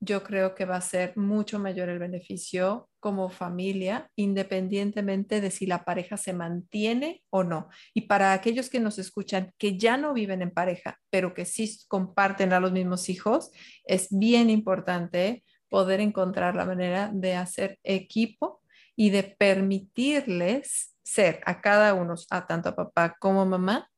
yo 0.00 0.22
creo 0.22 0.54
que 0.54 0.64
va 0.64 0.76
a 0.76 0.80
ser 0.80 1.16
mucho 1.16 1.58
mayor 1.58 1.88
el 1.88 1.98
beneficio 1.98 2.88
como 3.00 3.30
familia, 3.30 4.10
independientemente 4.14 5.40
de 5.40 5.50
si 5.50 5.66
la 5.66 5.84
pareja 5.84 6.16
se 6.16 6.32
mantiene 6.32 7.24
o 7.30 7.42
no. 7.42 7.68
Y 7.94 8.02
para 8.02 8.32
aquellos 8.32 8.70
que 8.70 8.78
nos 8.78 8.98
escuchan 8.98 9.52
que 9.58 9.76
ya 9.76 9.96
no 9.96 10.14
viven 10.14 10.42
en 10.42 10.52
pareja, 10.52 11.00
pero 11.10 11.34
que 11.34 11.44
sí 11.44 11.80
comparten 11.88 12.52
a 12.52 12.60
los 12.60 12.70
mismos 12.70 13.08
hijos, 13.08 13.50
es 13.84 14.06
bien 14.10 14.50
importante 14.50 15.42
poder 15.68 16.00
encontrar 16.00 16.54
la 16.54 16.64
manera 16.64 17.10
de 17.12 17.34
hacer 17.34 17.78
equipo 17.82 18.62
y 19.00 19.10
de 19.10 19.22
permitirles 19.22 20.96
ser 21.04 21.40
a 21.46 21.60
cada 21.60 21.94
uno, 21.94 22.16
a 22.30 22.46
tanto 22.48 22.70
a 22.70 22.74
papá 22.74 23.16
como 23.20 23.46
mamá, 23.46 23.88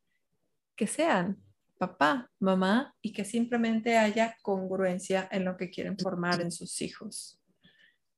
que 0.77 0.87
sean 0.87 1.43
papá, 1.79 2.31
mamá 2.39 2.95
y 3.01 3.15
que 3.15 3.25
simplemente 3.25 3.97
haya 3.97 4.37
congruencia 4.43 5.27
en 5.33 5.47
lo 5.47 5.57
que 5.57 5.71
quieren 5.71 5.97
formar 5.99 6.43
en 6.43 6.53
sus 6.53 6.83
hijos. 6.83 7.41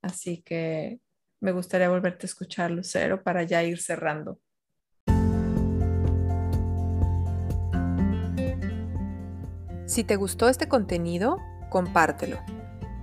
Así 0.02 0.42
que 0.42 0.98
me 1.40 1.52
gustaría 1.52 1.88
volverte 1.88 2.26
a 2.26 2.30
escuchar, 2.30 2.72
Lucero, 2.72 3.22
para 3.22 3.44
ya 3.44 3.62
ir 3.62 3.80
cerrando. 3.80 4.40
Si 9.86 10.02
te 10.02 10.16
gustó 10.16 10.48
este 10.48 10.66
contenido, 10.66 11.38
compártelo. 11.70 12.40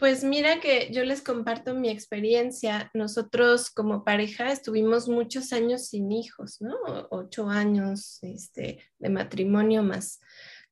pues 0.00 0.24
mira 0.24 0.60
que 0.60 0.88
yo 0.90 1.04
les 1.04 1.20
comparto 1.20 1.74
mi 1.74 1.90
experiencia. 1.90 2.90
Nosotros 2.94 3.70
como 3.70 4.02
pareja 4.02 4.50
estuvimos 4.50 5.08
muchos 5.08 5.52
años 5.52 5.88
sin 5.88 6.10
hijos, 6.10 6.60
¿no? 6.60 6.76
Ocho 7.10 7.48
años 7.48 8.18
este, 8.22 8.82
de 8.98 9.08
matrimonio 9.10 9.82
más 9.82 10.18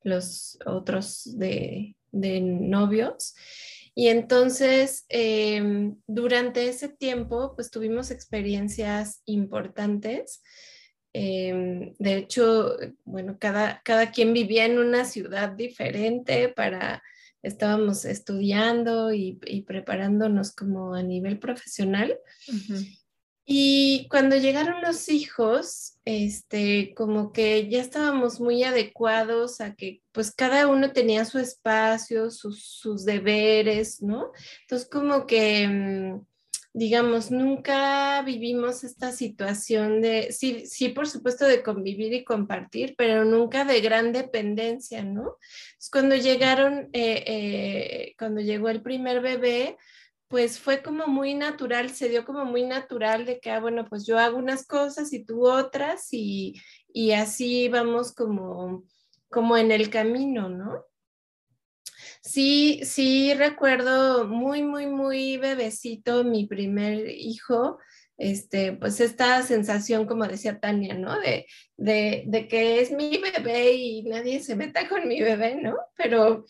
los 0.03 0.59
otros 0.65 1.39
de, 1.39 1.95
de 2.11 2.41
novios. 2.41 3.35
Y 3.95 4.09
entonces, 4.09 5.05
em, 5.11 5.97
durante 6.07 6.67
ese 6.69 6.89
tiempo, 6.89 7.55
pues 7.55 7.71
tuvimos 7.71 8.11
experiencias 8.11 9.21
importantes. 9.27 10.43
Em, 11.13 11.95
de 11.99 12.17
hecho, 12.17 12.77
bueno, 13.05 13.37
cada, 13.39 13.83
cada 13.85 14.11
quien 14.11 14.33
vivía 14.33 14.65
en 14.65 14.79
una 14.79 15.05
ciudad 15.05 15.51
diferente 15.51 16.49
para, 16.49 17.03
estábamos 17.43 18.05
estudiando 18.05 19.13
y, 19.13 19.35
preparándonos 19.67 20.55
como 20.55 20.95
a 20.95 21.03
nivel 21.03 21.39
profesional. 21.39 22.19
Y 23.51 24.07
cuando 24.11 24.37
llegaron 24.37 24.83
los 24.83 25.09
hijos, 25.09 25.97
este, 26.05 26.93
como 26.95 27.33
que 27.33 27.71
ya 27.71 27.81
estábamos 27.81 28.41
muy 28.41 28.63
adecuados 28.63 29.63
a 29.63 29.75
que 29.75 30.03
pues 30.13 30.35
cada 30.35 30.69
uno 30.69 30.93
tenía 30.93 31.25
su 31.25 31.39
espacio, 31.39 32.31
sus, 32.31 33.07
deberes, 33.07 34.03
¿no? 34.03 34.33
Entonces 34.61 34.87
como 34.91 35.27
que, 35.27 35.67
mm, 35.67 36.27
digamos, 36.79 37.33
nunca 37.33 38.23
vivimos 38.23 38.85
esta 38.85 39.11
situación 39.11 40.01
de, 40.01 40.31
sí, 40.31 40.65
sí, 40.65 40.91
por 40.91 41.09
supuesto, 41.09 41.45
de 41.45 41.65
convivir 41.65 42.13
y 42.13 42.25
compartir, 42.25 42.95
pero 42.97 43.25
nunca 43.25 43.65
de 43.65 43.81
gran 43.81 44.13
dependencia, 44.13 45.03
¿no? 45.03 45.39
Cuando 45.91 46.15
llegaron, 46.15 46.89
eh, 46.93 47.25
eh, 47.27 48.15
cuando 48.17 48.41
llegó 48.41 48.69
el 48.69 48.81
primer 48.81 49.21
bebé, 49.21 49.77
pues 50.29 50.61
fue 50.61 50.81
como 50.81 51.09
muy 51.09 51.35
natural, 51.35 51.91
se 51.91 52.09
dio 52.09 52.25
como 52.25 52.45
muy 52.45 52.63
natural 52.63 53.25
de 53.27 53.41
que, 53.41 53.51
ah, 53.51 53.59
bueno, 53.59 53.85
pues 53.89 54.07
yo 54.07 54.17
hago 54.17 54.39
unas 54.39 54.65
cosas 54.65 55.13
y 55.13 55.25
tú 55.25 55.49
otras 55.49 56.09
y, 56.13 56.55
así 57.17 57.69
vamos 57.69 58.15
como, 58.15 58.85
como 59.29 59.57
en 59.57 59.73
el 59.73 59.91
camino, 59.91 60.49
¿no? 60.49 60.85
Sí, 62.23 62.81
sí 62.85 63.35
recuerdo 63.35 64.27
muy, 64.27 64.63
muy, 64.63 64.87
muy 64.87 65.37
bebecito 65.37 66.25
mi 66.25 66.47
primer 66.47 67.09
hijo, 67.09 67.79
este, 68.17 68.73
pues 68.73 69.01
esta 69.01 69.43
sensación, 69.43 70.07
como 70.07 70.27
decía 70.27 70.61
Tania, 70.61 70.95
¿no? 70.95 71.19
De, 71.21 71.47
de, 71.77 72.25
de 72.27 72.49
que 72.49 72.81
es 72.81 72.91
mi 72.91 73.19
bebé 73.19 73.73
y 73.73 74.03
nadie 74.03 74.41
se 74.41 74.57
meta 74.57 74.89
con 74.89 75.07
mi 75.07 75.21
bebé, 75.21 75.57
¿no? 75.57 75.77
Pero 75.97 76.45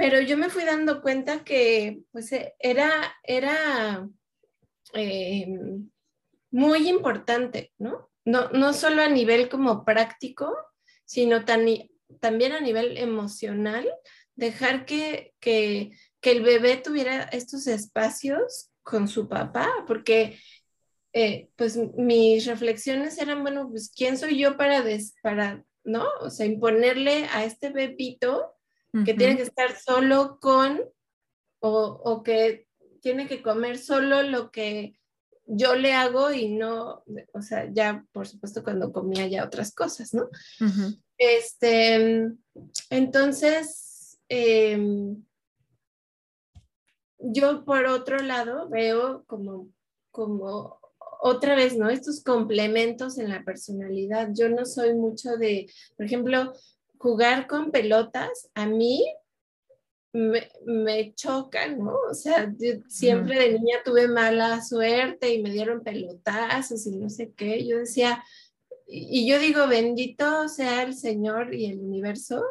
pero 0.00 0.18
yo 0.22 0.38
me 0.38 0.48
fui 0.48 0.64
dando 0.64 1.02
cuenta 1.02 1.44
que 1.44 2.00
pues 2.10 2.32
e, 2.32 2.54
era, 2.58 2.90
era 3.22 4.08
eh, 4.94 5.46
muy 6.50 6.88
importante, 6.88 7.74
¿no? 7.76 8.08
¿no? 8.24 8.48
No 8.48 8.72
solo 8.72 9.02
a 9.02 9.08
nivel 9.08 9.50
como 9.50 9.84
práctico, 9.84 10.56
sino 11.04 11.44
también 11.44 12.52
a 12.52 12.60
nivel 12.60 12.96
emocional, 12.96 13.86
dejar 14.36 14.84
que, 14.84 15.34
que, 15.40 15.92
el 16.22 16.42
bebé 16.42 16.76
tuviera 16.76 17.22
estos 17.24 17.66
espacios 17.66 18.70
con 18.82 19.08
su 19.08 19.28
papá, 19.28 19.68
porque 19.86 20.38
eh, 21.12 21.48
pues 21.56 21.76
mis 21.96 22.46
reflexiones 22.46 23.18
eran, 23.18 23.42
bueno, 23.42 23.68
pues 23.68 23.92
¿quién 23.94 24.16
soy 24.16 24.38
yo 24.38 24.56
para, 24.56 24.84
para, 25.22 25.64
¿no? 25.84 26.06
O 26.20 26.30
sea, 26.30 26.46
imponerle 26.46 27.26
a 27.32 27.44
este 27.44 27.70
bebito 27.70 28.54
que 29.04 29.14
tiene 29.14 29.36
que 29.36 29.42
estar 29.42 29.78
solo 29.78 30.38
con 30.40 30.80
o, 31.60 32.22
que 32.24 32.66
tiene 33.00 33.26
que 33.28 33.42
comer 33.42 33.78
solo 33.78 34.22
lo 34.22 34.50
que 34.50 34.98
yo 35.46 35.74
le 35.74 35.92
hago 35.92 36.32
y 36.32 36.48
no, 36.48 37.04
o 37.32 37.42
sea, 37.42 37.68
ya 37.72 38.04
por 38.12 38.26
supuesto 38.26 38.62
cuando 38.62 38.92
comía 38.92 39.26
ya 39.26 39.44
otras 39.44 39.74
cosas, 39.74 40.14
¿no? 40.14 40.28
Este, 41.18 42.32
entonces, 42.90 43.89
em, 44.30 45.22
yo 47.18 47.64
por 47.64 47.84
otro 47.86 48.18
lado 48.18 48.68
veo 48.70 49.24
como, 49.26 49.68
como 50.10 50.80
otra 51.20 51.54
vez, 51.54 51.76
¿no? 51.76 51.90
Estos 51.90 52.22
complementos 52.22 53.18
en 53.18 53.28
la 53.28 53.44
personalidad. 53.44 54.30
Yo 54.32 54.48
no 54.48 54.64
soy 54.64 54.94
mucho 54.94 55.36
de, 55.36 55.70
por 55.96 56.06
ejemplo, 56.06 56.54
jugar 56.98 57.46
con 57.46 57.70
pelotas 57.70 58.50
a 58.54 58.66
mí 58.66 59.04
me, 60.12 60.50
me 60.64 61.14
choca, 61.14 61.68
¿no? 61.68 61.94
O 62.10 62.14
sea, 62.14 62.52
siempre 62.88 63.38
de 63.38 63.58
niña 63.58 63.78
tuve 63.84 64.08
mala 64.08 64.62
suerte 64.62 65.32
y 65.32 65.42
me 65.42 65.50
dieron 65.50 65.82
pelotazos 65.82 66.86
y 66.86 66.96
no 66.96 67.08
sé 67.10 67.32
qué. 67.36 67.66
Yo 67.66 67.78
decía, 67.78 68.24
y 68.86 69.28
yo 69.28 69.38
digo, 69.38 69.68
bendito 69.68 70.48
sea 70.48 70.82
el 70.82 70.94
Señor 70.94 71.54
y 71.54 71.66
el 71.66 71.78
universo, 71.78 72.42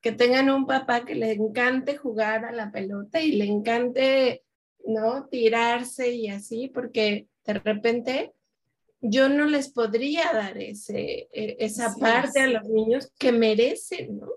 que 0.00 0.12
tengan 0.12 0.50
un 0.50 0.66
papá 0.66 1.04
que 1.04 1.14
le 1.14 1.32
encante 1.32 1.96
jugar 1.96 2.44
a 2.44 2.52
la 2.52 2.70
pelota 2.70 3.20
y 3.20 3.32
le 3.32 3.44
encante, 3.44 4.44
¿no? 4.86 5.26
Tirarse 5.26 6.12
y 6.12 6.28
así, 6.28 6.68
porque 6.68 7.26
de 7.44 7.54
repente 7.54 8.32
yo 9.00 9.28
no 9.28 9.46
les 9.46 9.70
podría 9.70 10.32
dar 10.32 10.58
ese, 10.58 11.28
e, 11.32 11.56
esa 11.60 11.94
parte 11.96 12.40
a 12.40 12.46
los 12.46 12.68
niños 12.68 13.12
que 13.18 13.32
merecen, 13.32 14.18
¿no? 14.18 14.28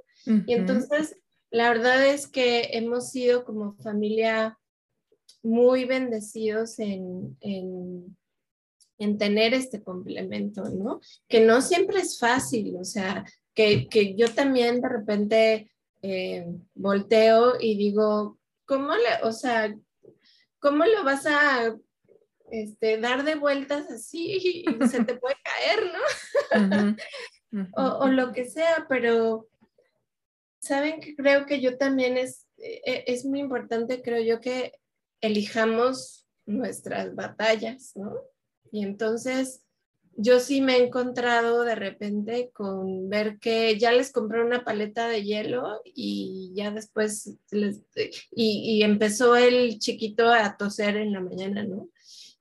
Y 0.46 0.54
entonces, 0.54 1.18
la 1.50 1.70
verdad 1.70 2.06
es 2.06 2.28
que 2.28 2.70
hemos 2.74 3.10
sido 3.10 3.44
como 3.44 3.74
familia 3.78 4.60
muy 5.42 5.86
bendecidos 5.86 6.78
en, 6.78 7.38
en, 7.42 8.18
tener 9.18 9.56
este 9.56 9.82
complemento, 9.82 10.64
¿no? 10.66 11.02
Que 11.28 11.42
no 11.42 11.64
siempre 11.64 12.00
es 12.00 12.20
fácil, 12.20 12.78
o 12.78 12.84
sea, 12.84 13.26
que, 13.54 13.88
que 13.88 14.16
yo 14.16 14.34
también 14.34 14.82
de 14.82 14.90
repente 14.90 15.72
eh, 16.02 16.46
volteo 16.74 17.56
y 17.60 17.78
digo, 17.78 18.40
¿cómo 18.66 18.96
le, 18.96 19.24
o 19.24 19.32
sea, 19.32 19.76
¿cómo 20.60 20.86
lo 20.86 21.04
vas 21.04 21.26
a 21.26 21.76
este, 22.52 22.98
dar 22.98 23.24
de 23.24 23.36
vueltas 23.36 23.90
así 23.90 24.66
y 24.66 24.88
se 24.88 25.04
te 25.04 25.16
puede 25.16 25.36
caer, 25.44 25.92
¿no? 25.94 26.98
o, 28.00 28.08
lo 28.08 28.32
que 28.32 28.46
sea, 28.46 28.86
pero 28.90 29.48
saben 30.60 31.02
que 31.02 31.16
creo 31.16 31.46
que 31.46 31.62
yo 31.62 31.78
también 31.78 32.18
es, 32.18 32.48
e, 32.58 33.04
es 33.08 33.26
muy 33.26 33.40
importante, 33.40 34.02
creo 34.02 34.22
yo, 34.22 34.42
que 34.42 34.74
elijamos 35.22 36.28
nuestras 36.46 37.16
batallas, 37.16 37.92
¿no? 37.96 38.16
Y 38.72 38.84
entonces 38.84 39.64
yo 40.16 40.40
sí 40.40 40.62
me 40.62 40.78
he 40.78 40.86
encontrado 40.86 41.64
de 41.64 41.76
repente 41.76 42.52
con 42.54 43.10
ver 43.10 43.40
que 43.40 43.78
ya 43.78 43.92
les 43.92 44.12
compré 44.12 44.44
una 44.44 44.64
paleta 44.64 45.08
de 45.08 45.24
hielo 45.24 45.82
y 45.86 46.52
ya 46.54 46.72
después 46.72 47.38
y, 47.52 48.20
y, 48.36 48.84
empezó 48.84 49.36
el 49.36 49.80
chiquito 49.80 50.30
a 50.30 50.58
toser 50.58 50.98
en 50.98 51.14
la 51.14 51.22
mañana, 51.22 51.64
¿no? 51.64 51.90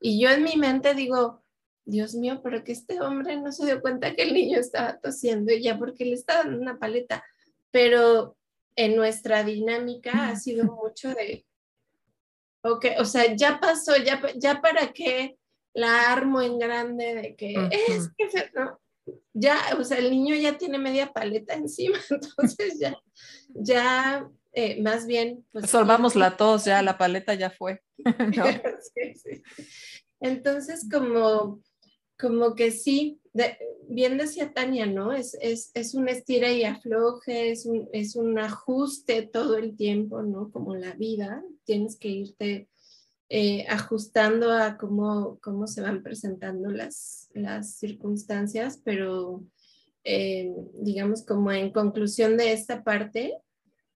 Y 0.00 0.20
yo 0.20 0.30
en 0.30 0.42
mi 0.42 0.56
mente 0.56 0.94
digo, 0.94 1.42
Dios 1.84 2.14
mío, 2.14 2.40
pero 2.42 2.64
que 2.64 2.72
este 2.72 3.00
hombre 3.00 3.36
no 3.36 3.52
se 3.52 3.66
dio 3.66 3.80
cuenta 3.80 4.14
que 4.14 4.22
el 4.22 4.34
niño 4.34 4.58
estaba 4.58 4.98
tosiendo 4.98 5.52
y 5.52 5.62
ya 5.62 5.78
porque 5.78 6.04
le 6.04 6.14
está 6.14 6.38
dando 6.38 6.58
una 6.58 6.78
paleta. 6.78 7.24
Pero 7.70 8.36
en 8.76 8.96
nuestra 8.96 9.44
dinámica 9.44 10.28
ha 10.28 10.36
sido 10.36 10.64
mucho 10.64 11.10
de, 11.10 11.46
ok, 12.62 12.86
o 12.98 13.04
sea, 13.04 13.34
ya 13.34 13.60
pasó, 13.60 13.96
ya, 13.96 14.22
ya 14.36 14.60
para 14.60 14.92
qué 14.92 15.36
la 15.72 16.12
armo 16.12 16.42
en 16.42 16.58
grande 16.58 17.14
de 17.14 17.36
que 17.36 17.54
es 17.70 18.10
que 18.16 18.28
¿no? 18.54 18.80
ya, 19.32 19.58
o 19.78 19.84
sea, 19.84 19.98
el 19.98 20.10
niño 20.10 20.34
ya 20.34 20.58
tiene 20.58 20.78
media 20.78 21.12
paleta 21.12 21.54
encima, 21.54 21.98
entonces 22.10 22.78
ya, 22.78 22.96
ya, 23.54 24.28
eh, 24.52 24.80
más 24.82 25.06
bien. 25.06 25.44
Pues, 25.52 25.70
Solvamos 25.70 26.16
la 26.16 26.36
tos, 26.36 26.64
ya 26.64 26.82
la 26.82 26.98
paleta 26.98 27.34
ya 27.34 27.50
fue. 27.50 27.82
Entonces, 30.22 30.86
como, 30.90 31.62
como 32.18 32.54
que 32.54 32.70
sí, 32.72 33.20
bien 33.88 34.18
decía 34.18 34.52
Tania, 34.52 34.84
¿no? 34.84 35.14
Es, 35.14 35.34
es, 35.40 35.70
es, 35.72 35.94
un 35.94 36.08
estira 36.08 36.52
y 36.52 36.64
afloje, 36.64 37.52
es 37.52 37.64
un, 37.64 37.88
es 37.92 38.16
un 38.16 38.38
ajuste 38.38 39.22
todo 39.22 39.56
el 39.56 39.76
tiempo, 39.76 40.20
¿no? 40.22 40.50
Como 40.50 40.76
la 40.76 40.92
vida, 40.92 41.42
tienes 41.64 41.96
que 41.98 42.08
irte 42.08 42.68
eh, 43.32 43.64
ajustando 43.68 44.50
a 44.50 44.76
cómo, 44.76 45.38
cómo 45.40 45.68
se 45.68 45.82
van 45.82 46.02
presentando 46.02 46.68
las, 46.68 47.30
las 47.32 47.76
circunstancias, 47.76 48.82
pero 48.84 49.44
eh, 50.02 50.52
digamos 50.74 51.24
como 51.24 51.52
en 51.52 51.70
conclusión 51.70 52.36
de 52.36 52.52
esta 52.52 52.82
parte, 52.82 53.38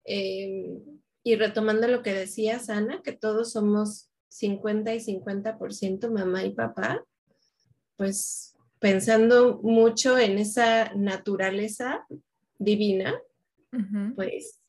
eh, 0.05 0.79
y 1.25 1.37
retomando 1.37 1.89
lo 1.89 2.03
que 2.03 2.13
decías, 2.13 2.69
Ana, 2.69 3.01
que 3.03 3.13
todos 3.13 3.53
somos 3.53 4.11
50 4.29 4.95
y 4.95 4.99
50% 4.99 6.11
mamá 6.11 6.45
y 6.45 6.51
papá, 6.51 7.03
pues 7.97 8.55
pensando 8.81 9.61
mucho 9.63 10.19
en 10.19 10.37
esa 10.37 10.93
naturaleza 10.95 12.07
divina, 12.59 13.19
pues 14.15 14.61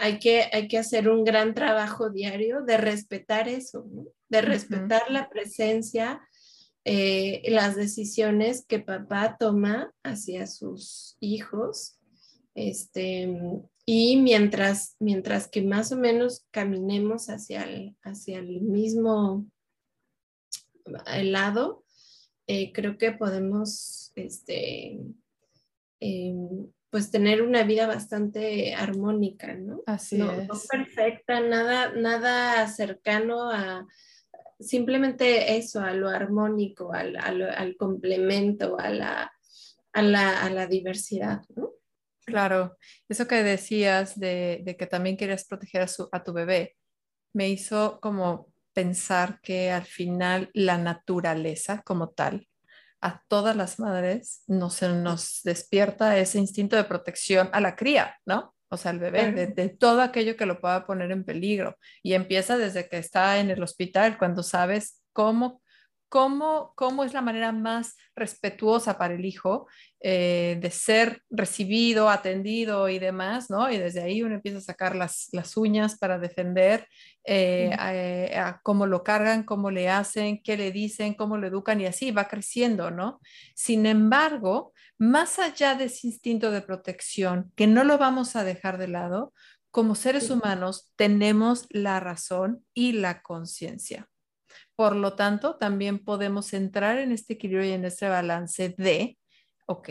hay 0.00 0.18
que, 0.18 0.48
hay 0.50 0.66
que 0.66 0.78
hacer 0.78 1.10
un 1.10 1.24
gran 1.24 1.54
trabajo 1.54 2.08
diario 2.08 2.62
de 2.62 2.78
respetar 2.78 3.48
eso, 3.48 3.86
de 4.30 4.40
respetar 4.40 5.10
la 5.10 5.28
presencia, 5.28 6.22
eh, 6.86 7.42
las 7.50 7.76
decisiones 7.76 8.64
que 8.66 8.78
papá 8.78 9.36
toma 9.38 9.92
hacia 10.02 10.46
sus 10.46 11.18
hijos. 11.20 11.98
Este, 12.54 13.28
y 13.84 14.16
mientras, 14.16 14.96
mientras 15.00 15.48
que 15.48 15.60
más 15.60 15.92
o 15.92 15.96
menos 15.96 16.46
caminemos 16.50 17.28
hacia 17.28 17.64
el, 17.64 17.94
hacia 18.02 18.38
el 18.38 18.62
mismo 18.62 19.44
lado, 21.22 21.84
eh, 22.46 22.72
creo 22.72 22.96
que 22.96 23.12
podemos 23.12 24.12
este, 24.14 24.98
em, 26.00 26.66
pues 26.90 27.10
tener 27.10 27.42
una 27.42 27.62
vida 27.62 27.86
bastante 27.86 28.74
armónica, 28.74 29.54
¿no? 29.54 29.82
Así 29.86 30.18
no, 30.18 30.32
es. 30.32 30.48
No 30.48 30.54
perfecta, 30.68 31.40
nada, 31.40 31.92
nada 31.92 32.66
cercano 32.66 33.50
a 33.50 33.86
simplemente 34.58 35.56
eso, 35.56 35.80
a 35.80 35.92
lo 35.92 36.08
armónico, 36.08 36.92
al, 36.92 37.16
al, 37.16 37.76
complemento, 37.76 38.78
a 38.78 38.90
la, 38.90 39.32
a 39.92 40.02
la, 40.02 40.42
a 40.42 40.50
la 40.50 40.66
diversidad, 40.66 41.42
¿no? 41.56 41.72
Claro, 42.26 42.76
eso 43.08 43.26
que 43.26 43.42
decías 43.42 44.18
de, 44.18 44.60
de 44.62 44.76
que 44.76 44.86
también 44.86 45.16
querías 45.16 45.46
proteger 45.46 45.82
a, 45.82 45.88
su, 45.88 46.08
a 46.12 46.22
tu 46.22 46.32
bebé, 46.32 46.76
me 47.32 47.48
hizo 47.48 47.98
como 48.00 48.52
pensar 48.72 49.40
que 49.40 49.70
al 49.70 49.84
final 49.84 50.50
la 50.52 50.78
naturaleza 50.78 51.82
como 51.82 52.10
tal 52.10 52.46
a 53.00 53.22
todas 53.28 53.56
las 53.56 53.78
madres 53.78 54.42
nos, 54.46 54.74
se 54.74 54.88
nos 54.88 55.40
despierta 55.44 56.18
ese 56.18 56.38
instinto 56.38 56.76
de 56.76 56.84
protección 56.84 57.48
a 57.52 57.60
la 57.60 57.76
cría, 57.76 58.16
¿no? 58.26 58.54
O 58.68 58.76
sea, 58.76 58.92
al 58.92 59.00
bebé, 59.00 59.32
de, 59.32 59.68
todo 59.68 60.00
aquello 60.00 60.36
que 60.36 60.46
lo 60.46 60.60
pueda 60.60 60.86
poner 60.86 61.10
en 61.10 61.24
peligro. 61.24 61.76
Y 62.04 62.14
empieza 62.14 62.56
desde 62.56 62.88
que 62.88 62.98
está 62.98 63.40
en 63.40 63.50
el 63.50 63.62
hospital, 63.62 64.16
cuando 64.16 64.44
sabes 64.44 65.02
cómo 65.12 65.59
cómo, 66.10 66.72
cómo 66.74 67.04
es 67.04 67.14
la 67.14 67.22
manera 67.22 67.52
más 67.52 67.96
respetuosa 68.16 68.98
para 68.98 69.14
el 69.14 69.24
hijo 69.24 69.68
eh, 70.00 70.58
de 70.60 70.70
ser 70.72 71.22
recibido, 71.30 72.10
atendido 72.10 72.88
y 72.88 72.98
demás, 72.98 73.48
¿no? 73.48 73.70
Y 73.70 73.78
desde 73.78 74.02
ahí 74.02 74.22
uno 74.22 74.34
empieza 74.34 74.58
a 74.58 74.62
sacar 74.62 74.96
las, 74.96 75.28
las 75.32 75.56
uñas 75.56 75.96
para 75.98 76.18
defender 76.18 76.88
eh, 77.24 77.70
eh, 77.80 78.36
a, 78.36 78.60
cómo 78.62 78.86
lo 78.86 79.04
cargan, 79.04 79.44
cómo 79.44 79.70
le 79.70 79.88
hacen, 79.88 80.42
qué 80.42 80.56
le 80.56 80.72
dicen, 80.72 81.14
cómo 81.14 81.38
lo 81.38 81.46
educan 81.46 81.80
y 81.80 81.86
así 81.86 82.10
va 82.10 82.26
creciendo, 82.26 82.90
¿no? 82.90 83.20
Sin 83.54 83.86
embargo, 83.86 84.72
más 84.98 85.38
allá 85.38 85.76
de 85.76 85.84
ese 85.84 86.08
instinto 86.08 86.50
de 86.50 86.60
protección, 86.60 87.52
que 87.54 87.68
no 87.68 87.84
lo 87.84 87.98
vamos 87.98 88.34
a 88.34 88.42
dejar 88.42 88.78
de 88.78 88.88
lado, 88.88 89.32
como 89.70 89.94
seres 89.94 90.28
humanos 90.28 90.92
tenemos 90.96 91.66
la 91.70 92.00
razón 92.00 92.64
y 92.74 92.92
la 92.92 93.22
conciencia. 93.22 94.08
Por 94.80 94.96
lo 94.96 95.12
tanto, 95.12 95.56
también 95.56 95.98
podemos 95.98 96.54
entrar 96.54 96.96
en 96.96 97.12
este 97.12 97.34
equilibrio 97.34 97.68
y 97.68 97.72
en 97.72 97.84
este 97.84 98.08
balance 98.08 98.74
de, 98.78 99.18
ok, 99.66 99.90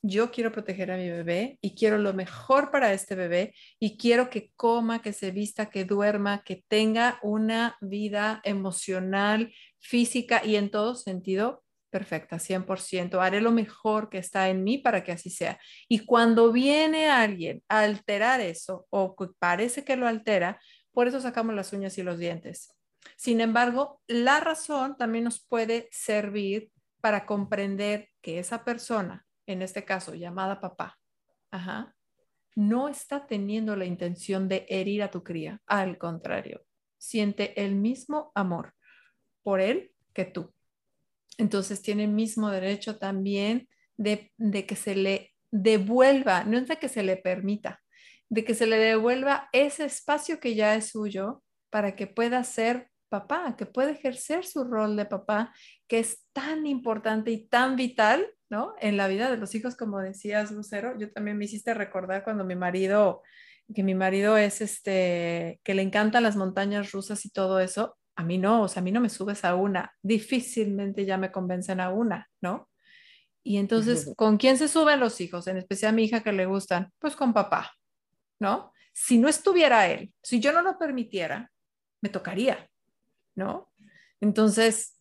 yo 0.00 0.30
quiero 0.30 0.50
proteger 0.50 0.90
a 0.90 0.96
mi 0.96 1.10
bebé 1.10 1.58
y 1.60 1.74
quiero 1.74 1.98
lo 1.98 2.14
mejor 2.14 2.70
para 2.70 2.94
este 2.94 3.14
bebé 3.14 3.54
y 3.78 3.98
quiero 3.98 4.30
que 4.30 4.50
coma, 4.56 5.02
que 5.02 5.12
se 5.12 5.32
vista, 5.32 5.68
que 5.68 5.84
duerma, 5.84 6.44
que 6.44 6.64
tenga 6.66 7.18
una 7.22 7.76
vida 7.82 8.40
emocional, 8.44 9.52
física 9.80 10.40
y 10.42 10.56
en 10.56 10.70
todo 10.70 10.94
sentido 10.94 11.62
perfecta, 11.90 12.38
100%. 12.38 13.20
Haré 13.20 13.42
lo 13.42 13.50
mejor 13.50 14.08
que 14.08 14.16
está 14.16 14.48
en 14.48 14.64
mí 14.64 14.78
para 14.78 15.04
que 15.04 15.12
así 15.12 15.28
sea. 15.28 15.60
Y 15.90 16.06
cuando 16.06 16.52
viene 16.52 17.10
alguien 17.10 17.62
a 17.68 17.80
alterar 17.80 18.40
eso 18.40 18.86
o 18.88 19.14
parece 19.38 19.84
que 19.84 19.96
lo 19.96 20.08
altera, 20.08 20.58
por 20.90 21.06
eso 21.06 21.20
sacamos 21.20 21.54
las 21.54 21.74
uñas 21.74 21.98
y 21.98 22.02
los 22.02 22.18
dientes. 22.18 22.74
Sin 23.16 23.40
embargo, 23.40 24.00
la 24.06 24.40
razón 24.40 24.96
también 24.96 25.24
nos 25.24 25.44
puede 25.44 25.88
servir 25.90 26.70
para 27.00 27.26
comprender 27.26 28.08
que 28.20 28.38
esa 28.38 28.64
persona, 28.64 29.26
en 29.46 29.62
este 29.62 29.84
caso 29.84 30.14
llamada 30.14 30.60
papá, 30.60 30.98
no 32.54 32.88
está 32.88 33.26
teniendo 33.26 33.76
la 33.76 33.84
intención 33.84 34.48
de 34.48 34.66
herir 34.68 35.02
a 35.02 35.10
tu 35.10 35.22
cría. 35.22 35.60
Al 35.66 35.98
contrario, 35.98 36.64
siente 36.98 37.60
el 37.62 37.74
mismo 37.74 38.30
amor 38.34 38.74
por 39.42 39.60
él 39.60 39.92
que 40.12 40.24
tú. 40.24 40.54
Entonces 41.38 41.82
tiene 41.82 42.04
el 42.04 42.10
mismo 42.10 42.50
derecho 42.50 42.98
también 42.98 43.68
de, 43.96 44.32
de 44.36 44.66
que 44.66 44.76
se 44.76 44.94
le 44.94 45.34
devuelva, 45.50 46.44
no 46.44 46.58
es 46.58 46.68
de 46.68 46.78
que 46.78 46.88
se 46.88 47.02
le 47.02 47.16
permita, 47.16 47.82
de 48.28 48.44
que 48.44 48.54
se 48.54 48.66
le 48.66 48.78
devuelva 48.78 49.48
ese 49.52 49.84
espacio 49.84 50.40
que 50.40 50.54
ya 50.54 50.74
es 50.74 50.90
suyo 50.90 51.42
para 51.70 51.96
que 51.96 52.06
pueda 52.06 52.44
ser 52.44 52.91
papá, 53.12 53.56
que 53.58 53.66
puede 53.66 53.92
ejercer 53.92 54.46
su 54.46 54.64
rol 54.64 54.96
de 54.96 55.04
papá, 55.04 55.54
que 55.86 55.98
es 55.98 56.24
tan 56.32 56.66
importante 56.66 57.30
y 57.30 57.46
tan 57.46 57.76
vital, 57.76 58.26
¿no? 58.48 58.74
En 58.80 58.96
la 58.96 59.06
vida 59.06 59.30
de 59.30 59.36
los 59.36 59.54
hijos, 59.54 59.76
como 59.76 60.00
decías, 60.00 60.50
Lucero. 60.50 60.98
Yo 60.98 61.12
también 61.12 61.36
me 61.36 61.44
hiciste 61.44 61.74
recordar 61.74 62.24
cuando 62.24 62.42
mi 62.42 62.56
marido, 62.56 63.22
que 63.74 63.82
mi 63.82 63.94
marido 63.94 64.38
es 64.38 64.62
este, 64.62 65.60
que 65.62 65.74
le 65.74 65.82
encantan 65.82 66.22
las 66.22 66.36
montañas 66.36 66.92
rusas 66.92 67.26
y 67.26 67.30
todo 67.30 67.60
eso. 67.60 67.98
A 68.16 68.24
mí 68.24 68.38
no, 68.38 68.62
o 68.62 68.68
sea, 68.68 68.80
a 68.80 68.84
mí 68.84 68.92
no 68.92 69.00
me 69.02 69.10
subes 69.10 69.44
a 69.44 69.56
una. 69.56 69.92
Difícilmente 70.00 71.04
ya 71.04 71.18
me 71.18 71.30
convencen 71.30 71.80
a 71.80 71.90
una, 71.90 72.30
¿no? 72.40 72.70
Y 73.44 73.58
entonces, 73.58 74.10
¿con 74.16 74.38
quién 74.38 74.56
se 74.56 74.68
suben 74.68 75.00
los 75.00 75.20
hijos? 75.20 75.46
En 75.48 75.58
especial 75.58 75.90
a 75.90 75.96
mi 75.96 76.04
hija 76.04 76.22
que 76.22 76.32
le 76.32 76.46
gustan, 76.46 76.90
pues 76.98 77.14
con 77.14 77.34
papá, 77.34 77.72
¿no? 78.40 78.72
Si 78.94 79.18
no 79.18 79.28
estuviera 79.28 79.86
él, 79.88 80.14
si 80.22 80.40
yo 80.40 80.50
no 80.52 80.62
lo 80.62 80.78
permitiera, 80.78 81.50
me 82.00 82.08
tocaría, 82.08 82.68
¿no? 83.34 83.72
Entonces, 84.20 85.00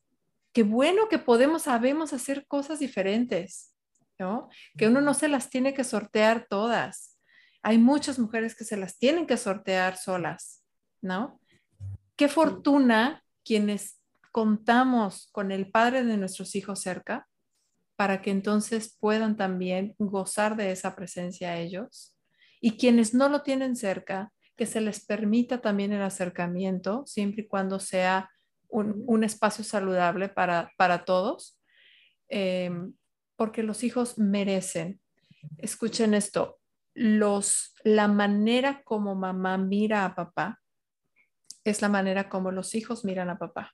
qué 0.54 0.64
bueno 0.64 1.08
que 1.10 1.20
podemos, 1.20 1.64
sabemos 1.64 2.14
hacer 2.14 2.46
cosas 2.48 2.80
diferentes, 2.80 3.76
¿no? 4.20 4.50
Que 4.78 4.88
uno 4.88 5.02
no 5.02 5.14
se 5.14 5.28
las 5.28 5.50
tiene 5.50 5.74
que 5.74 5.84
sortear 5.84 6.48
todas. 6.50 7.20
Hay 7.64 7.78
muchas 7.78 8.20
mujeres 8.20 8.56
que 8.56 8.64
se 8.64 8.78
las 8.78 8.98
tienen 8.98 9.28
que 9.28 9.38
sortear 9.38 9.98
solas, 9.98 10.64
¿no? 11.02 11.40
Qué 12.16 12.28
fortuna 12.28 13.24
quienes 13.44 14.00
contamos 14.32 15.30
con 15.32 15.52
el 15.52 15.70
padre 15.70 16.04
de 16.04 16.18
nuestros 16.18 16.56
hijos 16.56 16.82
cerca 16.82 17.28
para 17.96 18.22
que 18.22 18.32
entonces 18.32 18.98
puedan 19.00 19.38
también 19.38 19.94
gozar 20.00 20.56
de 20.56 20.72
esa 20.72 20.96
presencia 20.96 21.58
ellos. 21.58 22.16
Y 22.60 22.78
quienes 22.78 23.14
no 23.14 23.30
lo 23.30 23.42
tienen 23.44 23.76
cerca, 23.76 24.32
que 24.62 24.68
se 24.68 24.80
les 24.80 25.04
permita 25.04 25.60
también 25.60 25.92
el 25.92 26.04
acercamiento, 26.04 27.04
siempre 27.08 27.42
y 27.42 27.48
cuando 27.48 27.80
sea 27.80 28.30
un, 28.68 29.24
espacio 29.24 29.64
saludable 29.64 30.30
para, 30.30 30.72
para 30.78 31.04
todos, 31.04 31.60
em, 32.30 32.94
porque 33.36 33.64
los 33.64 33.84
hijos 33.84 34.20
merecen. 34.20 35.02
Escuchen 35.58 36.14
esto, 36.14 36.60
los, 36.94 37.74
la 37.84 38.08
manera 38.08 38.84
como 38.84 39.16
mamá 39.16 39.58
mira 39.58 40.06
a 40.06 40.14
papá 40.14 40.62
es 41.64 41.82
la 41.82 41.90
manera 41.90 42.30
como 42.30 42.52
los 42.52 42.76
hijos 42.76 43.04
miran 43.04 43.32
a 43.32 43.40
papá. 43.40 43.74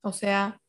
O 0.00 0.10
sea, 0.10 0.60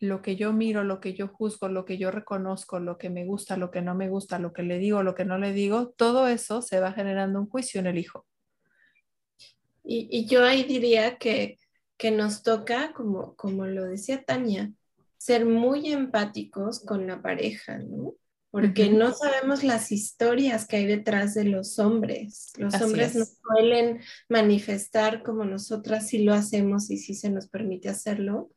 lo 0.00 0.22
que 0.22 0.36
yo 0.36 0.52
miro, 0.52 0.84
lo 0.84 1.00
que 1.00 1.14
yo 1.14 1.28
juzgo, 1.28 1.68
lo 1.68 1.84
que 1.84 1.98
yo 1.98 2.10
reconozco, 2.10 2.78
lo 2.78 2.98
que 2.98 3.10
me 3.10 3.24
gusta, 3.24 3.56
lo 3.56 3.70
que 3.70 3.82
no 3.82 3.94
me 3.94 4.08
gusta, 4.08 4.38
lo 4.38 4.52
que 4.52 4.62
le 4.62 4.78
digo, 4.78 5.02
lo 5.02 5.14
que 5.14 5.24
no 5.24 5.38
le 5.38 5.52
digo, 5.52 5.88
todo 5.96 6.28
eso 6.28 6.62
se 6.62 6.80
va 6.80 6.92
generando 6.92 7.40
un 7.40 7.48
juicio 7.48 7.80
en 7.80 7.86
el 7.86 7.98
hijo. 7.98 8.26
Y, 9.88 10.26
yo 10.26 10.44
ahí 10.44 10.64
diría 10.64 11.16
que, 11.16 11.58
que 11.96 12.10
nos 12.10 12.42
toca, 12.42 12.92
como, 12.92 13.36
como 13.36 13.66
lo 13.66 13.84
decía 13.84 14.24
Tania, 14.24 14.72
ser 15.16 15.46
muy 15.46 15.92
empáticos 15.92 16.80
con 16.80 17.06
la 17.06 17.22
pareja, 17.22 17.78
¿no? 17.78 18.14
Porque 18.50 18.90
no 18.90 19.12
sabemos 19.12 19.64
las 19.64 19.92
historias 19.92 20.66
que 20.66 20.76
hay 20.76 20.86
detrás 20.86 21.34
de 21.34 21.44
los 21.44 21.78
hombres. 21.78 22.52
Los 22.56 22.80
hombres 22.80 23.14
no 23.14 23.24
suelen 23.24 24.00
manifestar 24.28 25.22
como 25.22 25.44
nosotras 25.44 26.08
sí 26.08 26.24
lo 26.24 26.32
hacemos 26.32 26.90
y 26.90 26.96
sí 26.96 27.14
se 27.14 27.28
nos 27.28 27.48
permite 27.48 27.88
hacerlo, 27.88 28.50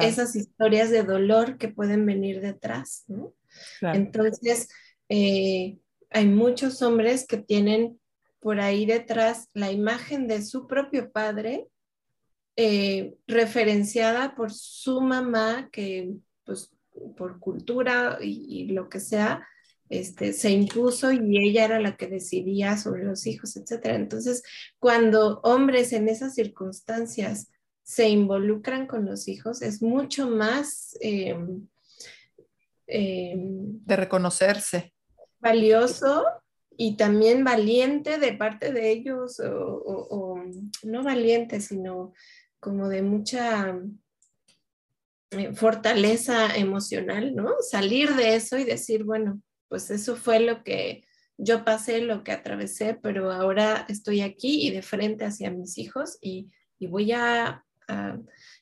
esas 0.00 0.36
historias 0.36 0.90
de 0.90 1.02
dolor 1.02 1.58
que 1.58 1.68
pueden 1.68 2.06
venir 2.06 2.40
detrás, 2.40 3.04
¿no? 3.08 3.34
Entonces, 3.80 4.68
eh, 5.08 5.78
hay 6.10 6.26
muchos 6.26 6.82
hombres 6.82 7.26
que 7.26 7.38
tienen 7.38 8.00
por 8.40 8.60
ahí 8.60 8.86
detrás 8.86 9.48
la 9.54 9.72
imagen 9.72 10.28
de 10.28 10.42
su 10.42 10.66
propio 10.66 11.10
padre, 11.10 11.66
eh, 12.56 13.16
referenciada 13.26 14.34
por 14.34 14.52
su 14.52 15.00
mamá, 15.00 15.68
que 15.72 16.14
pues 16.44 16.70
por 17.16 17.38
cultura 17.38 18.18
y, 18.22 18.68
lo 18.68 18.88
que 18.88 19.00
sea, 19.00 19.46
este, 19.88 20.32
se 20.32 20.50
impuso 20.50 21.12
y 21.12 21.38
ella 21.38 21.64
era 21.64 21.80
la 21.80 21.96
que 21.96 22.06
decidía 22.06 22.76
sobre 22.76 23.04
los 23.04 23.26
hijos, 23.26 23.56
etc. 23.56 23.86
Entonces, 23.86 24.42
cuando 24.78 25.40
hombres 25.40 25.92
en 25.92 26.08
esas 26.08 26.34
circunstancias 26.34 27.50
se 27.86 28.08
involucran 28.08 28.88
con 28.88 29.04
los 29.04 29.28
hijos, 29.28 29.62
es 29.62 29.80
mucho 29.80 30.28
más... 30.28 30.98
Em, 31.00 31.68
em, 32.88 33.84
de 33.84 33.96
reconocerse. 33.96 34.92
Valioso 35.38 36.24
y 36.76 36.96
también 36.96 37.44
valiente 37.44 38.18
de 38.18 38.32
parte 38.32 38.72
de 38.72 38.90
ellos, 38.90 39.40
o, 39.40 40.42
no 40.82 41.04
valiente, 41.04 41.60
sino 41.60 42.12
como 42.58 42.88
de 42.88 43.02
mucha 43.02 43.78
eh, 45.30 45.52
fortaleza 45.54 46.56
emocional, 46.56 47.36
¿no? 47.36 47.54
Salir 47.60 48.16
de 48.16 48.34
eso 48.34 48.58
y 48.58 48.64
decir, 48.64 49.04
bueno, 49.04 49.40
pues 49.68 49.92
eso 49.92 50.16
fue 50.16 50.40
lo 50.40 50.64
que 50.64 51.04
yo 51.38 51.64
pasé, 51.64 52.00
lo 52.00 52.24
que 52.24 52.32
atravesé, 52.32 52.98
pero 53.00 53.30
ahora 53.30 53.86
estoy 53.88 54.22
aquí 54.22 54.66
y 54.66 54.72
de 54.72 54.82
frente 54.82 55.24
hacia 55.24 55.52
mis 55.52 55.78
hijos 55.78 56.18
y, 56.20 56.48
voy 56.80 57.12
a, 57.12 57.65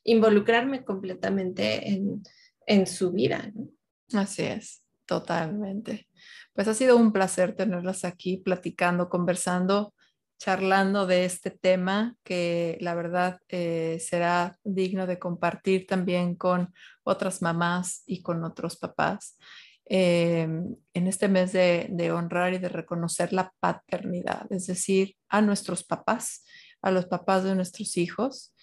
involucrarme 0.04 0.84
completamente 0.84 1.88
en, 1.88 2.22
en 2.66 2.86
su 2.86 3.12
vida. 3.12 3.52
Así 4.12 4.42
es, 4.42 4.84
totalmente. 5.06 6.08
Pues 6.52 6.68
ha 6.68 6.74
sido 6.74 6.96
un 6.96 7.12
placer 7.12 7.56
tenerlas 7.56 8.04
aquí 8.04 8.36
platicando, 8.36 9.08
conversando, 9.08 9.94
charlando 10.38 11.06
de 11.06 11.24
este 11.24 11.50
tema 11.50 12.16
que 12.22 12.76
la 12.80 12.94
verdad 12.94 13.40
eh, 13.48 13.98
será 14.00 14.58
digno 14.62 15.06
de 15.06 15.18
compartir 15.18 15.86
también 15.86 16.34
con 16.34 16.72
otras 17.02 17.42
mamás 17.42 18.02
y 18.06 18.22
con 18.22 18.44
otros 18.44 18.76
papás. 18.76 19.36
Em, 19.86 20.76
en 20.94 21.06
este 21.06 21.28
mes 21.28 21.52
de, 21.52 21.88
de, 21.90 22.10
honrar 22.10 22.54
y 22.54 22.58
de 22.58 22.70
reconocer 22.70 23.34
la 23.34 23.52
paternidad, 23.60 24.50
es 24.50 24.66
decir, 24.66 25.14
a 25.28 25.42
nuestros 25.42 25.84
papás, 25.84 26.42
a 26.80 26.90
los 26.90 27.04
papás 27.04 27.44
de 27.44 27.54
nuestros 27.54 27.98
hijos 27.98 28.53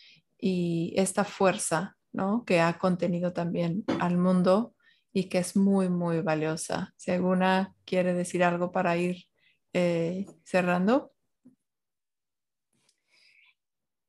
y 0.42 0.94
esta 0.98 1.24
fuerza 1.24 1.96
¿no? 2.12 2.44
que 2.46 2.60
ha 2.60 2.78
contenido 2.80 3.32
también 3.32 3.86
al 4.00 4.18
mundo 4.18 4.74
y 5.14 5.26
que 5.26 5.38
es 5.38 5.56
muy, 5.56 5.88
muy 5.88 6.22
valiosa. 6.22 6.94
Si 6.98 7.12
alguna 7.12 7.76
quiere 7.86 8.14
decir 8.14 8.44
algo 8.44 8.72
para 8.72 8.98
ir 8.98 9.28
eh, 9.74 10.26
cerrando. 10.44 11.14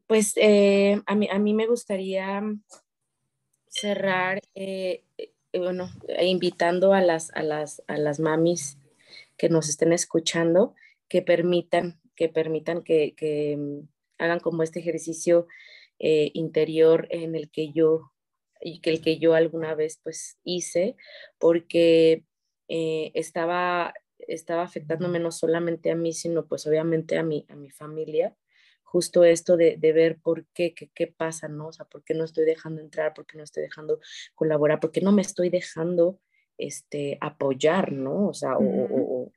Pues 0.06 0.32
eh, 0.36 1.00
a, 1.06 1.14
mí, 1.14 1.28
a 1.30 1.38
mí 1.38 1.54
me 1.54 1.66
gustaría 1.66 2.42
cerrar, 3.68 4.40
eh, 4.54 5.04
bueno, 5.52 5.90
invitando 6.20 6.92
a 6.92 7.00
las, 7.00 7.30
a, 7.34 7.42
las, 7.42 7.82
a 7.86 7.96
las 7.96 8.20
mamis 8.20 8.78
que 9.36 9.48
nos 9.48 9.68
estén 9.68 9.92
escuchando 9.92 10.74
que 11.08 11.22
permitan, 11.22 12.00
que 12.14 12.28
permitan 12.28 12.82
que, 12.82 13.14
que 13.14 13.56
mm, 13.56 13.88
hagan 14.18 14.40
como 14.40 14.62
este 14.62 14.80
ejercicio 14.80 15.46
interior 16.02 17.06
en 17.10 17.34
el 17.36 17.50
que 17.50 17.72
yo 17.72 18.12
y 18.60 18.80
que 18.80 18.90
el 18.90 19.00
que 19.00 19.18
yo 19.18 19.34
alguna 19.34 19.74
vez 19.74 20.00
pues 20.02 20.38
hice, 20.44 20.96
porque 21.38 22.24
eh, 22.68 23.10
estaba, 23.14 23.92
estaba 24.18 24.62
afectándome 24.62 25.18
no 25.18 25.30
solamente 25.30 25.90
a 25.90 25.96
mí, 25.96 26.12
sino 26.12 26.46
pues 26.46 26.66
obviamente 26.66 27.18
a 27.18 27.22
mi, 27.22 27.44
a 27.48 27.56
mi 27.56 27.70
familia. 27.70 28.36
Justo 28.82 29.24
esto 29.24 29.56
de, 29.56 29.78
de 29.78 29.92
ver 29.92 30.18
por 30.20 30.46
qué, 30.52 30.74
qué, 30.74 30.90
qué 30.94 31.06
pasa, 31.06 31.48
¿no? 31.48 31.68
O 31.68 31.72
sea, 31.72 31.86
por 31.86 32.04
qué 32.04 32.14
no 32.14 32.24
estoy 32.24 32.44
dejando 32.44 32.80
entrar, 32.80 33.14
por 33.14 33.26
qué 33.26 33.38
no 33.38 33.44
estoy 33.44 33.62
dejando 33.62 34.00
colaborar, 34.34 34.80
por 34.80 34.92
qué 34.92 35.00
no 35.00 35.12
me 35.12 35.22
estoy 35.22 35.48
dejando 35.48 36.20
este, 36.58 37.16
apoyar, 37.20 37.90
¿no? 37.92 38.28
O 38.28 38.34
sea, 38.34 38.58
o, 38.58 38.64
o, 38.64 39.32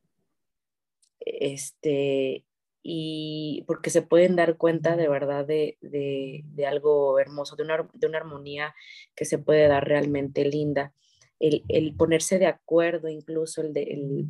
este, 1.19 2.45
y 2.87 3.63
porque 3.65 3.89
se 3.89 4.03
pueden 4.03 4.35
dar 4.35 4.57
cuenta 4.57 4.95
de 4.95 5.07
verdad 5.09 5.43
de, 5.43 5.75
de, 5.81 6.65
algo 6.67 7.17
hermoso, 7.17 7.55
de 7.55 7.63
una, 7.63 7.89
de 7.93 8.05
una, 8.05 8.19
armonía 8.19 8.75
que 9.15 9.25
se 9.25 9.39
puede 9.39 9.67
dar 9.67 9.87
realmente 9.87 10.45
linda. 10.45 10.93
El, 11.39 11.63
el 11.67 11.95
ponerse 11.95 12.37
de 12.37 12.45
acuerdo, 12.45 13.09
incluso 13.09 13.61
el, 13.61 13.73
de, 13.73 13.81
el 13.81 14.25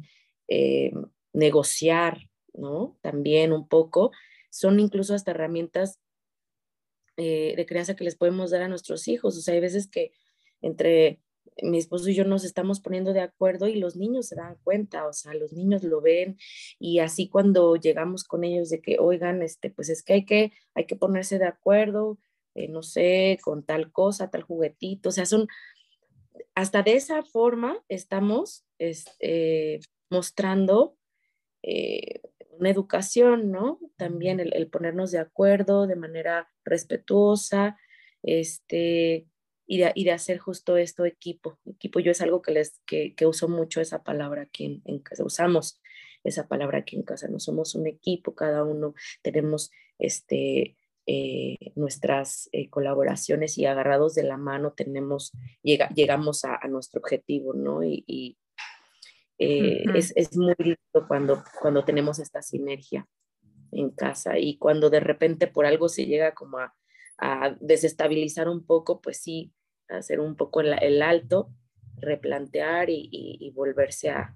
eh, 0.48 0.94
negociar, 1.34 2.30
¿no? 2.54 2.98
También 3.02 3.52
un 3.52 3.68
poco, 3.68 4.12
son 4.50 4.80
incluso 4.80 5.14
hasta 5.14 5.32
herramientas 5.32 6.00
eh, 7.18 7.56
de 7.58 7.66
crianza 7.66 7.98
que 7.98 8.06
les 8.06 8.16
podemos 8.16 8.52
dar 8.52 8.62
a 8.62 8.70
nuestros 8.70 9.10
hijos. 9.10 9.38
O 9.38 9.42
sea, 9.42 9.54
hay 9.54 9.60
veces 9.60 9.90
que 9.90 10.14
entre 10.62 11.20
mi 11.62 11.78
esposo 11.78 12.10
y 12.10 12.16
yo 12.16 12.26
nos 12.26 12.44
estamos 12.44 12.80
poniendo 12.80 13.14
de 13.14 13.22
acuerdo 13.22 13.68
y 13.68 13.76
los 13.76 13.96
niños 13.96 14.28
se 14.28 14.36
dan 14.36 14.58
cuenta, 14.64 15.08
o 15.08 15.14
sea, 15.14 15.34
los 15.34 15.54
niños 15.54 15.84
lo 15.84 16.02
ven 16.02 16.38
y 16.80 17.00
así 17.00 17.30
cuando 17.30 17.76
llegamos 17.76 18.24
con 18.24 18.44
ellos 18.44 18.70
de 18.70 18.82
que, 18.82 18.98
oigan, 19.00 19.42
este, 19.42 19.70
pues 19.70 19.90
es 19.90 20.04
que 20.04 20.14
hay 20.14 20.26
que, 20.26 20.54
hay 20.74 20.86
que 20.86 20.96
ponerse 20.96 21.40
de 21.40 21.46
acuerdo, 21.46 22.18
eh, 22.56 22.68
no 22.68 22.84
sé, 22.84 23.40
con 23.42 23.64
tal 23.64 23.92
cosa, 23.92 24.30
tal 24.30 24.44
juguetito, 24.44 25.10
o 25.10 25.12
sea, 25.12 25.26
son, 25.26 25.48
hasta 26.56 26.84
de 26.84 26.96
esa 26.96 27.24
forma 27.24 27.84
estamos 27.90 28.66
este, 28.78 29.80
mostrando 30.10 30.98
eh, 31.64 32.22
una 32.52 32.70
educación, 32.70 33.52
¿no? 33.52 33.80
También 33.98 34.40
el, 34.40 34.54
el, 34.54 34.68
ponernos 34.68 35.12
de 35.12 35.20
acuerdo 35.20 35.88
de 35.88 35.96
manera 35.96 36.50
respetuosa, 36.64 37.78
este, 38.24 39.28
y 39.68 40.04
de, 40.04 40.12
hacer 40.12 40.38
justo 40.38 40.78
esto 40.78 41.06
equipo. 41.06 41.58
Equipo 41.66 42.00
yo 42.00 42.12
es 42.12 42.22
algo 42.22 42.42
que, 42.42 42.52
les, 42.52 42.80
que, 42.86 43.16
uso 43.26 43.48
mucho 43.48 43.82
esa 43.82 44.04
palabra 44.04 44.44
aquí 44.44 44.82
en, 44.86 45.00
casa, 45.00 45.24
usamos 45.24 45.82
esa 46.24 46.48
palabra 46.48 46.80
aquí 46.80 46.96
en 46.96 47.04
casa, 47.04 47.28
no 47.28 47.40
somos 47.40 47.76
un 47.76 47.88
equipo, 47.88 48.36
cada 48.36 48.64
uno 48.64 48.94
tenemos 49.22 49.72
este, 50.00 50.76
eh, 51.06 51.58
nuestras 51.76 52.50
eh, 52.52 52.70
colaboraciones 52.70 53.58
y 53.58 53.66
agarrados 53.66 54.16
de 54.16 54.24
la 54.24 54.38
mano 54.38 54.74
tenemos, 54.74 55.32
llega, 55.62 55.90
llegamos 55.90 56.46
a, 56.46 56.60
nuestro 56.68 57.00
objetivo, 57.00 57.54
¿no? 57.54 57.84
Y, 57.84 58.38
eh, 59.38 59.84
es, 59.94 60.14
es, 60.16 60.38
muy 60.38 60.56
lindo 60.58 61.08
cuando, 61.08 61.44
cuando 61.62 61.84
tenemos 61.84 62.20
esta 62.20 62.42
sinergia 62.42 63.06
en 63.72 63.90
casa 63.90 64.40
y 64.40 64.58
cuando 64.58 64.90
de 64.90 65.02
repente 65.02 65.48
por 65.48 65.66
algo 65.66 65.90
se 65.90 66.06
llega 66.06 66.34
como 66.34 66.60
a, 66.60 66.74
a 67.18 67.56
desestabilizar 67.60 68.50
un 68.50 68.66
poco, 68.66 69.02
pues 69.02 69.18
sí, 69.18 69.54
hacer 69.90 70.20
un 70.20 70.36
poco 70.36 70.62
el, 70.62 71.02
alto, 71.02 71.50
replantear 71.98 72.90
y, 72.90 73.52
volverse 73.54 74.10
a, 74.10 74.36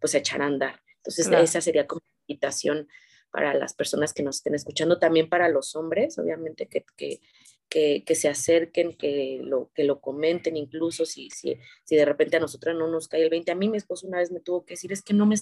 pues 0.00 0.14
echar 0.14 0.42
a 0.42 0.46
andar. 0.46 0.80
Entonces 0.96 1.28
esa 1.28 1.60
sería 1.60 1.86
como 1.86 2.02
invitación 2.26 2.88
para 3.32 3.54
las 3.54 3.74
personas 3.74 4.12
que 4.12 4.22
nos 4.22 4.36
estén 4.36 4.54
escuchando, 4.54 4.98
también 4.98 5.28
para 5.28 5.48
los 5.48 5.76
hombres, 5.76 6.18
obviamente 6.18 6.66
que, 6.66 6.84
que, 7.68 8.04
que, 8.04 8.14
se 8.14 8.28
acerquen, 8.28 8.96
que 8.96 9.40
lo, 9.42 9.70
que 9.74 9.84
lo 9.84 10.00
comenten, 10.00 10.56
incluso 10.56 11.06
si, 11.06 11.30
si, 11.30 11.56
si 11.84 11.96
de 11.96 12.04
repente 12.04 12.36
a 12.36 12.40
nosotras 12.40 12.76
no 12.76 12.88
nos 12.88 13.06
cae 13.06 13.22
el 13.22 13.30
20. 13.30 13.52
A 13.52 13.54
mí 13.54 13.68
mi 13.68 13.76
esposo 13.76 14.08
una 14.08 14.18
vez 14.18 14.32
me 14.32 14.40
tuvo 14.40 14.64
que 14.64 14.74
decir, 14.74 14.92
es 14.92 15.02
que 15.02 15.14
no 15.14 15.26
me, 15.26 15.36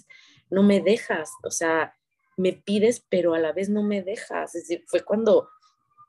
no 0.51 0.63
me 0.63 0.81
dejas, 0.81 1.31
o 1.43 1.51
sea, 1.51 1.95
me 2.37 2.53
pides, 2.53 3.05
pero 3.09 3.35
a 3.35 3.39
la 3.39 3.53
vez 3.53 3.69
no 3.69 3.83
me 3.83 4.03
dejas. 4.03 4.55
Es 4.55 4.69
decir, 4.69 4.85
fue 4.87 5.03
cuando 5.03 5.49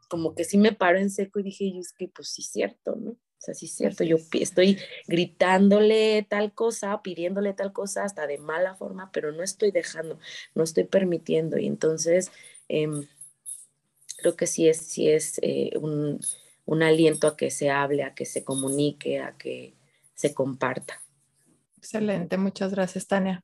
como 0.10 0.36
que 0.36 0.44
sí 0.44 0.58
me 0.58 0.74
paro 0.74 1.00
en 1.00 1.10
seco 1.10 1.40
y 1.40 1.44
dije, 1.44 1.72
yo 1.72 1.80
es 1.80 1.94
que 1.94 2.10
pues 2.10 2.30
sí 2.30 2.42
es 2.42 2.50
cierto, 2.50 2.96
¿no? 2.98 3.12
O 3.12 3.42
sea, 3.42 3.54
sí 3.54 3.68
es 3.68 3.74
cierto, 3.74 4.04
yo 4.04 4.18
estoy 4.34 4.78
gritándole 5.08 6.28
tal 6.30 6.54
cosa, 6.54 7.02
pidiéndole 7.02 7.54
tal 7.54 7.72
cosa, 7.72 8.04
hasta 8.04 8.28
de 8.28 8.38
mala 8.38 8.76
forma, 8.76 9.12
pero 9.14 9.32
no 9.32 9.44
estoy 9.44 9.72
dejando, 9.72 10.20
no 10.56 10.64
estoy 10.64 10.84
permitiendo. 10.84 11.58
Y 11.58 11.66
entonces, 11.68 12.32
em, 12.68 13.08
creo 14.18 14.36
que 14.36 14.46
sí 14.46 14.68
es, 14.68 14.78
sí 14.80 15.10
es 15.10 15.40
eh, 15.42 15.72
un, 15.78 16.20
un 16.66 16.84
aliento 16.84 17.28
a 17.28 17.38
que 17.38 17.50
se 17.50 17.70
hable, 17.70 18.04
a 18.04 18.14
que 18.14 18.26
se 18.26 18.44
comunique, 18.44 19.20
a 19.20 19.38
que 19.38 19.74
se 20.16 20.34
comparta. 20.34 21.02
Excelente, 21.78 22.36
muchas 22.38 22.74
gracias, 22.74 23.08
Tania. 23.08 23.42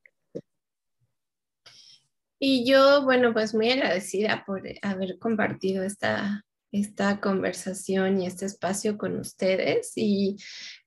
Y 2.37 2.69
yo, 2.69 3.03
bueno, 3.03 3.31
pues 3.31 3.53
muy 3.53 3.71
agradecida 3.71 4.43
por 4.45 4.61
haber 4.81 5.17
compartido 5.19 5.83
esta, 5.83 6.43
esta 6.71 7.19
conversación 7.21 8.21
y 8.21 8.27
este 8.27 8.45
espacio 8.45 8.97
con 8.97 9.17
ustedes. 9.17 9.93
Y 9.95 10.37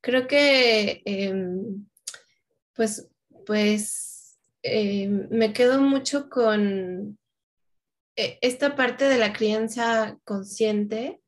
creo 0.00 0.26
que, 0.26 1.02
em, 1.04 1.86
pues, 2.74 3.08
pues 3.46 4.38
em, 4.62 5.28
me 5.30 5.52
quedo 5.52 5.80
mucho 5.80 6.28
con 6.28 7.18
e, 8.16 8.38
esta 8.42 8.76
parte 8.76 9.04
de 9.06 9.18
la 9.18 9.32
crianza 9.32 10.18
consciente, 10.24 11.20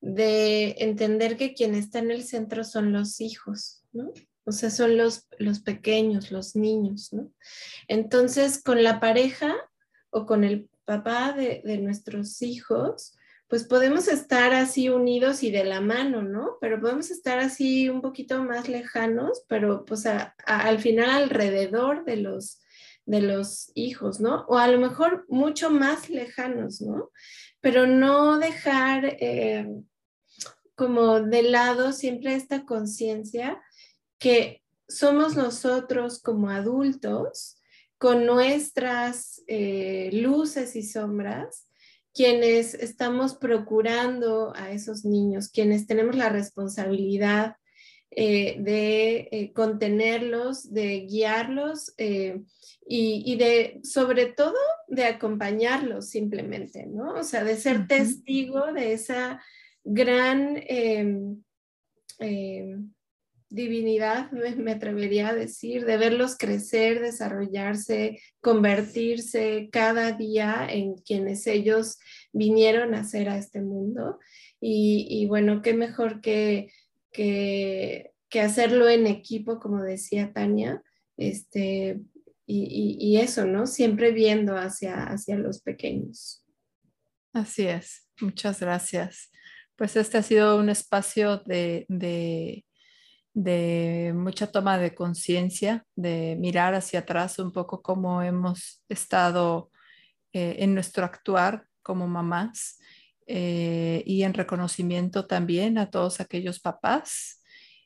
de 0.00 0.76
entender 0.78 1.36
que 1.36 1.52
quien 1.54 1.74
está 1.74 1.98
en 1.98 2.10
el 2.10 2.24
centro 2.24 2.64
son 2.64 2.92
los 2.92 3.20
hijos, 3.20 3.84
¿no? 3.92 4.12
O 4.44 4.52
sea, 4.52 4.70
son 4.70 4.96
los, 4.96 5.28
los 5.38 5.60
pequeños, 5.60 6.32
los 6.32 6.56
niños, 6.56 7.12
¿no? 7.12 7.30
Entonces, 7.86 8.62
con 8.62 8.82
la 8.82 8.98
pareja 8.98 9.54
o 10.08 10.24
con 10.26 10.42
el 10.44 10.70
papá 10.86 11.32
de, 11.32 11.62
de 11.64 11.78
nuestros 11.78 12.40
hijos, 12.42 13.14
pues 13.50 13.64
podemos 13.64 14.06
estar 14.06 14.54
así 14.54 14.90
unidos 14.90 15.42
y 15.42 15.50
de 15.50 15.64
la 15.64 15.80
mano, 15.80 16.22
¿no? 16.22 16.56
Pero 16.60 16.80
podemos 16.80 17.10
estar 17.10 17.40
así 17.40 17.88
un 17.88 18.00
poquito 18.00 18.44
más 18.44 18.68
lejanos, 18.68 19.42
pero 19.48 19.84
pues 19.84 20.06
al 20.06 20.78
final 20.78 21.10
alrededor 21.10 22.04
de 22.04 22.18
los, 22.18 22.62
de 23.06 23.20
los 23.22 23.72
hijos, 23.74 24.20
¿no? 24.20 24.44
O 24.46 24.56
a 24.56 24.68
lo 24.68 24.78
mejor 24.78 25.26
mucho 25.28 25.68
más 25.68 26.08
lejanos, 26.08 26.80
¿no? 26.80 27.10
Pero 27.60 27.88
no 27.88 28.38
dejar 28.38 29.16
eh, 29.18 29.66
como 30.76 31.18
de 31.18 31.42
lado 31.42 31.92
siempre 31.92 32.36
esta 32.36 32.64
conciencia 32.64 33.60
que 34.18 34.62
somos 34.86 35.34
nosotros 35.34 36.22
como 36.22 36.50
adultos 36.50 37.60
con 37.98 38.26
nuestras 38.26 39.42
eh, 39.48 40.10
luces 40.12 40.76
y 40.76 40.84
sombras 40.84 41.66
quienes 42.12 42.74
estamos 42.74 43.34
procurando 43.34 44.52
a 44.56 44.72
esos 44.72 45.04
niños, 45.04 45.48
quienes 45.48 45.86
tenemos 45.86 46.16
la 46.16 46.28
responsabilidad 46.28 47.56
eh, 48.12 48.56
de 48.58 49.28
eh, 49.30 49.52
contenerlos, 49.52 50.72
de 50.72 51.06
guiarlos 51.06 51.94
eh, 51.96 52.42
y, 52.84 53.36
de, 53.36 53.78
sobre 53.84 54.26
todo, 54.26 54.56
de 54.88 55.04
acompañarlos 55.04 56.08
simplemente, 56.08 56.86
¿no? 56.86 57.14
O 57.14 57.22
sea, 57.22 57.44
de 57.44 57.56
ser 57.56 57.86
testigo 57.86 58.72
de 58.72 58.94
esa 58.94 59.40
gran 59.84 60.60
em, 60.66 61.40
em, 62.18 62.92
divinidad, 63.50 64.30
me, 64.30 64.72
atrevería 64.72 65.28
a 65.28 65.34
decir, 65.34 65.84
de 65.84 65.96
verlos 65.96 66.36
crecer, 66.38 67.00
desarrollarse, 67.00 68.22
convertirse 68.40 69.68
cada 69.72 70.12
día 70.12 70.66
en 70.70 70.94
quienes 70.94 71.46
ellos 71.48 71.98
vinieron 72.32 72.94
a 72.94 73.04
ser 73.04 73.28
a 73.28 73.36
este 73.36 73.60
mundo. 73.60 74.18
Y, 74.60 75.26
bueno, 75.26 75.62
qué 75.62 75.74
mejor 75.74 76.20
que, 76.20 76.72
que, 77.12 78.12
hacerlo 78.40 78.88
en 78.88 79.06
equipo, 79.06 79.58
como 79.58 79.82
decía 79.82 80.32
Tania, 80.32 80.82
este, 81.16 82.00
y, 82.46 83.16
eso, 83.16 83.46
¿no? 83.46 83.66
Siempre 83.66 84.12
viendo 84.12 84.56
hacia, 84.56 85.04
hacia 85.04 85.36
los 85.36 85.60
pequeños. 85.60 86.44
Así 87.32 87.66
es, 87.66 88.06
muchas 88.20 88.60
gracias. 88.60 89.30
Pues 89.76 89.96
este 89.96 90.18
ha 90.18 90.22
sido 90.22 90.58
un 90.58 90.68
espacio 90.68 91.38
de 91.46 91.86
mucha 93.34 94.46
toma 94.48 94.78
de 94.78 94.94
conciencia, 94.94 95.84
de 95.94 96.36
mirar 96.38 96.74
hacia 96.74 97.00
atrás 97.00 97.38
un 97.38 97.52
poco 97.52 97.82
cómo 97.82 98.22
hemos 98.22 98.82
estado 98.88 99.70
eh, 100.32 100.56
en 100.60 100.74
nuestro 100.74 101.04
actuar 101.04 101.66
como 101.82 102.06
mamás 102.06 102.78
eh, 103.26 104.02
y 104.06 104.22
en 104.22 104.34
reconocimiento 104.34 105.26
también 105.26 105.78
a 105.78 105.90
todos 105.90 106.20
aquellos 106.20 106.60
papás, 106.60 107.42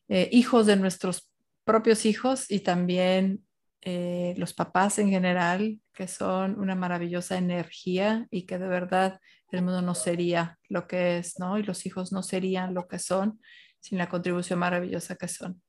eh, 0.09 0.29
hijos 0.33 0.67
de 0.67 0.77
nuestros 0.77 1.31
propios 1.65 2.05
hijos 2.05 2.51
y 2.51 2.61
también 2.61 3.45
los 4.37 4.55
papás 4.55 4.99
en 4.99 5.11
general, 5.11 5.79
que 5.93 6.09
son 6.09 6.59
una 6.59 6.75
maravillosa 6.75 7.37
energía 7.37 8.27
y 8.31 8.47
que 8.47 8.59
de 8.59 8.67
verdad 8.67 9.21
el 9.51 9.61
mundo 9.61 9.83
no 9.83 9.95
sería 9.95 10.59
lo 10.71 10.87
que 10.87 11.19
es, 11.19 11.39
¿no? 11.39 11.59
Y 11.59 11.65
los 11.65 11.85
hijos 11.85 12.11
no 12.11 12.23
serían 12.23 12.73
lo 12.73 12.89
que 12.89 12.99
son 12.99 13.41
sin 13.85 13.99
la 13.99 14.09
contribución 14.09 14.59
maravillosa 14.59 15.15
que 15.15 15.29
son. 15.29 15.61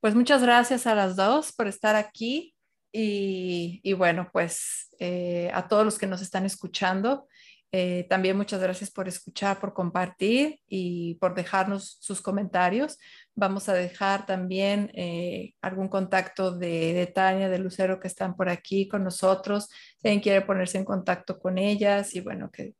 Pues 0.00 0.14
muchas 0.14 0.40
gracias 0.40 0.86
a 0.86 0.94
las 0.94 1.16
dos 1.16 1.52
por 1.52 1.66
estar 1.66 1.96
aquí 1.96 2.54
y, 2.92 3.92
bueno, 3.94 4.30
pues 4.32 4.94
eh, 5.00 5.50
a 5.52 5.66
todos 5.66 5.84
los 5.84 5.98
que 5.98 6.06
nos 6.06 6.22
están 6.22 6.46
escuchando. 6.46 7.26
Eh, 7.72 8.06
también 8.08 8.36
muchas 8.36 8.60
gracias 8.60 8.90
por 8.90 9.08
escuchar, 9.08 9.58
por 9.58 9.74
compartir 9.74 10.60
y 10.68 11.16
por 11.16 11.34
dejarnos 11.34 11.98
sus 12.00 12.22
comentarios. 12.22 12.98
Vamos 13.38 13.68
a 13.68 13.74
dejar 13.74 14.24
también 14.24 14.90
eh, 14.94 15.52
algún 15.60 15.88
contacto 15.88 16.56
de, 16.56 17.12
Tania, 17.14 17.50
de 17.50 17.58
Lucero, 17.58 18.00
que 18.00 18.08
están 18.08 18.34
por 18.34 18.48
aquí 18.48 18.88
con 18.88 19.04
nosotros. 19.04 19.68
Si 19.98 20.08
alguien 20.08 20.22
quiere 20.22 20.40
ponerse 20.40 20.78
en 20.78 20.86
contacto 20.86 21.38
con 21.38 21.58
ellas 21.58 22.14
y 22.14 22.20
bueno, 22.20 22.50
que, 22.50 22.74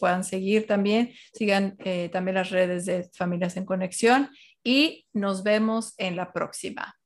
puedan 0.00 0.24
seguir 0.24 0.66
también. 0.66 1.12
Sigan 1.32 1.76
eh, 1.78 2.08
también 2.08 2.34
las 2.34 2.50
redes 2.50 2.84
de 2.84 3.08
Familias 3.14 3.56
en 3.56 3.64
Conexión 3.64 4.28
y 4.64 5.06
nos 5.12 5.44
vemos 5.44 5.94
en 5.98 6.16
la 6.16 6.32
próxima. 6.32 6.96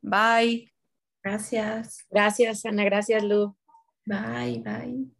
Bye. 0.00 0.72
Gracias. 1.22 2.06
Gracias, 2.08 2.64
Ana. 2.64 2.84
Gracias, 2.84 3.22
Lu. 3.22 3.54
Bye, 4.06 4.62
bye. 4.64 5.19